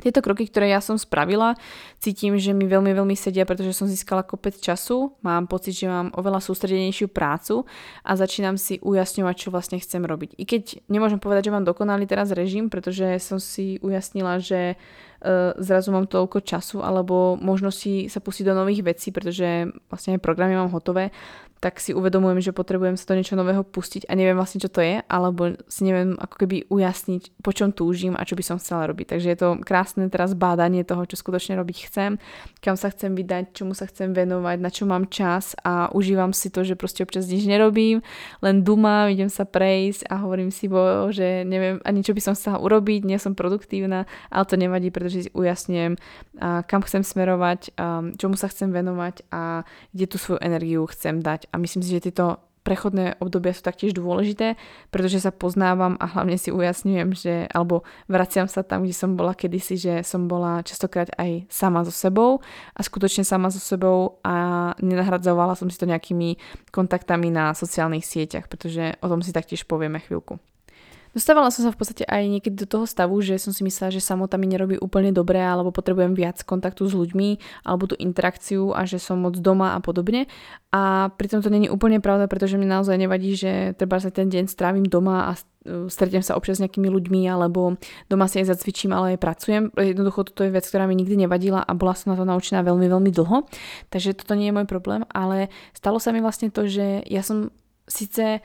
tieto 0.00 0.24
kroky, 0.24 0.48
ktoré 0.48 0.72
ja 0.72 0.80
som 0.80 0.96
spravila, 0.96 1.54
cítim, 2.00 2.34
že 2.40 2.56
mi 2.56 2.64
veľmi, 2.66 2.90
veľmi 2.96 3.14
sedia, 3.14 3.44
pretože 3.44 3.76
som 3.76 3.86
získala 3.86 4.24
kopec 4.24 4.56
času, 4.56 5.14
mám 5.20 5.46
pocit, 5.46 5.76
že 5.76 5.86
mám 5.86 6.10
oveľa 6.16 6.40
sústredenejšiu 6.40 7.12
prácu 7.12 7.68
a 8.02 8.16
začínam 8.16 8.56
si 8.56 8.80
ujasňovať, 8.80 9.34
čo 9.36 9.48
vlastne 9.52 9.78
chcem 9.78 10.02
robiť. 10.02 10.40
I 10.40 10.44
keď 10.48 10.62
nemôžem 10.88 11.20
povedať, 11.20 11.52
že 11.52 11.54
mám 11.54 11.68
dokonalý 11.68 12.08
teraz 12.08 12.32
režim, 12.32 12.72
pretože 12.72 13.20
som 13.20 13.36
si 13.36 13.76
ujasnila, 13.84 14.40
že 14.40 14.74
uh, 14.74 15.52
zrazu 15.60 15.92
mám 15.92 16.08
toľko 16.08 16.40
času 16.40 16.80
alebo 16.80 17.36
možnosti 17.36 18.08
sa 18.08 18.18
pustiť 18.24 18.48
do 18.48 18.56
nových 18.56 18.82
vecí, 18.82 19.12
pretože 19.12 19.68
vlastne 19.92 20.16
programy 20.16 20.56
mám 20.56 20.72
hotové, 20.72 21.12
tak 21.60 21.76
si 21.76 21.92
uvedomujem, 21.92 22.40
že 22.40 22.56
potrebujem 22.56 22.96
sa 22.96 23.12
do 23.12 23.20
niečo 23.20 23.36
nového 23.36 23.60
pustiť 23.60 24.08
a 24.08 24.16
neviem 24.16 24.32
vlastne, 24.32 24.64
čo 24.64 24.72
to 24.72 24.80
je, 24.80 25.04
alebo 25.04 25.60
si 25.68 25.84
neviem 25.84 26.16
ako 26.16 26.34
keby 26.40 26.64
ujasniť, 26.72 27.44
po 27.44 27.52
čom 27.52 27.68
túžim 27.76 28.16
a 28.16 28.24
čo 28.24 28.32
by 28.32 28.40
som 28.40 28.56
chcela 28.56 28.88
robiť. 28.88 29.12
Takže 29.12 29.28
je 29.28 29.38
to 29.38 29.48
krásne 29.60 30.08
teraz 30.08 30.32
bádanie 30.32 30.88
toho, 30.88 31.04
čo 31.04 31.20
skutočne 31.20 31.60
robiť 31.60 31.92
chcem, 31.92 32.16
kam 32.64 32.80
sa 32.80 32.88
chcem 32.88 33.12
vydať, 33.12 33.52
čomu 33.52 33.76
sa 33.76 33.84
chcem 33.84 34.16
venovať, 34.16 34.56
na 34.56 34.72
čo 34.72 34.88
mám 34.88 35.12
čas 35.12 35.52
a 35.60 35.92
užívam 35.92 36.32
si 36.32 36.48
to, 36.48 36.64
že 36.64 36.80
proste 36.80 37.04
občas 37.04 37.28
nič 37.28 37.44
nerobím, 37.44 38.00
len 38.40 38.64
dumám, 38.64 39.12
idem 39.12 39.28
sa 39.28 39.44
prejsť 39.44 40.08
a 40.08 40.24
hovorím 40.24 40.48
si, 40.48 40.64
bo, 40.64 41.12
že 41.12 41.44
neviem 41.44 41.76
ani 41.84 42.00
čo 42.00 42.16
by 42.16 42.24
som 42.24 42.32
chcela 42.32 42.56
urobiť, 42.56 43.04
nie 43.04 43.20
som 43.20 43.36
produktívna, 43.36 44.08
ale 44.32 44.48
to 44.48 44.56
nevadí, 44.56 44.88
pretože 44.88 45.28
si 45.28 45.30
ujasňujem, 45.36 46.00
kam 46.40 46.80
chcem 46.88 47.04
smerovať, 47.04 47.76
čomu 48.16 48.40
sa 48.40 48.48
chcem 48.48 48.72
venovať 48.72 49.28
a 49.28 49.68
kde 49.92 50.06
tú 50.08 50.16
svoju 50.16 50.40
energiu 50.40 50.88
chcem 50.88 51.20
dať 51.20 51.49
a 51.50 51.54
myslím 51.58 51.82
si, 51.82 51.90
že 51.94 52.10
tieto 52.10 52.40
prechodné 52.60 53.16
obdobia 53.24 53.56
sú 53.56 53.64
taktiež 53.64 53.96
dôležité, 53.96 54.54
pretože 54.92 55.24
sa 55.24 55.32
poznávam 55.32 55.96
a 55.96 56.06
hlavne 56.06 56.36
si 56.36 56.52
ujasňujem, 56.52 57.08
že, 57.16 57.34
alebo 57.50 57.88
vraciam 58.06 58.44
sa 58.46 58.60
tam, 58.60 58.84
kde 58.84 58.94
som 58.94 59.16
bola 59.16 59.32
kedysi, 59.32 59.80
že 59.80 59.94
som 60.04 60.28
bola 60.28 60.60
častokrát 60.60 61.08
aj 61.16 61.48
sama 61.48 61.82
so 61.88 61.92
sebou 61.92 62.44
a 62.76 62.80
skutočne 62.84 63.24
sama 63.24 63.48
so 63.48 63.58
sebou 63.58 64.20
a 64.20 64.70
nenahradzovala 64.78 65.56
som 65.56 65.72
si 65.72 65.80
to 65.80 65.88
nejakými 65.88 66.36
kontaktami 66.68 67.32
na 67.32 67.56
sociálnych 67.56 68.04
sieťach, 68.04 68.46
pretože 68.46 69.00
o 69.00 69.08
tom 69.08 69.24
si 69.24 69.32
taktiež 69.32 69.64
povieme 69.64 69.98
chvíľku. 69.98 70.36
Dostávala 71.10 71.50
som 71.50 71.66
sa 71.66 71.74
v 71.74 71.78
podstate 71.78 72.04
aj 72.06 72.22
niekedy 72.26 72.54
do 72.54 72.68
toho 72.70 72.86
stavu, 72.86 73.18
že 73.18 73.34
som 73.42 73.50
si 73.50 73.66
myslela, 73.66 73.90
že 73.90 73.98
samota 73.98 74.38
mi 74.38 74.46
nerobí 74.46 74.78
úplne 74.78 75.10
dobre, 75.10 75.42
alebo 75.42 75.74
potrebujem 75.74 76.14
viac 76.14 76.38
kontaktu 76.46 76.86
s 76.86 76.94
ľuďmi, 76.94 77.42
alebo 77.66 77.90
tú 77.90 77.98
interakciu 77.98 78.70
a 78.70 78.86
že 78.86 79.02
som 79.02 79.18
moc 79.18 79.34
doma 79.42 79.74
a 79.74 79.82
podobne. 79.82 80.30
A 80.70 81.10
pritom 81.18 81.42
to 81.42 81.50
není 81.50 81.66
úplne 81.66 81.98
pravda, 81.98 82.30
pretože 82.30 82.54
mi 82.54 82.62
naozaj 82.62 82.94
nevadí, 82.94 83.34
že 83.34 83.74
treba 83.74 83.98
sa 83.98 84.14
ten 84.14 84.30
deň 84.30 84.46
strávim 84.46 84.86
doma 84.86 85.34
a 85.34 85.38
stretnem 85.90 86.24
sa 86.24 86.38
občas 86.38 86.56
s 86.56 86.62
nejakými 86.62 86.88
ľuďmi, 86.88 87.26
alebo 87.26 87.76
doma 88.06 88.30
si 88.30 88.40
aj 88.40 88.54
zacvičím, 88.54 88.94
ale 88.94 89.18
aj 89.18 89.18
pracujem. 89.18 89.62
Jednoducho 89.76 90.30
toto 90.30 90.46
je 90.46 90.54
vec, 90.54 90.64
ktorá 90.64 90.86
mi 90.86 90.94
nikdy 90.94 91.26
nevadila 91.26 91.60
a 91.60 91.72
bola 91.76 91.92
som 91.92 92.14
na 92.14 92.16
to 92.16 92.24
naučená 92.24 92.62
veľmi, 92.64 92.86
veľmi 92.86 93.10
dlho. 93.12 93.44
Takže 93.92 94.14
toto 94.14 94.38
nie 94.38 94.48
je 94.48 94.56
môj 94.56 94.64
problém, 94.70 95.04
ale 95.12 95.50
stalo 95.76 95.98
sa 95.98 96.14
mi 96.14 96.22
vlastne 96.22 96.48
to, 96.48 96.64
že 96.70 97.04
ja 97.04 97.20
som 97.20 97.52
síce 97.90 98.40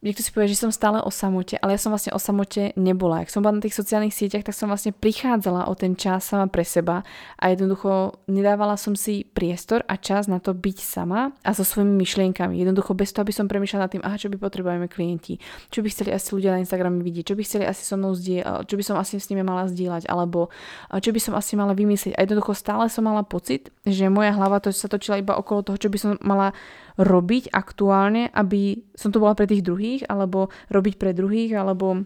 niekto 0.00 0.24
si 0.24 0.32
povie, 0.32 0.48
že 0.48 0.64
som 0.64 0.72
stále 0.72 1.00
o 1.04 1.12
samote, 1.12 1.60
ale 1.60 1.76
ja 1.76 1.80
som 1.80 1.92
vlastne 1.92 2.16
o 2.16 2.20
samote 2.20 2.72
nebola. 2.76 3.20
Ak 3.20 3.28
som 3.28 3.44
bola 3.44 3.60
na 3.60 3.64
tých 3.64 3.76
sociálnych 3.76 4.16
sieťach, 4.16 4.48
tak 4.48 4.56
som 4.56 4.72
vlastne 4.72 4.96
prichádzala 4.96 5.68
o 5.68 5.76
ten 5.76 5.92
čas 5.92 6.24
sama 6.24 6.48
pre 6.48 6.64
seba 6.64 7.04
a 7.36 7.44
jednoducho 7.52 8.16
nedávala 8.28 8.80
som 8.80 8.96
si 8.96 9.28
priestor 9.28 9.84
a 9.84 10.00
čas 10.00 10.24
na 10.24 10.40
to 10.40 10.56
byť 10.56 10.78
sama 10.80 11.36
a 11.44 11.50
so 11.52 11.64
svojimi 11.64 12.00
myšlienkami. 12.00 12.56
Jednoducho 12.56 12.96
bez 12.96 13.12
toho, 13.12 13.28
aby 13.28 13.36
som 13.36 13.44
premýšľala 13.44 13.84
nad 13.86 13.92
tým, 13.92 14.04
aha, 14.04 14.16
čo 14.16 14.32
by 14.32 14.40
potrebujeme 14.40 14.88
klienti, 14.88 15.36
čo 15.68 15.84
by 15.84 15.92
chceli 15.92 16.16
asi 16.16 16.32
ľudia 16.32 16.56
na 16.56 16.64
Instagrame 16.64 17.04
vidieť, 17.04 17.24
čo 17.30 17.34
by 17.36 17.42
chceli 17.44 17.64
asi 17.68 17.84
so 17.84 18.00
mnou 18.00 18.16
zdieľať, 18.16 18.64
čo 18.64 18.74
by 18.80 18.84
som 18.84 18.96
asi 18.96 19.20
s 19.20 19.28
nimi 19.28 19.44
mala 19.44 19.68
zdieľať, 19.68 20.08
alebo 20.08 20.48
čo 20.96 21.12
by 21.12 21.20
som 21.20 21.36
asi 21.36 21.60
mala 21.60 21.76
vymyslieť. 21.76 22.16
A 22.16 22.24
jednoducho 22.24 22.56
stále 22.56 22.88
som 22.88 23.04
mala 23.04 23.20
pocit, 23.20 23.68
že 23.84 24.08
moja 24.08 24.32
hlava 24.32 24.64
to 24.64 24.72
sa 24.72 24.88
točila 24.88 25.20
iba 25.20 25.36
okolo 25.36 25.60
toho, 25.60 25.76
čo 25.76 25.92
by 25.92 25.98
som 26.00 26.10
mala 26.24 26.56
robiť 27.00 27.48
aktuálne, 27.56 28.28
aby 28.36 28.84
som 28.92 29.08
to 29.08 29.18
bola 29.18 29.32
pre 29.32 29.48
tých 29.48 29.64
druhých, 29.64 30.04
alebo 30.06 30.52
robiť 30.68 31.00
pre 31.00 31.16
druhých, 31.16 31.56
alebo 31.56 32.04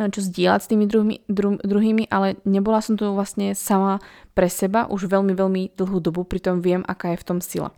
eh, 0.00 0.08
čo 0.08 0.24
zdieľať 0.24 0.60
s 0.64 0.70
tými 0.72 0.84
druhými, 0.88 1.16
dru, 1.28 1.60
druhými, 1.60 2.08
ale 2.08 2.40
nebola 2.48 2.80
som 2.80 2.96
tu 2.96 3.04
vlastne 3.12 3.52
sama 3.52 4.00
pre 4.32 4.48
seba 4.48 4.88
už 4.88 5.12
veľmi, 5.12 5.36
veľmi 5.36 5.62
dlhú 5.76 6.00
dobu, 6.00 6.24
pritom 6.24 6.64
viem, 6.64 6.80
aká 6.88 7.12
je 7.12 7.20
v 7.20 7.28
tom 7.28 7.38
sila. 7.44 7.70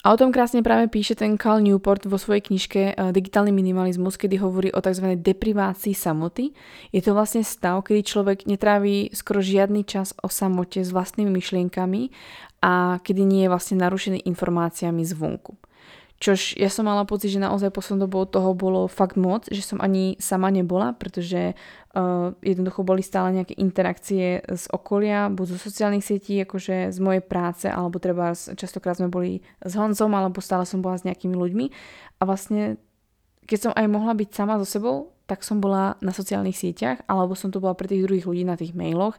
A 0.00 0.16
o 0.16 0.16
tom 0.16 0.32
krásne 0.32 0.64
práve 0.64 0.88
píše 0.88 1.12
ten 1.12 1.36
Cal 1.36 1.60
Newport 1.60 2.08
vo 2.08 2.16
svojej 2.16 2.40
knižke 2.40 2.80
eh, 2.94 3.12
Digitálny 3.12 3.50
minimalizmus, 3.50 4.14
kedy 4.14 4.38
hovorí 4.38 4.70
o 4.70 4.80
tzv. 4.80 5.18
deprivácii 5.18 5.92
samoty. 5.92 6.54
Je 6.94 7.02
to 7.02 7.12
vlastne 7.12 7.42
stav, 7.42 7.82
kedy 7.82 8.06
človek 8.06 8.38
netráví 8.46 9.10
skoro 9.12 9.42
žiadny 9.42 9.84
čas 9.84 10.14
o 10.22 10.30
samote 10.30 10.80
s 10.80 10.94
vlastnými 10.94 11.28
myšlienkami 11.34 12.14
a 12.60 13.00
kedy 13.00 13.24
nie 13.24 13.42
je 13.44 13.52
vlastne 13.52 13.76
narušený 13.80 14.24
informáciami 14.24 15.04
zvonku. 15.04 15.56
Čož 16.20 16.52
ja 16.60 16.68
som 16.68 16.84
mala 16.84 17.08
pocit, 17.08 17.32
že 17.32 17.40
naozaj 17.40 17.72
poslednou 17.72 18.04
dobou 18.04 18.28
toho 18.28 18.52
bolo 18.52 18.92
fakt 18.92 19.16
moc, 19.16 19.48
že 19.48 19.64
som 19.64 19.80
ani 19.80 20.20
sama 20.20 20.52
nebola, 20.52 20.92
pretože 20.92 21.56
uh, 21.56 22.36
jednoducho 22.44 22.84
boli 22.84 23.00
stále 23.00 23.32
nejaké 23.32 23.56
interakcie 23.56 24.44
z 24.44 24.64
okolia, 24.68 25.32
buď 25.32 25.56
zo 25.56 25.58
sociálnych 25.64 26.04
sietí, 26.04 26.36
akože 26.44 26.92
z 26.92 26.98
mojej 27.00 27.24
práce, 27.24 27.72
alebo 27.72 27.96
treba 27.96 28.36
častokrát 28.36 29.00
sme 29.00 29.08
boli 29.08 29.40
s 29.64 29.72
Honzom, 29.72 30.12
alebo 30.12 30.44
stále 30.44 30.68
som 30.68 30.84
bola 30.84 31.00
s 31.00 31.08
nejakými 31.08 31.32
ľuďmi. 31.32 31.66
A 32.20 32.22
vlastne, 32.28 32.76
keď 33.48 33.58
som 33.58 33.72
aj 33.72 33.88
mohla 33.88 34.12
byť 34.12 34.28
sama 34.28 34.60
so 34.60 34.68
sebou, 34.68 35.16
tak 35.24 35.40
som 35.40 35.56
bola 35.56 35.96
na 36.04 36.12
sociálnych 36.12 36.58
sieťach, 36.58 37.00
alebo 37.08 37.32
som 37.32 37.48
tu 37.48 37.64
bola 37.64 37.72
pre 37.72 37.88
tých 37.88 38.04
druhých 38.04 38.28
ľudí 38.28 38.44
na 38.44 38.60
tých 38.60 38.76
mailoch 38.76 39.16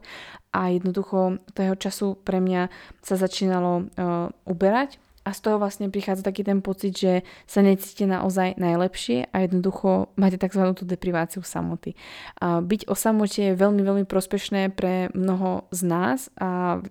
a 0.54 0.70
jednoducho 0.70 1.42
toho 1.50 1.74
času 1.74 2.14
pre 2.22 2.38
mňa 2.38 2.70
sa 3.02 3.18
začínalo 3.18 3.90
uh, 3.98 4.30
uberať 4.46 5.02
a 5.22 5.30
z 5.30 5.38
toho 5.40 5.56
vlastne 5.62 5.86
prichádza 5.86 6.26
taký 6.26 6.42
ten 6.42 6.58
pocit, 6.58 6.98
že 6.98 7.12
sa 7.46 7.62
necítite 7.62 8.10
naozaj 8.10 8.58
najlepšie 8.58 9.30
a 9.30 9.36
jednoducho 9.46 10.10
máte 10.18 10.38
tzv. 10.38 10.62
tú 10.74 10.82
depriváciu 10.82 11.46
samoty. 11.46 11.94
A 12.42 12.58
byť 12.58 12.90
o 12.90 12.94
samote 12.98 13.52
je 13.52 13.58
veľmi, 13.58 13.82
veľmi 13.86 14.04
prospešné 14.06 14.74
pre 14.74 15.14
mnoho 15.14 15.70
z 15.70 15.80
nás 15.86 16.18
a 16.38 16.82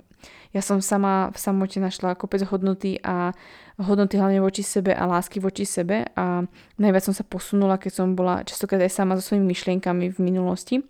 ja 0.51 0.59
som 0.59 0.83
sama 0.83 1.31
v 1.31 1.37
samote 1.39 1.79
našla 1.79 2.19
kopec 2.19 2.43
hodnoty 2.43 2.99
a 3.01 3.31
hodnoty 3.79 4.19
hlavne 4.19 4.43
voči 4.43 4.61
sebe 4.61 4.91
a 4.91 5.07
lásky 5.07 5.39
voči 5.39 5.63
sebe 5.63 6.11
a 6.13 6.43
najviac 6.75 7.03
som 7.07 7.15
sa 7.15 7.23
posunula, 7.23 7.79
keď 7.79 7.91
som 8.03 8.07
bola 8.13 8.43
častokrát 8.43 8.83
aj 8.83 8.91
sama 8.91 9.15
so 9.15 9.23
svojimi 9.23 9.47
myšlienkami 9.47 10.11
v 10.11 10.17
minulosti 10.19 10.83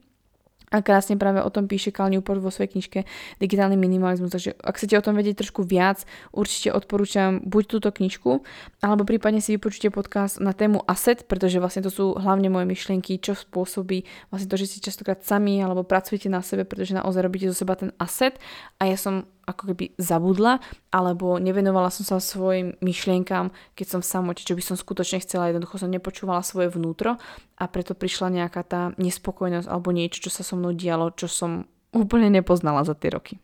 a 0.71 0.79
krásne 0.79 1.19
práve 1.19 1.43
o 1.43 1.49
tom 1.51 1.67
píše 1.67 1.91
Cal 1.91 2.07
Newport 2.07 2.39
vo 2.39 2.47
svojej 2.47 2.71
knižke 2.71 2.99
Digitálny 3.43 3.75
minimalizmus. 3.75 4.31
Takže 4.31 4.55
ak 4.63 4.79
chcete 4.79 4.95
o 4.95 5.03
tom 5.03 5.19
vedieť 5.19 5.43
trošku 5.43 5.67
viac, 5.67 6.07
určite 6.31 6.71
odporúčam 6.71 7.43
buď 7.43 7.63
túto 7.67 7.89
knižku, 7.91 8.41
alebo 8.79 9.03
prípadne 9.03 9.43
si 9.43 9.59
vypočujte 9.59 9.91
podcast 9.91 10.39
na 10.39 10.55
tému 10.55 10.79
asset, 10.87 11.27
pretože 11.27 11.59
vlastne 11.59 11.83
to 11.83 11.91
sú 11.91 12.05
hlavne 12.15 12.47
moje 12.47 12.65
myšlienky, 12.71 13.19
čo 13.19 13.35
spôsobí 13.35 14.07
vlastne 14.31 14.47
to, 14.47 14.55
že 14.55 14.65
si 14.71 14.77
častokrát 14.79 15.19
sami 15.21 15.59
alebo 15.59 15.83
pracujete 15.83 16.31
na 16.31 16.39
sebe, 16.39 16.63
pretože 16.63 16.95
naozaj 16.95 17.21
robíte 17.21 17.51
zo 17.51 17.55
seba 17.55 17.75
ten 17.75 17.91
asset. 17.99 18.39
A 18.79 18.87
ja 18.87 18.95
som 18.95 19.27
ako 19.45 19.73
keby 19.73 19.95
zabudla, 19.97 20.61
alebo 20.93 21.41
nevenovala 21.41 21.89
som 21.89 22.05
sa 22.05 22.21
svojim 22.21 22.77
myšlienkám, 22.79 23.49
keď 23.73 23.87
som 23.87 23.99
v 24.03 24.09
samote, 24.11 24.41
čo 24.45 24.53
by 24.53 24.63
som 24.63 24.75
skutočne 24.77 25.21
chcela, 25.23 25.49
jednoducho 25.49 25.81
som 25.81 25.91
nepočúvala 25.91 26.45
svoje 26.45 26.69
vnútro 26.69 27.17
a 27.57 27.63
preto 27.69 27.97
prišla 27.97 28.43
nejaká 28.43 28.61
tá 28.63 28.81
nespokojnosť 28.97 29.67
alebo 29.67 29.89
niečo, 29.91 30.23
čo 30.27 30.31
sa 30.33 30.45
so 30.45 30.55
mnou 30.57 30.73
dialo, 30.73 31.13
čo 31.13 31.25
som 31.29 31.65
úplne 31.91 32.31
nepoznala 32.31 32.85
za 32.87 32.95
tie 32.95 33.11
roky. 33.11 33.35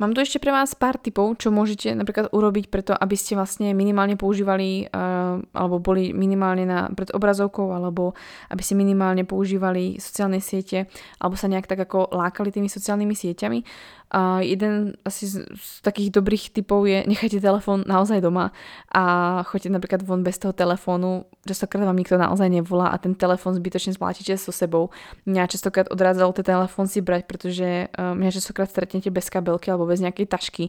Mám 0.00 0.16
tu 0.16 0.24
ešte 0.24 0.40
pre 0.40 0.48
vás 0.48 0.72
pár 0.72 0.96
tipov, 0.96 1.36
čo 1.36 1.52
môžete 1.52 1.92
napríklad 1.92 2.32
urobiť 2.32 2.72
preto, 2.72 2.96
aby 2.96 3.12
ste 3.20 3.36
vlastne 3.36 3.76
minimálne 3.76 4.16
používali 4.16 4.88
uh, 4.88 5.36
alebo 5.52 5.76
boli 5.76 6.16
minimálne 6.16 6.64
na, 6.64 6.88
pred 6.88 7.12
obrazovkou 7.12 7.68
alebo 7.68 8.16
aby 8.48 8.64
ste 8.64 8.80
minimálne 8.80 9.28
používali 9.28 10.00
sociálne 10.00 10.40
siete 10.40 10.88
alebo 11.20 11.36
sa 11.36 11.52
nejak 11.52 11.68
tak 11.68 11.84
ako 11.84 12.16
lákali 12.16 12.48
tými 12.48 12.72
sociálnymi 12.72 13.12
sieťami. 13.12 13.58
A 14.10 14.42
jeden 14.42 14.98
asi 15.06 15.30
z, 15.30 15.46
z 15.54 15.68
takých 15.86 16.10
dobrých 16.10 16.50
typov 16.50 16.82
je 16.90 17.06
nechajte 17.06 17.38
telefón 17.38 17.86
naozaj 17.86 18.18
doma 18.18 18.50
a 18.90 19.02
choďte 19.46 19.70
napríklad 19.70 20.02
von 20.02 20.26
bez 20.26 20.42
toho 20.42 20.50
telefónu. 20.50 21.30
Častokrát 21.46 21.86
vám 21.86 21.94
nikto 21.94 22.18
naozaj 22.18 22.50
nevolá 22.50 22.90
a 22.90 22.98
ten 22.98 23.14
telefón 23.14 23.54
zbytočne 23.54 23.94
zvládate 23.94 24.34
so 24.34 24.50
sebou. 24.50 24.90
Mňa 25.30 25.46
častokrát 25.46 25.86
odrádzalo 25.94 26.34
ten 26.34 26.42
telefón 26.42 26.90
si 26.90 26.98
brať, 26.98 27.30
pretože 27.30 27.86
uh, 27.86 28.18
mňa 28.18 28.34
častokrát 28.34 28.66
stretnete 28.66 29.14
bez 29.14 29.30
kabelky 29.30 29.70
alebo 29.70 29.86
bez 29.86 30.02
nejakej 30.02 30.26
tašky 30.26 30.64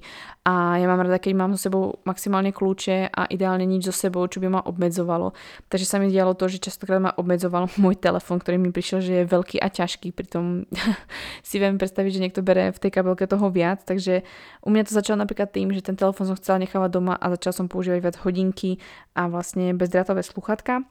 a 0.46 0.78
ja 0.78 0.86
mám 0.86 1.02
rada, 1.02 1.18
keď 1.18 1.34
mám 1.34 1.52
so 1.58 1.60
sebou 1.66 1.98
maximálne 2.06 2.54
kľúče 2.54 3.10
a 3.10 3.26
ideálne 3.34 3.66
nič 3.66 3.90
so 3.90 3.96
sebou, 3.96 4.26
čo 4.30 4.38
by 4.38 4.54
ma 4.54 4.62
obmedzovalo. 4.62 5.34
Takže 5.70 5.86
sa 5.90 5.98
mi 5.98 6.14
dialo 6.14 6.38
to, 6.38 6.46
že 6.46 6.62
častokrát 6.62 7.02
ma 7.02 7.12
obmedzoval 7.18 7.74
môj 7.84 7.98
telefón, 7.98 8.38
ktorý 8.38 8.62
mi 8.62 8.70
prišiel, 8.70 9.00
že 9.02 9.14
je 9.22 9.26
veľký 9.26 9.58
a 9.58 9.68
ťažký. 9.74 10.14
Pritom 10.14 10.70
si 11.48 11.56
viem 11.58 11.82
predstaviť, 11.82 12.12
že 12.14 12.22
niekto 12.22 12.42
bere 12.46 12.70
v 12.70 12.78
tej 12.78 12.92
kabelke 12.94 13.31
toho 13.32 13.48
viac, 13.48 13.88
takže 13.88 14.28
u 14.60 14.70
mňa 14.70 14.92
to 14.92 14.92
začalo 14.92 15.24
napríklad 15.24 15.56
tým, 15.56 15.72
že 15.72 15.80
ten 15.80 15.96
telefón 15.96 16.28
som 16.28 16.36
chcela 16.36 16.60
nechávať 16.60 16.92
doma 16.92 17.16
a 17.16 17.32
začal 17.40 17.56
som 17.56 17.72
používať 17.72 18.00
viac 18.04 18.18
hodinky 18.28 18.84
a 19.16 19.32
vlastne 19.32 19.72
bezdrátové 19.72 20.20
sluchatka. 20.28 20.84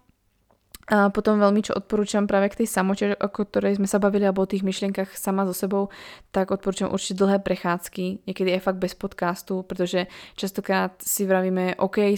A 0.88 1.12
potom 1.12 1.38
veľmi, 1.38 1.62
čo 1.62 1.76
odporúčam 1.76 2.26
práve 2.26 2.50
k 2.50 2.64
tej 2.64 2.68
samote, 2.72 3.14
o 3.14 3.28
ktorej 3.28 3.78
sme 3.78 3.86
sa 3.86 4.02
bavili, 4.02 4.26
alebo 4.26 4.42
o 4.42 4.50
tých 4.50 4.66
myšlienkach 4.66 5.14
sama 5.14 5.46
so 5.46 5.54
sebou, 5.54 5.92
tak 6.34 6.50
odporúčam 6.50 6.90
určite 6.90 7.20
dlhé 7.20 7.38
prechádzky, 7.44 8.26
niekedy 8.26 8.50
aj 8.58 8.64
fakt 8.66 8.82
bez 8.82 8.98
podcastu, 8.98 9.62
pretože 9.62 10.10
častokrát 10.34 10.98
si 10.98 11.30
vravíme, 11.30 11.78
OK, 11.78 12.10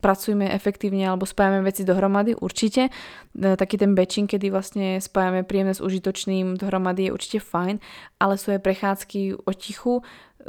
pracujeme 0.00 0.48
efektívne 0.48 1.04
alebo 1.04 1.28
spájame 1.28 1.60
veci 1.60 1.84
dohromady, 1.84 2.32
určite. 2.32 2.88
E, 3.36 3.56
taký 3.60 3.76
ten 3.76 3.92
batching, 3.92 4.24
kedy 4.24 4.48
vlastne 4.48 4.96
spájame 4.96 5.44
príjemné 5.44 5.76
s 5.76 5.84
užitočným 5.84 6.56
dohromady 6.56 7.08
je 7.08 7.14
určite 7.14 7.44
fajn, 7.44 7.76
ale 8.16 8.40
sú 8.40 8.56
aj 8.56 8.64
prechádzky 8.64 9.44
o 9.44 9.52
tichu, 9.52 10.00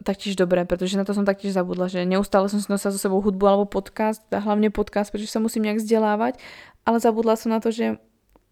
taktiež 0.04 0.36
dobré, 0.36 0.64
pretože 0.64 0.96
na 1.00 1.08
to 1.08 1.16
som 1.16 1.24
taktiež 1.28 1.56
zabudla, 1.56 1.88
že 1.88 2.04
neustále 2.08 2.48
som 2.52 2.60
si 2.60 2.68
nosila 2.68 2.92
so 2.92 3.00
sebou 3.00 3.20
hudbu 3.20 3.44
alebo 3.48 3.66
podcast, 3.68 4.24
a 4.32 4.40
hlavne 4.44 4.72
podcast, 4.72 5.12
pretože 5.12 5.32
sa 5.32 5.44
musím 5.44 5.68
nejak 5.68 5.80
vzdelávať 5.80 6.40
ale 6.86 6.98
zabudla 7.02 7.36
som 7.36 7.52
na 7.52 7.60
to, 7.60 7.74
že 7.74 7.98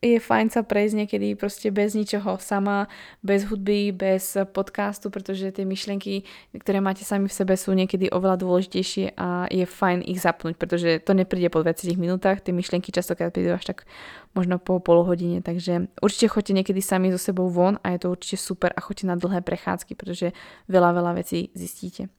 je 0.04 0.20
fajn 0.20 0.52
sa 0.52 0.62
prejsť 0.68 0.96
niekedy 1.00 1.28
proste 1.40 1.72
bez 1.72 1.96
ničoho, 1.96 2.36
sama, 2.44 2.92
bez 3.24 3.48
hudby, 3.48 3.96
bez 3.96 4.36
podcastu, 4.52 5.08
pretože 5.08 5.56
tie 5.56 5.64
myšlienky, 5.64 6.28
ktoré 6.60 6.84
máte 6.84 7.08
sami 7.08 7.32
v 7.32 7.38
sebe, 7.40 7.56
sú 7.56 7.72
niekedy 7.72 8.12
oveľa 8.12 8.44
dôležitejšie 8.44 9.16
a 9.16 9.48
je 9.48 9.64
fajn 9.64 10.04
ich 10.04 10.20
zapnúť, 10.20 10.60
pretože 10.60 11.00
to 11.08 11.16
nepríde 11.16 11.48
po 11.48 11.64
20 11.64 11.96
minútach, 11.96 12.44
tie 12.44 12.52
myšlienky 12.52 12.92
častokrát 12.92 13.32
prídu 13.32 13.56
až 13.56 13.64
tak 13.64 13.88
možno 14.36 14.60
po 14.60 14.84
pol 14.84 15.08
hodine, 15.08 15.40
takže 15.40 15.88
určite 16.04 16.28
choďte 16.36 16.54
niekedy 16.60 16.84
sami 16.84 17.08
so 17.16 17.20
sebou 17.22 17.48
von 17.48 17.80
a 17.80 17.96
je 17.96 18.04
to 18.04 18.12
určite 18.12 18.44
super 18.44 18.76
a 18.76 18.84
choďte 18.84 19.08
na 19.08 19.16
dlhé 19.16 19.40
prechádzky, 19.40 19.96
pretože 19.96 20.36
veľa, 20.68 21.00
veľa 21.00 21.12
vecí 21.16 21.48
zistíte. 21.56 22.12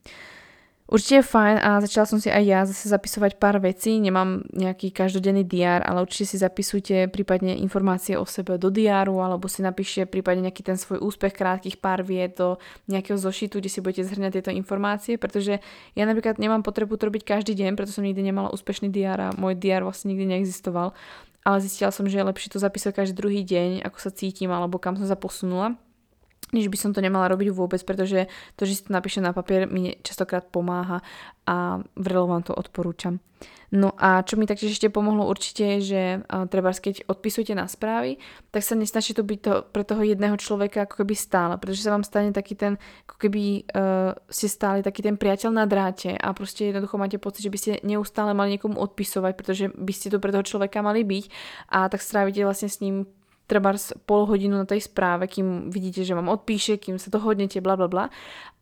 Určite 0.94 1.26
je 1.26 1.26
fajn 1.26 1.56
a 1.58 1.70
začala 1.82 2.06
som 2.06 2.22
si 2.22 2.30
aj 2.30 2.44
ja 2.46 2.62
zase 2.62 2.86
zapisovať 2.86 3.42
pár 3.42 3.58
vecí, 3.58 3.98
nemám 3.98 4.46
nejaký 4.54 4.94
každodenný 4.94 5.42
diár, 5.42 5.82
ale 5.82 6.06
určite 6.06 6.30
si 6.30 6.36
zapisujte 6.38 7.10
prípadne 7.10 7.58
informácie 7.58 8.14
o 8.14 8.22
sebe 8.22 8.62
do 8.62 8.70
diáru 8.70 9.18
alebo 9.18 9.50
si 9.50 9.66
napíšte 9.66 10.06
prípadne 10.06 10.46
nejaký 10.46 10.62
ten 10.62 10.78
svoj 10.78 11.02
úspech 11.02 11.34
krátkých 11.34 11.82
pár 11.82 12.06
viet 12.06 12.38
do 12.38 12.62
nejakého 12.86 13.18
zošitu, 13.18 13.58
kde 13.58 13.74
si 13.74 13.82
budete 13.82 14.06
zhrňať 14.06 14.38
tieto 14.38 14.52
informácie, 14.54 15.18
pretože 15.18 15.58
ja 15.98 16.04
napríklad 16.06 16.38
nemám 16.38 16.62
potrebu 16.62 16.94
to 16.94 17.10
robiť 17.10 17.26
každý 17.26 17.58
deň, 17.58 17.74
preto 17.74 17.90
som 17.90 18.06
nikdy 18.06 18.30
nemala 18.30 18.54
úspešný 18.54 18.86
diár 18.94 19.18
a 19.18 19.28
môj 19.34 19.58
diár 19.58 19.82
vlastne 19.82 20.14
nikdy 20.14 20.30
neexistoval. 20.30 20.94
Ale 21.42 21.58
zistila 21.58 21.90
som, 21.90 22.06
že 22.06 22.22
je 22.22 22.28
lepšie 22.30 22.54
to 22.54 22.62
zapísať 22.62 22.94
každý 22.94 23.18
druhý 23.18 23.42
deň, 23.42 23.82
ako 23.82 23.98
sa 23.98 24.14
cítim 24.14 24.54
alebo 24.54 24.78
kam 24.78 24.94
som 24.94 25.10
sa 25.10 25.18
posunula 25.18 25.74
než 26.54 26.70
by 26.70 26.78
som 26.78 26.90
to 26.94 27.02
nemala 27.02 27.26
robiť 27.34 27.50
vôbec, 27.50 27.82
pretože 27.82 28.30
to, 28.54 28.62
že 28.62 28.78
si 28.78 28.82
to 28.86 28.94
napíšem 28.94 29.26
na 29.26 29.34
papier, 29.34 29.66
mi 29.66 29.98
častokrát 30.06 30.46
pomáha 30.46 31.02
a 31.44 31.82
vrelo 31.98 32.30
vám 32.30 32.46
to 32.46 32.54
odporúčam. 32.54 33.18
No 33.74 33.90
a 33.98 34.22
čo 34.22 34.38
mi 34.38 34.46
taktiež 34.46 34.78
ešte 34.78 34.86
pomohlo 34.86 35.26
určite 35.26 35.82
že 35.82 36.22
treba 36.46 36.70
keď 36.70 37.10
odpisujete 37.10 37.58
na 37.58 37.66
správy, 37.66 38.22
tak 38.54 38.62
sa 38.62 38.78
nesnaží 38.78 39.18
to 39.18 39.26
byť 39.26 39.38
to 39.42 39.52
pre 39.74 39.82
toho 39.82 40.06
jedného 40.06 40.38
človeka 40.38 40.86
ako 40.86 41.02
keby 41.02 41.14
stále, 41.18 41.58
pretože 41.58 41.82
sa 41.82 41.90
vám 41.90 42.06
stane 42.06 42.30
taký 42.30 42.54
ten, 42.54 42.78
ako 43.10 43.16
keby 43.18 43.66
uh, 43.74 44.14
ste 44.30 44.46
stáli 44.46 44.86
taký 44.86 45.02
ten 45.02 45.18
priateľ 45.18 45.50
na 45.50 45.66
dráte 45.66 46.14
a 46.14 46.30
proste 46.30 46.70
jednoducho 46.70 46.94
máte 47.02 47.18
pocit, 47.18 47.42
že 47.42 47.50
by 47.50 47.58
ste 47.58 47.72
neustále 47.82 48.30
mali 48.30 48.54
niekomu 48.54 48.78
odpisovať, 48.78 49.32
pretože 49.34 49.64
by 49.74 49.92
ste 49.92 50.14
to 50.14 50.22
pre 50.22 50.30
toho 50.30 50.46
človeka 50.46 50.78
mali 50.78 51.02
byť 51.02 51.24
a 51.74 51.90
tak 51.90 51.98
strávite 51.98 52.46
vlastne 52.46 52.70
s 52.70 52.78
ním 52.78 53.10
treba 53.44 53.76
pol 54.08 54.24
hodinu 54.24 54.56
na 54.56 54.64
tej 54.64 54.88
správe, 54.88 55.28
kým 55.28 55.68
vidíte, 55.68 56.00
že 56.00 56.16
vám 56.16 56.32
odpíše, 56.32 56.80
kým 56.80 56.96
sa 56.96 57.12
dohodnete, 57.12 57.60
bla 57.60 57.76
bla 57.76 57.88
bla. 57.88 58.04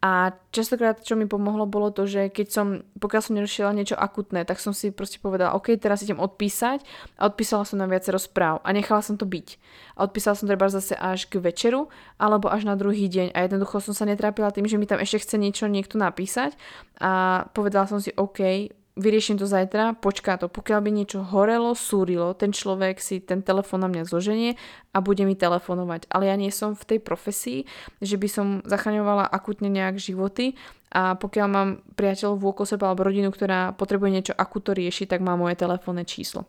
A 0.02 0.34
častokrát, 0.50 0.98
čo 0.98 1.14
mi 1.14 1.30
pomohlo, 1.30 1.62
bolo 1.62 1.94
to, 1.94 2.10
že 2.10 2.26
keď 2.34 2.46
som, 2.50 2.66
pokiaľ 2.98 3.22
som 3.22 3.38
nerušila 3.38 3.70
niečo 3.70 3.94
akutné, 3.94 4.42
tak 4.42 4.58
som 4.58 4.74
si 4.74 4.90
proste 4.90 5.22
povedala, 5.22 5.54
OK, 5.54 5.78
teraz 5.78 6.02
idem 6.02 6.18
odpísať 6.18 6.82
a 7.22 7.30
odpísala 7.30 7.62
som 7.62 7.78
na 7.78 7.86
viacero 7.86 8.18
správ 8.18 8.58
a 8.66 8.74
nechala 8.74 8.98
som 8.98 9.14
to 9.14 9.22
byť. 9.22 9.62
A 9.94 10.10
odpísala 10.10 10.34
som 10.34 10.50
treba 10.50 10.66
zase 10.66 10.98
až 10.98 11.30
k 11.30 11.38
večeru 11.38 11.86
alebo 12.18 12.50
až 12.50 12.66
na 12.66 12.74
druhý 12.74 13.06
deň 13.06 13.30
a 13.30 13.46
jednoducho 13.46 13.78
som 13.78 13.94
sa 13.94 14.02
netrápila 14.02 14.50
tým, 14.50 14.66
že 14.66 14.74
mi 14.74 14.90
tam 14.90 14.98
ešte 14.98 15.22
chce 15.22 15.38
niečo 15.38 15.70
niekto 15.70 15.94
napísať 15.94 16.58
a 16.98 17.46
povedala 17.54 17.86
som 17.86 18.02
si, 18.02 18.10
OK, 18.18 18.74
vyriešim 18.96 19.40
to 19.40 19.48
zajtra, 19.48 19.96
počká 19.96 20.36
to. 20.36 20.52
Pokiaľ 20.52 20.80
by 20.84 20.90
niečo 20.92 21.24
horelo, 21.24 21.72
súrilo, 21.72 22.36
ten 22.36 22.52
človek 22.52 23.00
si 23.00 23.24
ten 23.24 23.40
telefón 23.40 23.84
na 23.84 23.88
mňa 23.88 24.04
zloženie 24.04 24.60
a 24.92 25.00
bude 25.00 25.24
mi 25.24 25.32
telefonovať. 25.32 26.12
Ale 26.12 26.28
ja 26.28 26.36
nie 26.36 26.52
som 26.52 26.76
v 26.76 26.96
tej 26.96 26.98
profesii, 27.00 27.64
že 28.04 28.20
by 28.20 28.28
som 28.28 28.46
zachraňovala 28.68 29.24
akutne 29.28 29.72
nejak 29.72 29.96
životy 29.96 30.54
a 30.92 31.16
pokiaľ 31.16 31.46
mám 31.48 31.68
priateľov 31.96 32.36
v 32.36 32.68
seba 32.68 32.92
alebo 32.92 33.08
rodinu, 33.08 33.32
ktorá 33.32 33.72
potrebuje 33.72 34.10
niečo 34.12 34.34
akuto 34.36 34.76
riešiť, 34.76 35.16
tak 35.16 35.24
má 35.24 35.40
moje 35.40 35.56
telefónne 35.56 36.04
číslo. 36.04 36.44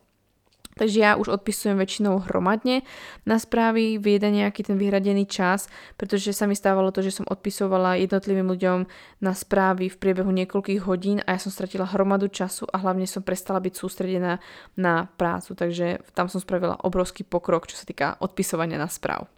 Takže 0.76 0.98
ja 0.98 1.12
už 1.20 1.30
odpisujem 1.30 1.78
väčšinou 1.78 2.26
hromadne 2.30 2.82
na 3.24 3.38
správy 3.38 4.02
v 4.02 4.18
jeden 4.18 4.42
nejaký 4.42 4.66
ten 4.66 4.78
vyhradený 4.80 5.30
čas, 5.30 5.70
pretože 6.00 6.34
sa 6.34 6.50
mi 6.50 6.58
stávalo 6.58 6.90
to, 6.90 7.06
že 7.06 7.22
som 7.22 7.30
odpisovala 7.30 8.00
jednotlivým 8.02 8.50
ľuďom 8.50 8.80
na 9.22 9.34
správy 9.38 9.92
v 9.92 10.00
priebehu 10.00 10.32
niekoľkých 10.34 10.82
hodín 10.88 11.22
a 11.26 11.38
ja 11.38 11.40
som 11.40 11.54
stratila 11.54 11.90
hromadu 11.90 12.32
času 12.32 12.66
a 12.72 12.82
hlavne 12.82 13.06
som 13.06 13.22
prestala 13.22 13.62
byť 13.62 13.74
sústredená 13.76 14.42
na 14.74 15.06
prácu, 15.20 15.54
takže 15.54 16.02
tam 16.18 16.32
som 16.32 16.42
spravila 16.42 16.82
obrovský 16.82 17.22
pokrok, 17.28 17.70
čo 17.70 17.78
sa 17.78 17.86
týka 17.86 18.18
odpisovania 18.24 18.82
na 18.82 18.90
správ. 18.90 19.30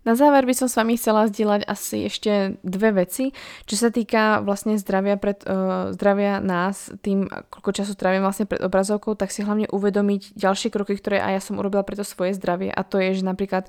Na 0.00 0.16
záver 0.16 0.48
by 0.48 0.54
som 0.56 0.64
s 0.64 0.80
vami 0.80 0.96
chcela 0.96 1.28
zdieľať 1.28 1.68
asi 1.68 2.08
ešte 2.08 2.56
dve 2.64 3.04
veci, 3.04 3.36
čo 3.68 3.76
sa 3.76 3.92
týka 3.92 4.40
vlastne 4.40 4.80
zdravia, 4.80 5.20
pred, 5.20 5.44
uh, 5.44 5.92
zdravia 5.92 6.40
nás, 6.40 6.88
tým, 7.04 7.28
koľko 7.28 7.70
času 7.76 7.92
trávim 8.00 8.24
vlastne 8.24 8.48
pred 8.48 8.64
obrazovkou, 8.64 9.12
tak 9.12 9.28
si 9.28 9.44
hlavne 9.44 9.68
uvedomiť 9.68 10.40
ďalšie 10.40 10.72
kroky, 10.72 10.96
ktoré 10.96 11.20
aj 11.20 11.32
ja 11.36 11.42
som 11.44 11.60
urobila 11.60 11.84
pre 11.84 12.00
to 12.00 12.04
svoje 12.08 12.32
zdravie. 12.32 12.72
A 12.72 12.80
to 12.80 12.96
je, 12.96 13.20
že 13.20 13.28
napríklad 13.28 13.68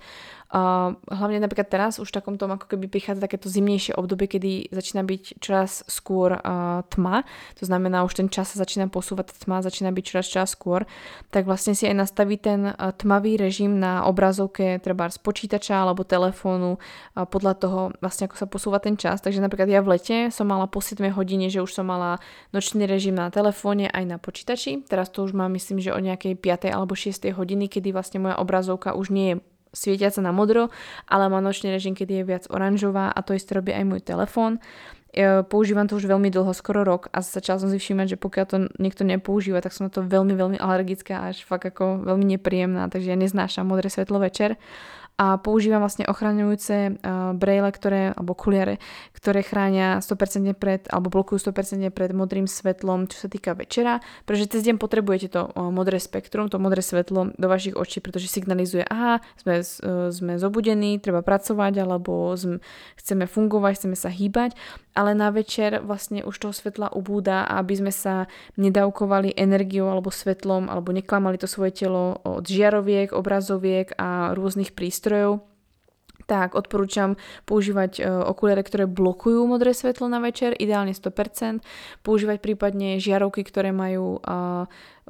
Hlavne 0.52 1.40
napríklad 1.40 1.72
teraz 1.72 1.96
už 1.96 2.12
v 2.12 2.18
takom 2.20 2.36
tom 2.36 2.52
ako 2.52 2.76
keby 2.76 2.92
prichádza 2.92 3.24
takéto 3.24 3.48
zimnejšie 3.48 3.96
obdobie, 3.96 4.28
kedy 4.28 4.68
začína 4.76 5.08
byť 5.08 5.40
čoraz 5.40 5.88
skôr 5.88 6.36
uh, 6.36 6.84
tma, 6.92 7.24
to 7.56 7.64
znamená 7.64 8.04
už 8.04 8.20
ten 8.20 8.28
čas 8.28 8.52
sa 8.52 8.60
začína 8.60 8.92
posúvať, 8.92 9.32
tma 9.48 9.64
začína 9.64 9.96
byť 9.96 10.04
čoraz 10.04 10.28
čas 10.28 10.52
skôr, 10.52 10.84
tak 11.32 11.48
vlastne 11.48 11.72
si 11.72 11.88
aj 11.88 11.96
nastaví 11.96 12.36
ten 12.36 12.68
uh, 12.68 12.92
tmavý 12.92 13.40
režim 13.40 13.80
na 13.80 14.04
obrazovke 14.04 14.84
treba 14.84 15.08
z 15.08 15.24
počítača 15.24 15.88
alebo 15.88 16.04
telefónu 16.04 16.76
uh, 16.76 17.24
podľa 17.24 17.54
toho 17.56 17.80
vlastne 18.04 18.28
ako 18.28 18.36
sa 18.36 18.48
posúva 18.52 18.84
ten 18.84 19.00
čas. 19.00 19.24
Takže 19.24 19.40
napríklad 19.40 19.72
ja 19.72 19.80
v 19.80 19.96
lete 19.96 20.18
som 20.36 20.52
mala 20.52 20.68
po 20.68 20.84
7 20.84 21.00
hodine, 21.16 21.48
že 21.48 21.64
už 21.64 21.72
som 21.72 21.88
mala 21.88 22.20
nočný 22.52 22.84
režim 22.84 23.16
na 23.16 23.32
telefóne 23.32 23.88
aj 23.88 24.04
na 24.04 24.18
počítači. 24.20 24.84
Teraz 24.84 25.16
to 25.16 25.24
už 25.24 25.32
mám 25.32 25.56
myslím, 25.56 25.80
že 25.80 25.96
o 25.96 26.00
nejakej 26.04 26.36
5. 26.36 26.76
alebo 26.76 26.92
6. 26.92 27.24
hodiny, 27.32 27.72
kedy 27.72 27.96
vlastne 27.96 28.20
moja 28.20 28.36
obrazovka 28.36 28.92
už 28.92 29.16
nie 29.16 29.28
je 29.32 29.36
svietiaca 29.72 30.20
na 30.20 30.36
modro, 30.36 30.70
ale 31.08 31.32
má 31.32 31.40
nočný 31.40 31.72
režim, 31.72 31.96
kedy 31.96 32.22
je 32.22 32.28
viac 32.28 32.44
oranžová 32.52 33.12
a 33.12 33.20
to 33.24 33.36
isté 33.36 33.56
robí 33.56 33.72
aj 33.72 33.88
môj 33.88 34.02
telefón. 34.04 34.60
E, 35.12 35.44
používam 35.44 35.88
to 35.88 36.00
už 36.00 36.08
veľmi 36.08 36.32
dlho, 36.32 36.56
skoro 36.56 36.88
rok 36.88 37.12
a 37.12 37.20
začala 37.20 37.60
som 37.60 37.68
si 37.68 37.80
všímať, 37.80 38.16
že 38.16 38.18
pokiaľ 38.20 38.46
to 38.48 38.58
niekto 38.80 39.04
nepoužíva, 39.04 39.60
tak 39.60 39.76
som 39.76 39.88
na 39.88 39.92
to 39.92 40.04
veľmi, 40.04 40.32
veľmi 40.36 40.58
alergická 40.60 41.28
až 41.32 41.44
fakt 41.44 41.68
ako 41.68 42.04
veľmi 42.08 42.36
nepríjemná, 42.36 42.88
takže 42.88 43.12
ja 43.12 43.18
neznášam 43.20 43.68
modré 43.68 43.92
svetlo 43.92 44.24
večer 44.24 44.56
a 45.22 45.38
používam 45.38 45.86
vlastne 45.86 46.10
ochraňujúce 46.10 46.98
uh, 46.98 47.38
braille, 47.38 47.70
ktoré, 47.70 48.18
alebo 48.18 48.34
kuliare, 48.34 48.82
ktoré 49.14 49.46
chránia 49.46 50.02
100% 50.02 50.58
pred, 50.58 50.90
alebo 50.90 51.14
blokujú 51.14 51.38
100% 51.38 51.94
pred 51.94 52.10
modrým 52.10 52.50
svetlom, 52.50 53.06
čo 53.06 53.22
sa 53.22 53.28
týka 53.30 53.54
večera, 53.54 54.02
pretože 54.26 54.58
cez 54.58 54.66
deň 54.66 54.82
potrebujete 54.82 55.30
to 55.30 55.46
uh, 55.46 55.70
modré 55.70 56.02
spektrum, 56.02 56.50
to 56.50 56.58
modré 56.58 56.82
svetlo 56.82 57.38
do 57.38 57.46
vašich 57.46 57.78
očí, 57.78 58.02
pretože 58.02 58.34
signalizuje, 58.34 58.82
aha, 58.82 59.22
sme, 59.38 59.62
uh, 59.62 60.10
sme 60.10 60.42
zobudení, 60.42 60.98
treba 60.98 61.22
pracovať, 61.22 61.86
alebo 61.86 62.34
sme, 62.34 62.58
chceme 62.98 63.30
fungovať, 63.30 63.78
chceme 63.78 63.94
sa 63.94 64.10
hýbať. 64.10 64.58
Ale 64.92 65.16
na 65.16 65.32
večer 65.32 65.80
vlastne 65.86 66.20
už 66.26 66.36
toho 66.36 66.52
svetla 66.52 66.92
ubúda 66.92 67.48
aby 67.48 67.74
sme 67.78 67.92
sa 67.94 68.32
nedávkovali 68.56 69.36
energiou 69.36 69.92
alebo 69.92 70.10
svetlom 70.10 70.72
alebo 70.72 70.96
neklamali 70.96 71.38
to 71.38 71.46
svoje 71.46 71.84
telo 71.84 72.18
od 72.24 72.48
žiaroviek, 72.48 73.12
obrazoviek 73.12 73.92
a 74.00 74.34
rôznych 74.34 74.72
prístrojov, 74.72 75.11
tak 76.30 76.56
odporúčam 76.56 77.20
používať 77.44 77.92
e, 78.00 78.02
okuliare, 78.08 78.64
ktoré 78.64 78.88
blokujú 78.88 79.44
modré 79.44 79.76
svetlo 79.76 80.08
na 80.08 80.24
večer, 80.24 80.56
ideálne 80.56 80.96
100%, 80.96 81.60
používať 82.06 82.38
prípadne 82.40 83.02
žiarovky, 83.04 83.44
ktoré 83.44 83.76
majú 83.76 84.24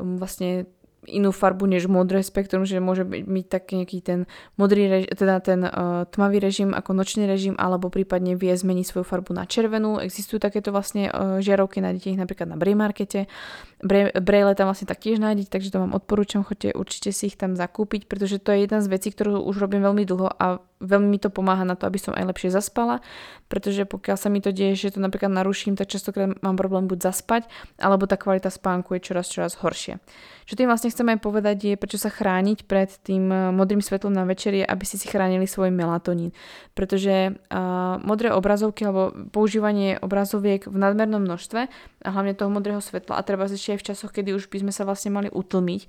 vlastne 0.01 0.65
inú 1.09 1.33
farbu 1.33 1.65
než 1.65 1.89
modré 1.89 2.21
spektrum, 2.21 2.61
že 2.61 2.77
môže 2.77 3.01
byť 3.05 3.45
taký 3.49 3.81
nejaký 3.81 3.97
ten 4.05 4.19
modrý 4.53 4.85
rež, 4.85 5.03
teda 5.09 5.41
ten 5.41 5.65
uh, 5.65 6.05
tmavý 6.05 6.37
režim 6.37 6.77
ako 6.77 6.93
nočný 6.93 7.25
režim, 7.25 7.57
alebo 7.57 7.89
prípadne 7.89 8.37
vie 8.37 8.53
zmeniť 8.53 8.85
svoju 8.85 9.05
farbu 9.05 9.33
na 9.33 9.49
červenú. 9.49 9.97
Existujú 9.97 10.37
takéto 10.37 10.69
vlastne 10.69 11.09
uh, 11.09 11.41
žiarovky, 11.41 11.81
nájdete 11.81 12.13
ich 12.13 12.21
napríklad 12.21 12.53
na 12.53 12.57
Bray 12.57 12.77
Markete. 12.77 13.25
Braille 13.81 14.53
tam 14.53 14.69
vlastne 14.69 14.85
taktiež 14.85 15.17
nájdete, 15.17 15.49
takže 15.49 15.73
to 15.73 15.81
vám 15.81 15.97
odporúčam, 15.97 16.45
choďte 16.45 16.77
určite 16.77 17.09
si 17.09 17.33
ich 17.33 17.37
tam 17.37 17.57
zakúpiť, 17.57 18.05
pretože 18.05 18.37
to 18.37 18.53
je 18.53 18.69
jedna 18.69 18.85
z 18.85 18.87
vecí, 18.93 19.09
ktorú 19.09 19.41
už 19.41 19.57
robím 19.57 19.81
veľmi 19.81 20.05
dlho 20.05 20.29
a 20.29 20.61
veľmi 20.81 21.07
mi 21.13 21.19
to 21.21 21.29
pomáha 21.29 21.61
na 21.61 21.77
to, 21.77 21.85
aby 21.85 22.01
som 22.01 22.17
aj 22.17 22.25
lepšie 22.33 22.49
zaspala, 22.49 22.99
pretože 23.47 23.85
pokiaľ 23.85 24.17
sa 24.17 24.27
mi 24.33 24.41
to 24.41 24.49
deje, 24.49 24.89
že 24.89 24.97
to 24.97 24.99
napríklad 24.99 25.29
naruším, 25.29 25.77
tak 25.77 25.93
častokrát 25.93 26.33
mám 26.41 26.57
problém 26.57 26.89
buď 26.89 27.13
zaspať, 27.13 27.45
alebo 27.77 28.09
tá 28.09 28.17
kvalita 28.17 28.49
spánku 28.49 28.97
je 28.97 29.05
čoraz, 29.05 29.29
čoraz 29.29 29.61
horšie. 29.61 30.01
Čo 30.49 30.59
tým 30.59 30.67
vlastne 30.67 30.91
chcem 30.91 31.07
aj 31.07 31.23
povedať 31.23 31.57
je, 31.63 31.73
prečo 31.79 31.95
sa 32.01 32.11
chrániť 32.11 32.67
pred 32.67 32.89
tým 33.07 33.31
eh, 33.31 33.39
modrým 33.55 33.79
svetlom 33.79 34.11
na 34.11 34.27
večer 34.27 34.51
je, 34.57 34.65
aby 34.65 34.83
ste 34.83 34.97
si 34.99 35.07
chránili 35.07 35.47
svoj 35.47 35.71
melatonín. 35.71 36.35
Pretože 36.71 37.35
uh, 37.35 37.99
modré 37.99 38.31
obrazovky 38.31 38.87
alebo 38.87 39.11
používanie 39.29 39.99
obrazoviek 39.99 40.65
v 40.65 40.77
nadmernom 40.79 41.19
množstve 41.19 41.61
a 42.01 42.09
hlavne 42.09 42.33
toho 42.33 42.47
modrého 42.47 42.79
svetla 42.79 43.19
a 43.19 43.25
treba 43.27 43.45
ešte 43.45 43.75
aj 43.75 43.79
v 43.79 43.87
časoch, 43.91 44.11
kedy 44.15 44.33
už 44.33 44.47
by 44.47 44.63
sme 44.63 44.73
sa 44.73 44.87
vlastne 44.87 45.11
mali 45.11 45.27
utlmiť, 45.27 45.81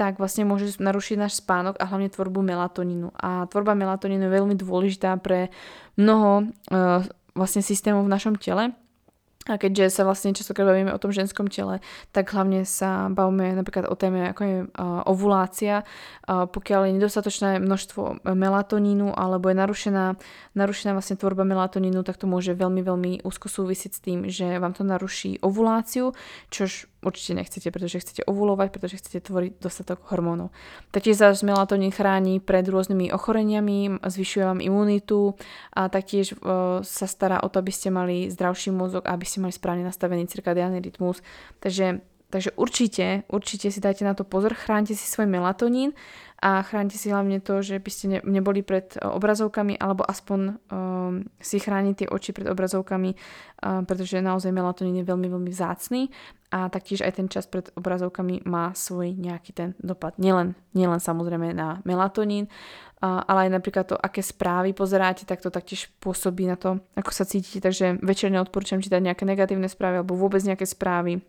tak 0.00 0.16
vlastne 0.16 0.48
môže 0.48 0.80
narušiť 0.80 1.20
náš 1.20 1.44
spánok 1.44 1.76
a 1.76 1.84
hlavne 1.84 2.08
tvorbu 2.08 2.40
melatonínu. 2.40 3.12
A 3.20 3.44
tvorba 3.52 3.76
melatonínu 3.76 4.24
je 4.24 4.36
veľmi 4.40 4.56
dôležitá 4.56 5.12
pre 5.20 5.52
mnoho 6.00 6.48
uh, 6.72 7.04
vlastne 7.36 7.60
systémov 7.60 8.08
v 8.08 8.12
našom 8.16 8.40
tele 8.40 8.72
a 9.48 9.56
keďže 9.56 9.96
sa 9.96 10.02
vlastne 10.04 10.36
častokrát 10.36 10.68
bavíme 10.68 10.92
o 10.92 11.00
tom 11.00 11.16
ženskom 11.16 11.48
tele, 11.48 11.80
tak 12.12 12.28
hlavne 12.28 12.68
sa 12.68 13.08
bavíme 13.08 13.56
napríklad 13.56 13.88
o 13.88 13.96
téme 13.96 14.28
ako 14.28 14.42
je 14.44 14.56
uh, 14.68 15.00
ovulácia. 15.08 15.80
Uh, 16.28 16.44
pokiaľ 16.44 16.86
je 16.86 16.96
nedostatočné 17.00 17.50
množstvo 17.56 18.20
melatonínu 18.36 19.16
alebo 19.16 19.48
je 19.48 19.56
narušená, 19.56 20.20
narušená 20.52 20.92
vlastne 20.92 21.16
tvorba 21.16 21.48
melatonínu, 21.48 22.04
tak 22.04 22.20
to 22.20 22.28
môže 22.28 22.52
veľmi, 22.52 22.84
veľmi 22.84 23.12
úzko 23.24 23.48
súvisieť 23.48 23.92
s 23.96 24.00
tým, 24.04 24.18
že 24.28 24.60
vám 24.60 24.76
to 24.76 24.84
naruší 24.84 25.40
ovuláciu, 25.40 26.12
čož 26.52 26.86
určite 27.04 27.36
nechcete, 27.36 27.68
pretože 27.68 28.00
chcete 28.00 28.22
ovulovať, 28.24 28.68
pretože 28.72 29.00
chcete 29.00 29.20
tvoriť 29.28 29.52
dostatok 29.60 30.00
hormónov. 30.08 30.52
Taktiež 30.92 31.20
sa 31.20 31.36
melatonín 31.44 31.92
chráni 31.92 32.40
pred 32.40 32.64
rôznymi 32.64 33.12
ochoreniami, 33.12 34.00
zvyšuje 34.00 34.44
vám 34.44 34.60
imunitu 34.60 35.36
a 35.76 35.88
taktiež 35.88 36.36
uh, 36.36 36.80
sa 36.84 37.06
stará 37.08 37.40
o 37.44 37.48
to, 37.48 37.60
aby 37.60 37.72
ste 37.72 37.88
mali 37.92 38.28
zdravší 38.32 38.72
mozog 38.72 39.04
aby 39.10 39.24
ste 39.26 39.42
mali 39.42 39.50
správne 39.50 39.82
nastavený 39.82 40.30
cirkadiálny 40.30 40.78
rytmus. 40.78 41.18
Takže 41.58 42.04
takže 42.30 42.54
určite, 42.54 43.26
určite 43.26 43.68
si 43.68 43.82
dajte 43.82 44.06
na 44.06 44.14
to 44.14 44.22
pozor, 44.22 44.54
chránte 44.54 44.94
si 44.94 45.04
svoj 45.04 45.26
melatonín 45.26 45.92
a 46.40 46.64
chránite 46.64 46.96
si 46.96 47.12
hlavne 47.12 47.36
to, 47.44 47.60
že 47.60 47.76
by 47.76 47.90
ste 47.92 48.04
ne, 48.08 48.18
neboli 48.24 48.64
pred 48.64 48.96
uh, 48.96 49.12
obrazovkami 49.12 49.76
alebo 49.76 50.08
aspoň 50.08 50.40
um, 50.72 51.28
si 51.36 51.60
chrániť 51.60 51.94
tie 51.94 52.08
oči 52.08 52.32
pred 52.32 52.48
obrazovkami, 52.48 53.12
uh, 53.12 53.84
pretože 53.84 54.24
naozaj 54.24 54.48
melatonín 54.48 55.04
je 55.04 55.04
veľmi, 55.04 55.28
veľmi 55.28 55.50
vzácný 55.52 56.08
a 56.48 56.72
taktiež 56.72 57.04
aj 57.04 57.12
ten 57.20 57.28
čas 57.28 57.44
pred 57.44 57.68
obrazovkami 57.76 58.48
má 58.48 58.72
svoj 58.72 59.12
nejaký 59.12 59.52
ten 59.52 59.68
dopad. 59.84 60.16
Nielen, 60.16 60.56
nielen 60.72 60.98
samozrejme 60.98 61.52
na 61.52 61.84
melatonín, 61.84 62.48
uh, 62.48 63.20
ale 63.28 63.52
aj 63.52 63.60
napríklad 63.60 63.84
to, 63.92 63.96
aké 64.00 64.24
správy 64.24 64.72
pozeráte, 64.72 65.28
tak 65.28 65.44
to 65.44 65.52
taktiež 65.52 65.92
pôsobí 66.00 66.48
na 66.48 66.56
to, 66.56 66.80
ako 66.96 67.12
sa 67.12 67.28
cítite. 67.28 67.60
Takže 67.60 68.00
večer 68.00 68.32
neodporúčam 68.32 68.80
čítať 68.80 69.04
nejaké 69.04 69.28
negatívne 69.28 69.68
správy 69.68 70.00
alebo 70.00 70.16
vôbec 70.16 70.40
nejaké 70.40 70.64
správy 70.64 71.20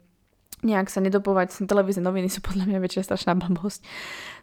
nejak 0.61 0.93
sa 0.93 1.01
nedopovať, 1.01 1.65
televízne 1.65 2.05
noviny 2.05 2.29
sú 2.29 2.43
podľa 2.43 2.69
mňa 2.69 2.79
väčšia 2.83 3.07
strašná 3.07 3.33
blbosť 3.33 3.81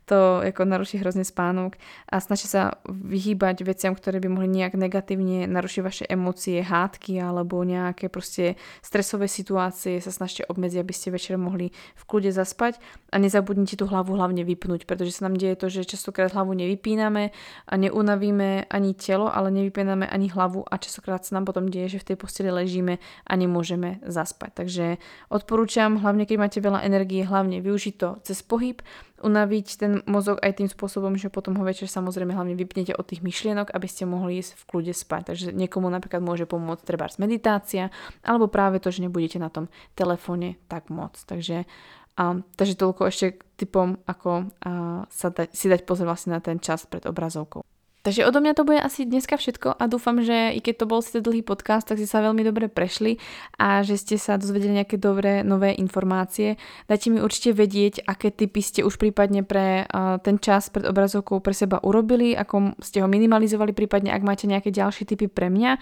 to 0.09 0.40
ako 0.40 0.64
naruší 0.64 0.96
hrozne 1.04 1.22
spánok 1.22 1.76
a 2.09 2.16
snažte 2.16 2.48
sa 2.48 2.80
vyhýbať 2.88 3.61
veciam, 3.68 3.92
ktoré 3.92 4.16
by 4.24 4.28
mohli 4.32 4.48
nejak 4.48 4.80
negatívne 4.80 5.44
narušiť 5.44 5.82
vaše 5.84 6.04
emócie, 6.09 6.64
hádky 6.64 7.20
alebo 7.20 7.61
nejaké 7.61 8.09
proste 8.09 8.56
stresové 8.80 9.28
situácie 9.28 10.00
sa 10.00 10.09
snažte 10.09 10.48
obmedziť, 10.48 10.80
aby 10.80 10.94
ste 10.96 11.12
večer 11.12 11.36
mohli 11.36 11.68
v 11.76 12.02
kľude 12.09 12.32
zaspať 12.32 12.80
a 13.12 13.20
nezabudnite 13.20 13.76
tú 13.76 13.84
hlavu 13.84 14.16
hlavne 14.16 14.48
vypnúť, 14.48 14.88
pretože 14.88 15.20
sa 15.20 15.28
nám 15.28 15.36
deje 15.36 15.61
to, 15.61 15.68
že 15.68 15.84
častokrát 15.84 16.32
hlavu 16.32 16.56
nevypíname 16.56 17.36
a 17.68 17.74
neunavíme 17.76 18.72
ani 18.72 18.96
telo, 18.96 19.28
ale 19.28 19.52
nevypíname 19.52 20.09
ani 20.09 20.32
hlavu 20.32 20.64
a 20.64 20.80
častokrát 20.80 21.20
sa 21.20 21.36
nám 21.36 21.44
potom 21.44 21.68
deje, 21.68 22.00
že 22.00 22.00
v 22.00 22.06
tej 22.12 22.16
posteli 22.16 22.48
ležíme 22.48 22.96
a 23.28 23.32
nemôžeme 23.36 24.00
zaspať. 24.09 24.64
Takže 24.64 24.86
odporúčam, 25.28 25.97
hlavne 25.99 26.24
keď 26.24 26.36
máte 26.38 26.59
veľa 26.62 26.86
energie, 26.86 27.26
hlavne 27.26 27.61
využiť 27.61 27.94
to 27.99 28.09
cez 28.24 28.40
pohyb, 28.40 28.80
unaviť 29.18 29.66
ten 29.78 29.92
mozog 30.07 30.38
aj 30.40 30.62
tým 30.62 30.68
spôsobom, 30.70 31.18
že 31.18 31.28
potom 31.28 31.59
ho 31.59 31.64
večer 31.66 31.90
samozrejme 31.90 32.34
hlavne 32.34 32.55
vypnete 32.55 32.94
od 32.94 33.03
tých 33.07 33.20
myšlienok, 33.26 33.74
aby 33.74 33.86
ste 33.90 34.07
mohli 34.07 34.38
ísť 34.38 34.55
v 34.55 34.66
kľude 34.70 34.92
spať. 34.94 35.22
Takže 35.34 35.46
niekomu 35.53 35.90
napríklad 35.90 36.22
môže 36.22 36.46
pomôcť 36.46 36.86
treba 36.86 37.11
meditácia, 37.18 37.90
alebo 38.22 38.46
práve 38.46 38.78
to, 38.78 38.94
že 38.94 39.03
nebudete 39.03 39.42
na 39.42 39.51
tom 39.51 39.66
telefóne 39.99 40.61
tak 40.70 40.92
moc. 40.92 41.18
Takže, 41.18 41.66
a, 42.14 42.24
takže 42.55 42.78
toľko 42.78 43.03
ešte 43.11 43.42
typom, 43.59 43.99
ako 44.07 44.46
a, 44.62 45.05
sa 45.11 45.28
da, 45.34 45.51
si 45.51 45.66
dať 45.66 45.82
pozor 45.82 46.07
vlastne 46.07 46.36
na 46.36 46.40
ten 46.44 46.62
čas 46.62 46.86
pred 46.86 47.03
obrazovkou. 47.09 47.66
Takže 48.09 48.24
odo 48.24 48.40
mňa 48.40 48.56
to 48.56 48.64
bude 48.64 48.80
asi 48.80 49.04
dneska 49.04 49.36
všetko 49.36 49.76
a 49.76 49.84
dúfam, 49.84 50.24
že 50.24 50.56
i 50.56 50.64
keď 50.64 50.80
to 50.80 50.86
bol 50.88 51.04
síce 51.04 51.20
dlhý 51.20 51.44
podcast, 51.44 51.92
tak 51.92 52.00
ste 52.00 52.09
sa 52.09 52.24
veľmi 52.24 52.40
dobre 52.40 52.72
prešli 52.72 53.20
a 53.61 53.84
že 53.84 54.00
ste 54.00 54.16
sa 54.16 54.40
dozvedeli 54.40 54.80
nejaké 54.80 54.96
dobré 54.96 55.44
nové 55.44 55.76
informácie. 55.76 56.56
Dajte 56.88 57.12
mi 57.12 57.20
určite 57.20 57.52
vedieť, 57.52 58.09
aké 58.09 58.32
typy 58.32 58.64
ste 58.64 58.80
už 58.80 58.96
prípadne 58.96 59.44
pre 59.44 59.84
ten 60.24 60.40
čas 60.40 60.72
pred 60.72 60.88
obrazovkou 60.88 61.44
pre 61.44 61.52
seba 61.52 61.84
urobili, 61.84 62.32
ako 62.32 62.80
ste 62.80 63.04
ho 63.04 63.09
minimalizovali, 63.12 63.76
prípadne 63.76 64.09
ak 64.09 64.24
máte 64.24 64.48
nejaké 64.48 64.72
ďalšie 64.72 65.04
typy 65.04 65.28
pre 65.28 65.52
mňa, 65.52 65.76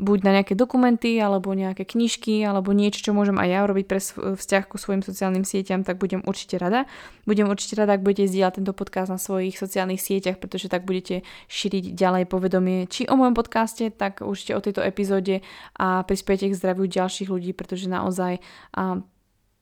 buď 0.00 0.18
na 0.24 0.40
nejaké 0.40 0.56
dokumenty, 0.56 1.20
alebo 1.20 1.52
nejaké 1.52 1.84
knižky, 1.84 2.40
alebo 2.40 2.72
niečo, 2.72 3.04
čo 3.04 3.12
môžem 3.12 3.36
aj 3.36 3.48
ja 3.52 3.60
urobiť 3.68 3.84
pre 3.84 4.00
vzťah 4.32 4.64
ku 4.64 4.80
svojim 4.80 5.04
sociálnym 5.04 5.44
sieťam, 5.44 5.84
tak 5.84 6.00
budem 6.00 6.24
určite 6.24 6.56
rada. 6.56 6.88
Budem 7.28 7.52
určite 7.52 7.76
rada, 7.76 7.96
ak 7.96 8.04
budete 8.04 8.32
zdieľať 8.32 8.64
tento 8.64 8.72
podcast 8.72 9.12
na 9.12 9.20
svojich 9.20 9.60
sociálnych 9.60 10.00
sieťach, 10.00 10.40
pretože 10.40 10.72
tak 10.72 10.88
budete 10.88 11.20
šíriť 11.48 11.65
ďalej 11.70 12.24
povedomie 12.30 12.86
či 12.86 13.06
o 13.06 13.14
mojom 13.18 13.34
podcaste, 13.36 13.92
tak 13.94 14.22
určite 14.24 14.52
o 14.56 14.64
tejto 14.64 14.82
epizóde 14.82 15.44
a 15.76 16.02
prispiete 16.06 16.50
k 16.50 16.58
zdraviu 16.58 16.86
ďalších 16.88 17.28
ľudí, 17.28 17.52
pretože 17.52 17.90
naozaj 17.90 18.38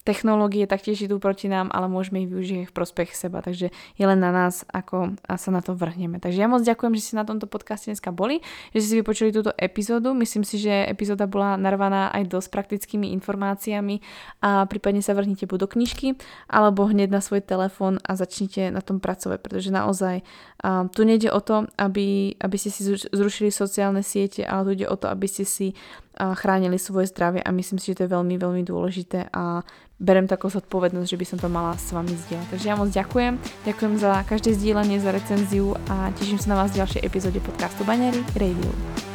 Technológie 0.05 0.68
taktiež 0.68 1.00
idú 1.09 1.16
proti 1.16 1.48
nám, 1.48 1.72
ale 1.72 1.88
môžeme 1.88 2.22
ich 2.22 2.28
využiť 2.28 2.68
v 2.68 2.76
prospech 2.76 3.16
seba, 3.16 3.40
takže 3.40 3.72
je 3.72 4.05
len 4.05 4.20
na 4.20 4.28
nás, 4.28 4.68
ako 4.68 5.16
sa 5.24 5.48
na 5.48 5.64
to 5.64 5.72
vrhneme. 5.72 6.20
Takže 6.20 6.44
ja 6.44 6.48
moc 6.48 6.61
ďakujem, 6.61 6.92
že 6.92 7.00
ste 7.00 7.14
na 7.16 7.24
tomto 7.24 7.48
podcaste 7.48 7.88
dneska 7.88 8.12
boli, 8.12 8.44
že 8.76 8.84
ste 8.84 8.88
si 8.92 8.96
vypočuli 9.00 9.32
túto 9.32 9.57
epizódu. 9.57 10.12
Myslím 10.12 10.44
si, 10.44 10.61
že 10.61 10.84
epizóda 10.84 11.24
bola 11.24 11.57
narvaná 11.57 12.12
aj 12.12 12.28
dosť 12.28 12.48
praktickými 12.52 13.16
informáciami 13.16 14.05
a 14.44 14.68
prípadne 14.68 15.00
sa 15.00 15.16
vrhnite 15.16 15.48
buď 15.48 15.59
do 15.64 15.68
knižky, 15.72 16.20
alebo 16.52 16.84
hneď 16.84 17.09
na 17.09 17.24
svoj 17.24 17.40
telefón 17.40 17.96
a 18.05 18.12
začnite 18.12 18.68
na 18.68 18.84
tom 18.84 19.00
pracovať, 19.00 19.40
pretože 19.40 19.72
naozaj 19.72 20.20
um, 20.61 20.92
tu 20.92 21.09
nejde 21.09 21.32
o 21.32 21.40
to, 21.40 21.64
aby, 21.80 22.36
aby 22.44 22.57
ste 22.61 22.68
si 22.68 22.84
zrušili 23.09 23.48
sociálne 23.48 24.05
siete, 24.05 24.44
ale 24.44 24.68
tu 24.68 24.70
ide 24.84 24.86
o 24.92 25.00
to, 25.00 25.09
aby 25.09 25.24
ste 25.24 25.48
si 25.48 25.72
chránili 26.18 26.78
svoje 26.78 27.10
zdravie 27.10 27.42
a 27.42 27.50
myslím 27.50 27.78
si, 27.82 27.92
že 27.92 28.02
to 28.02 28.04
je 28.06 28.14
veľmi, 28.14 28.38
veľmi 28.38 28.62
dôležité 28.62 29.28
a 29.34 29.66
berem 29.98 30.26
takú 30.26 30.50
zodpovednosť, 30.50 31.10
že 31.10 31.18
by 31.18 31.26
som 31.26 31.38
to 31.38 31.48
mala 31.50 31.78
s 31.78 31.90
vami 31.94 32.14
zdieľať. 32.14 32.46
Takže 32.50 32.66
ja 32.66 32.74
moc 32.74 32.90
ďakujem, 32.90 33.34
ďakujem 33.66 33.94
za 33.98 34.12
každé 34.26 34.50
zdieľanie, 34.58 34.96
za 34.98 35.10
recenziu 35.14 35.74
a 35.90 36.10
teším 36.18 36.38
sa 36.38 36.54
na 36.54 36.56
vás 36.62 36.74
v 36.74 36.82
ďalšej 36.82 37.04
epizóde 37.06 37.38
podcastu 37.42 37.86
Banery 37.86 38.22
Radio. 38.34 39.13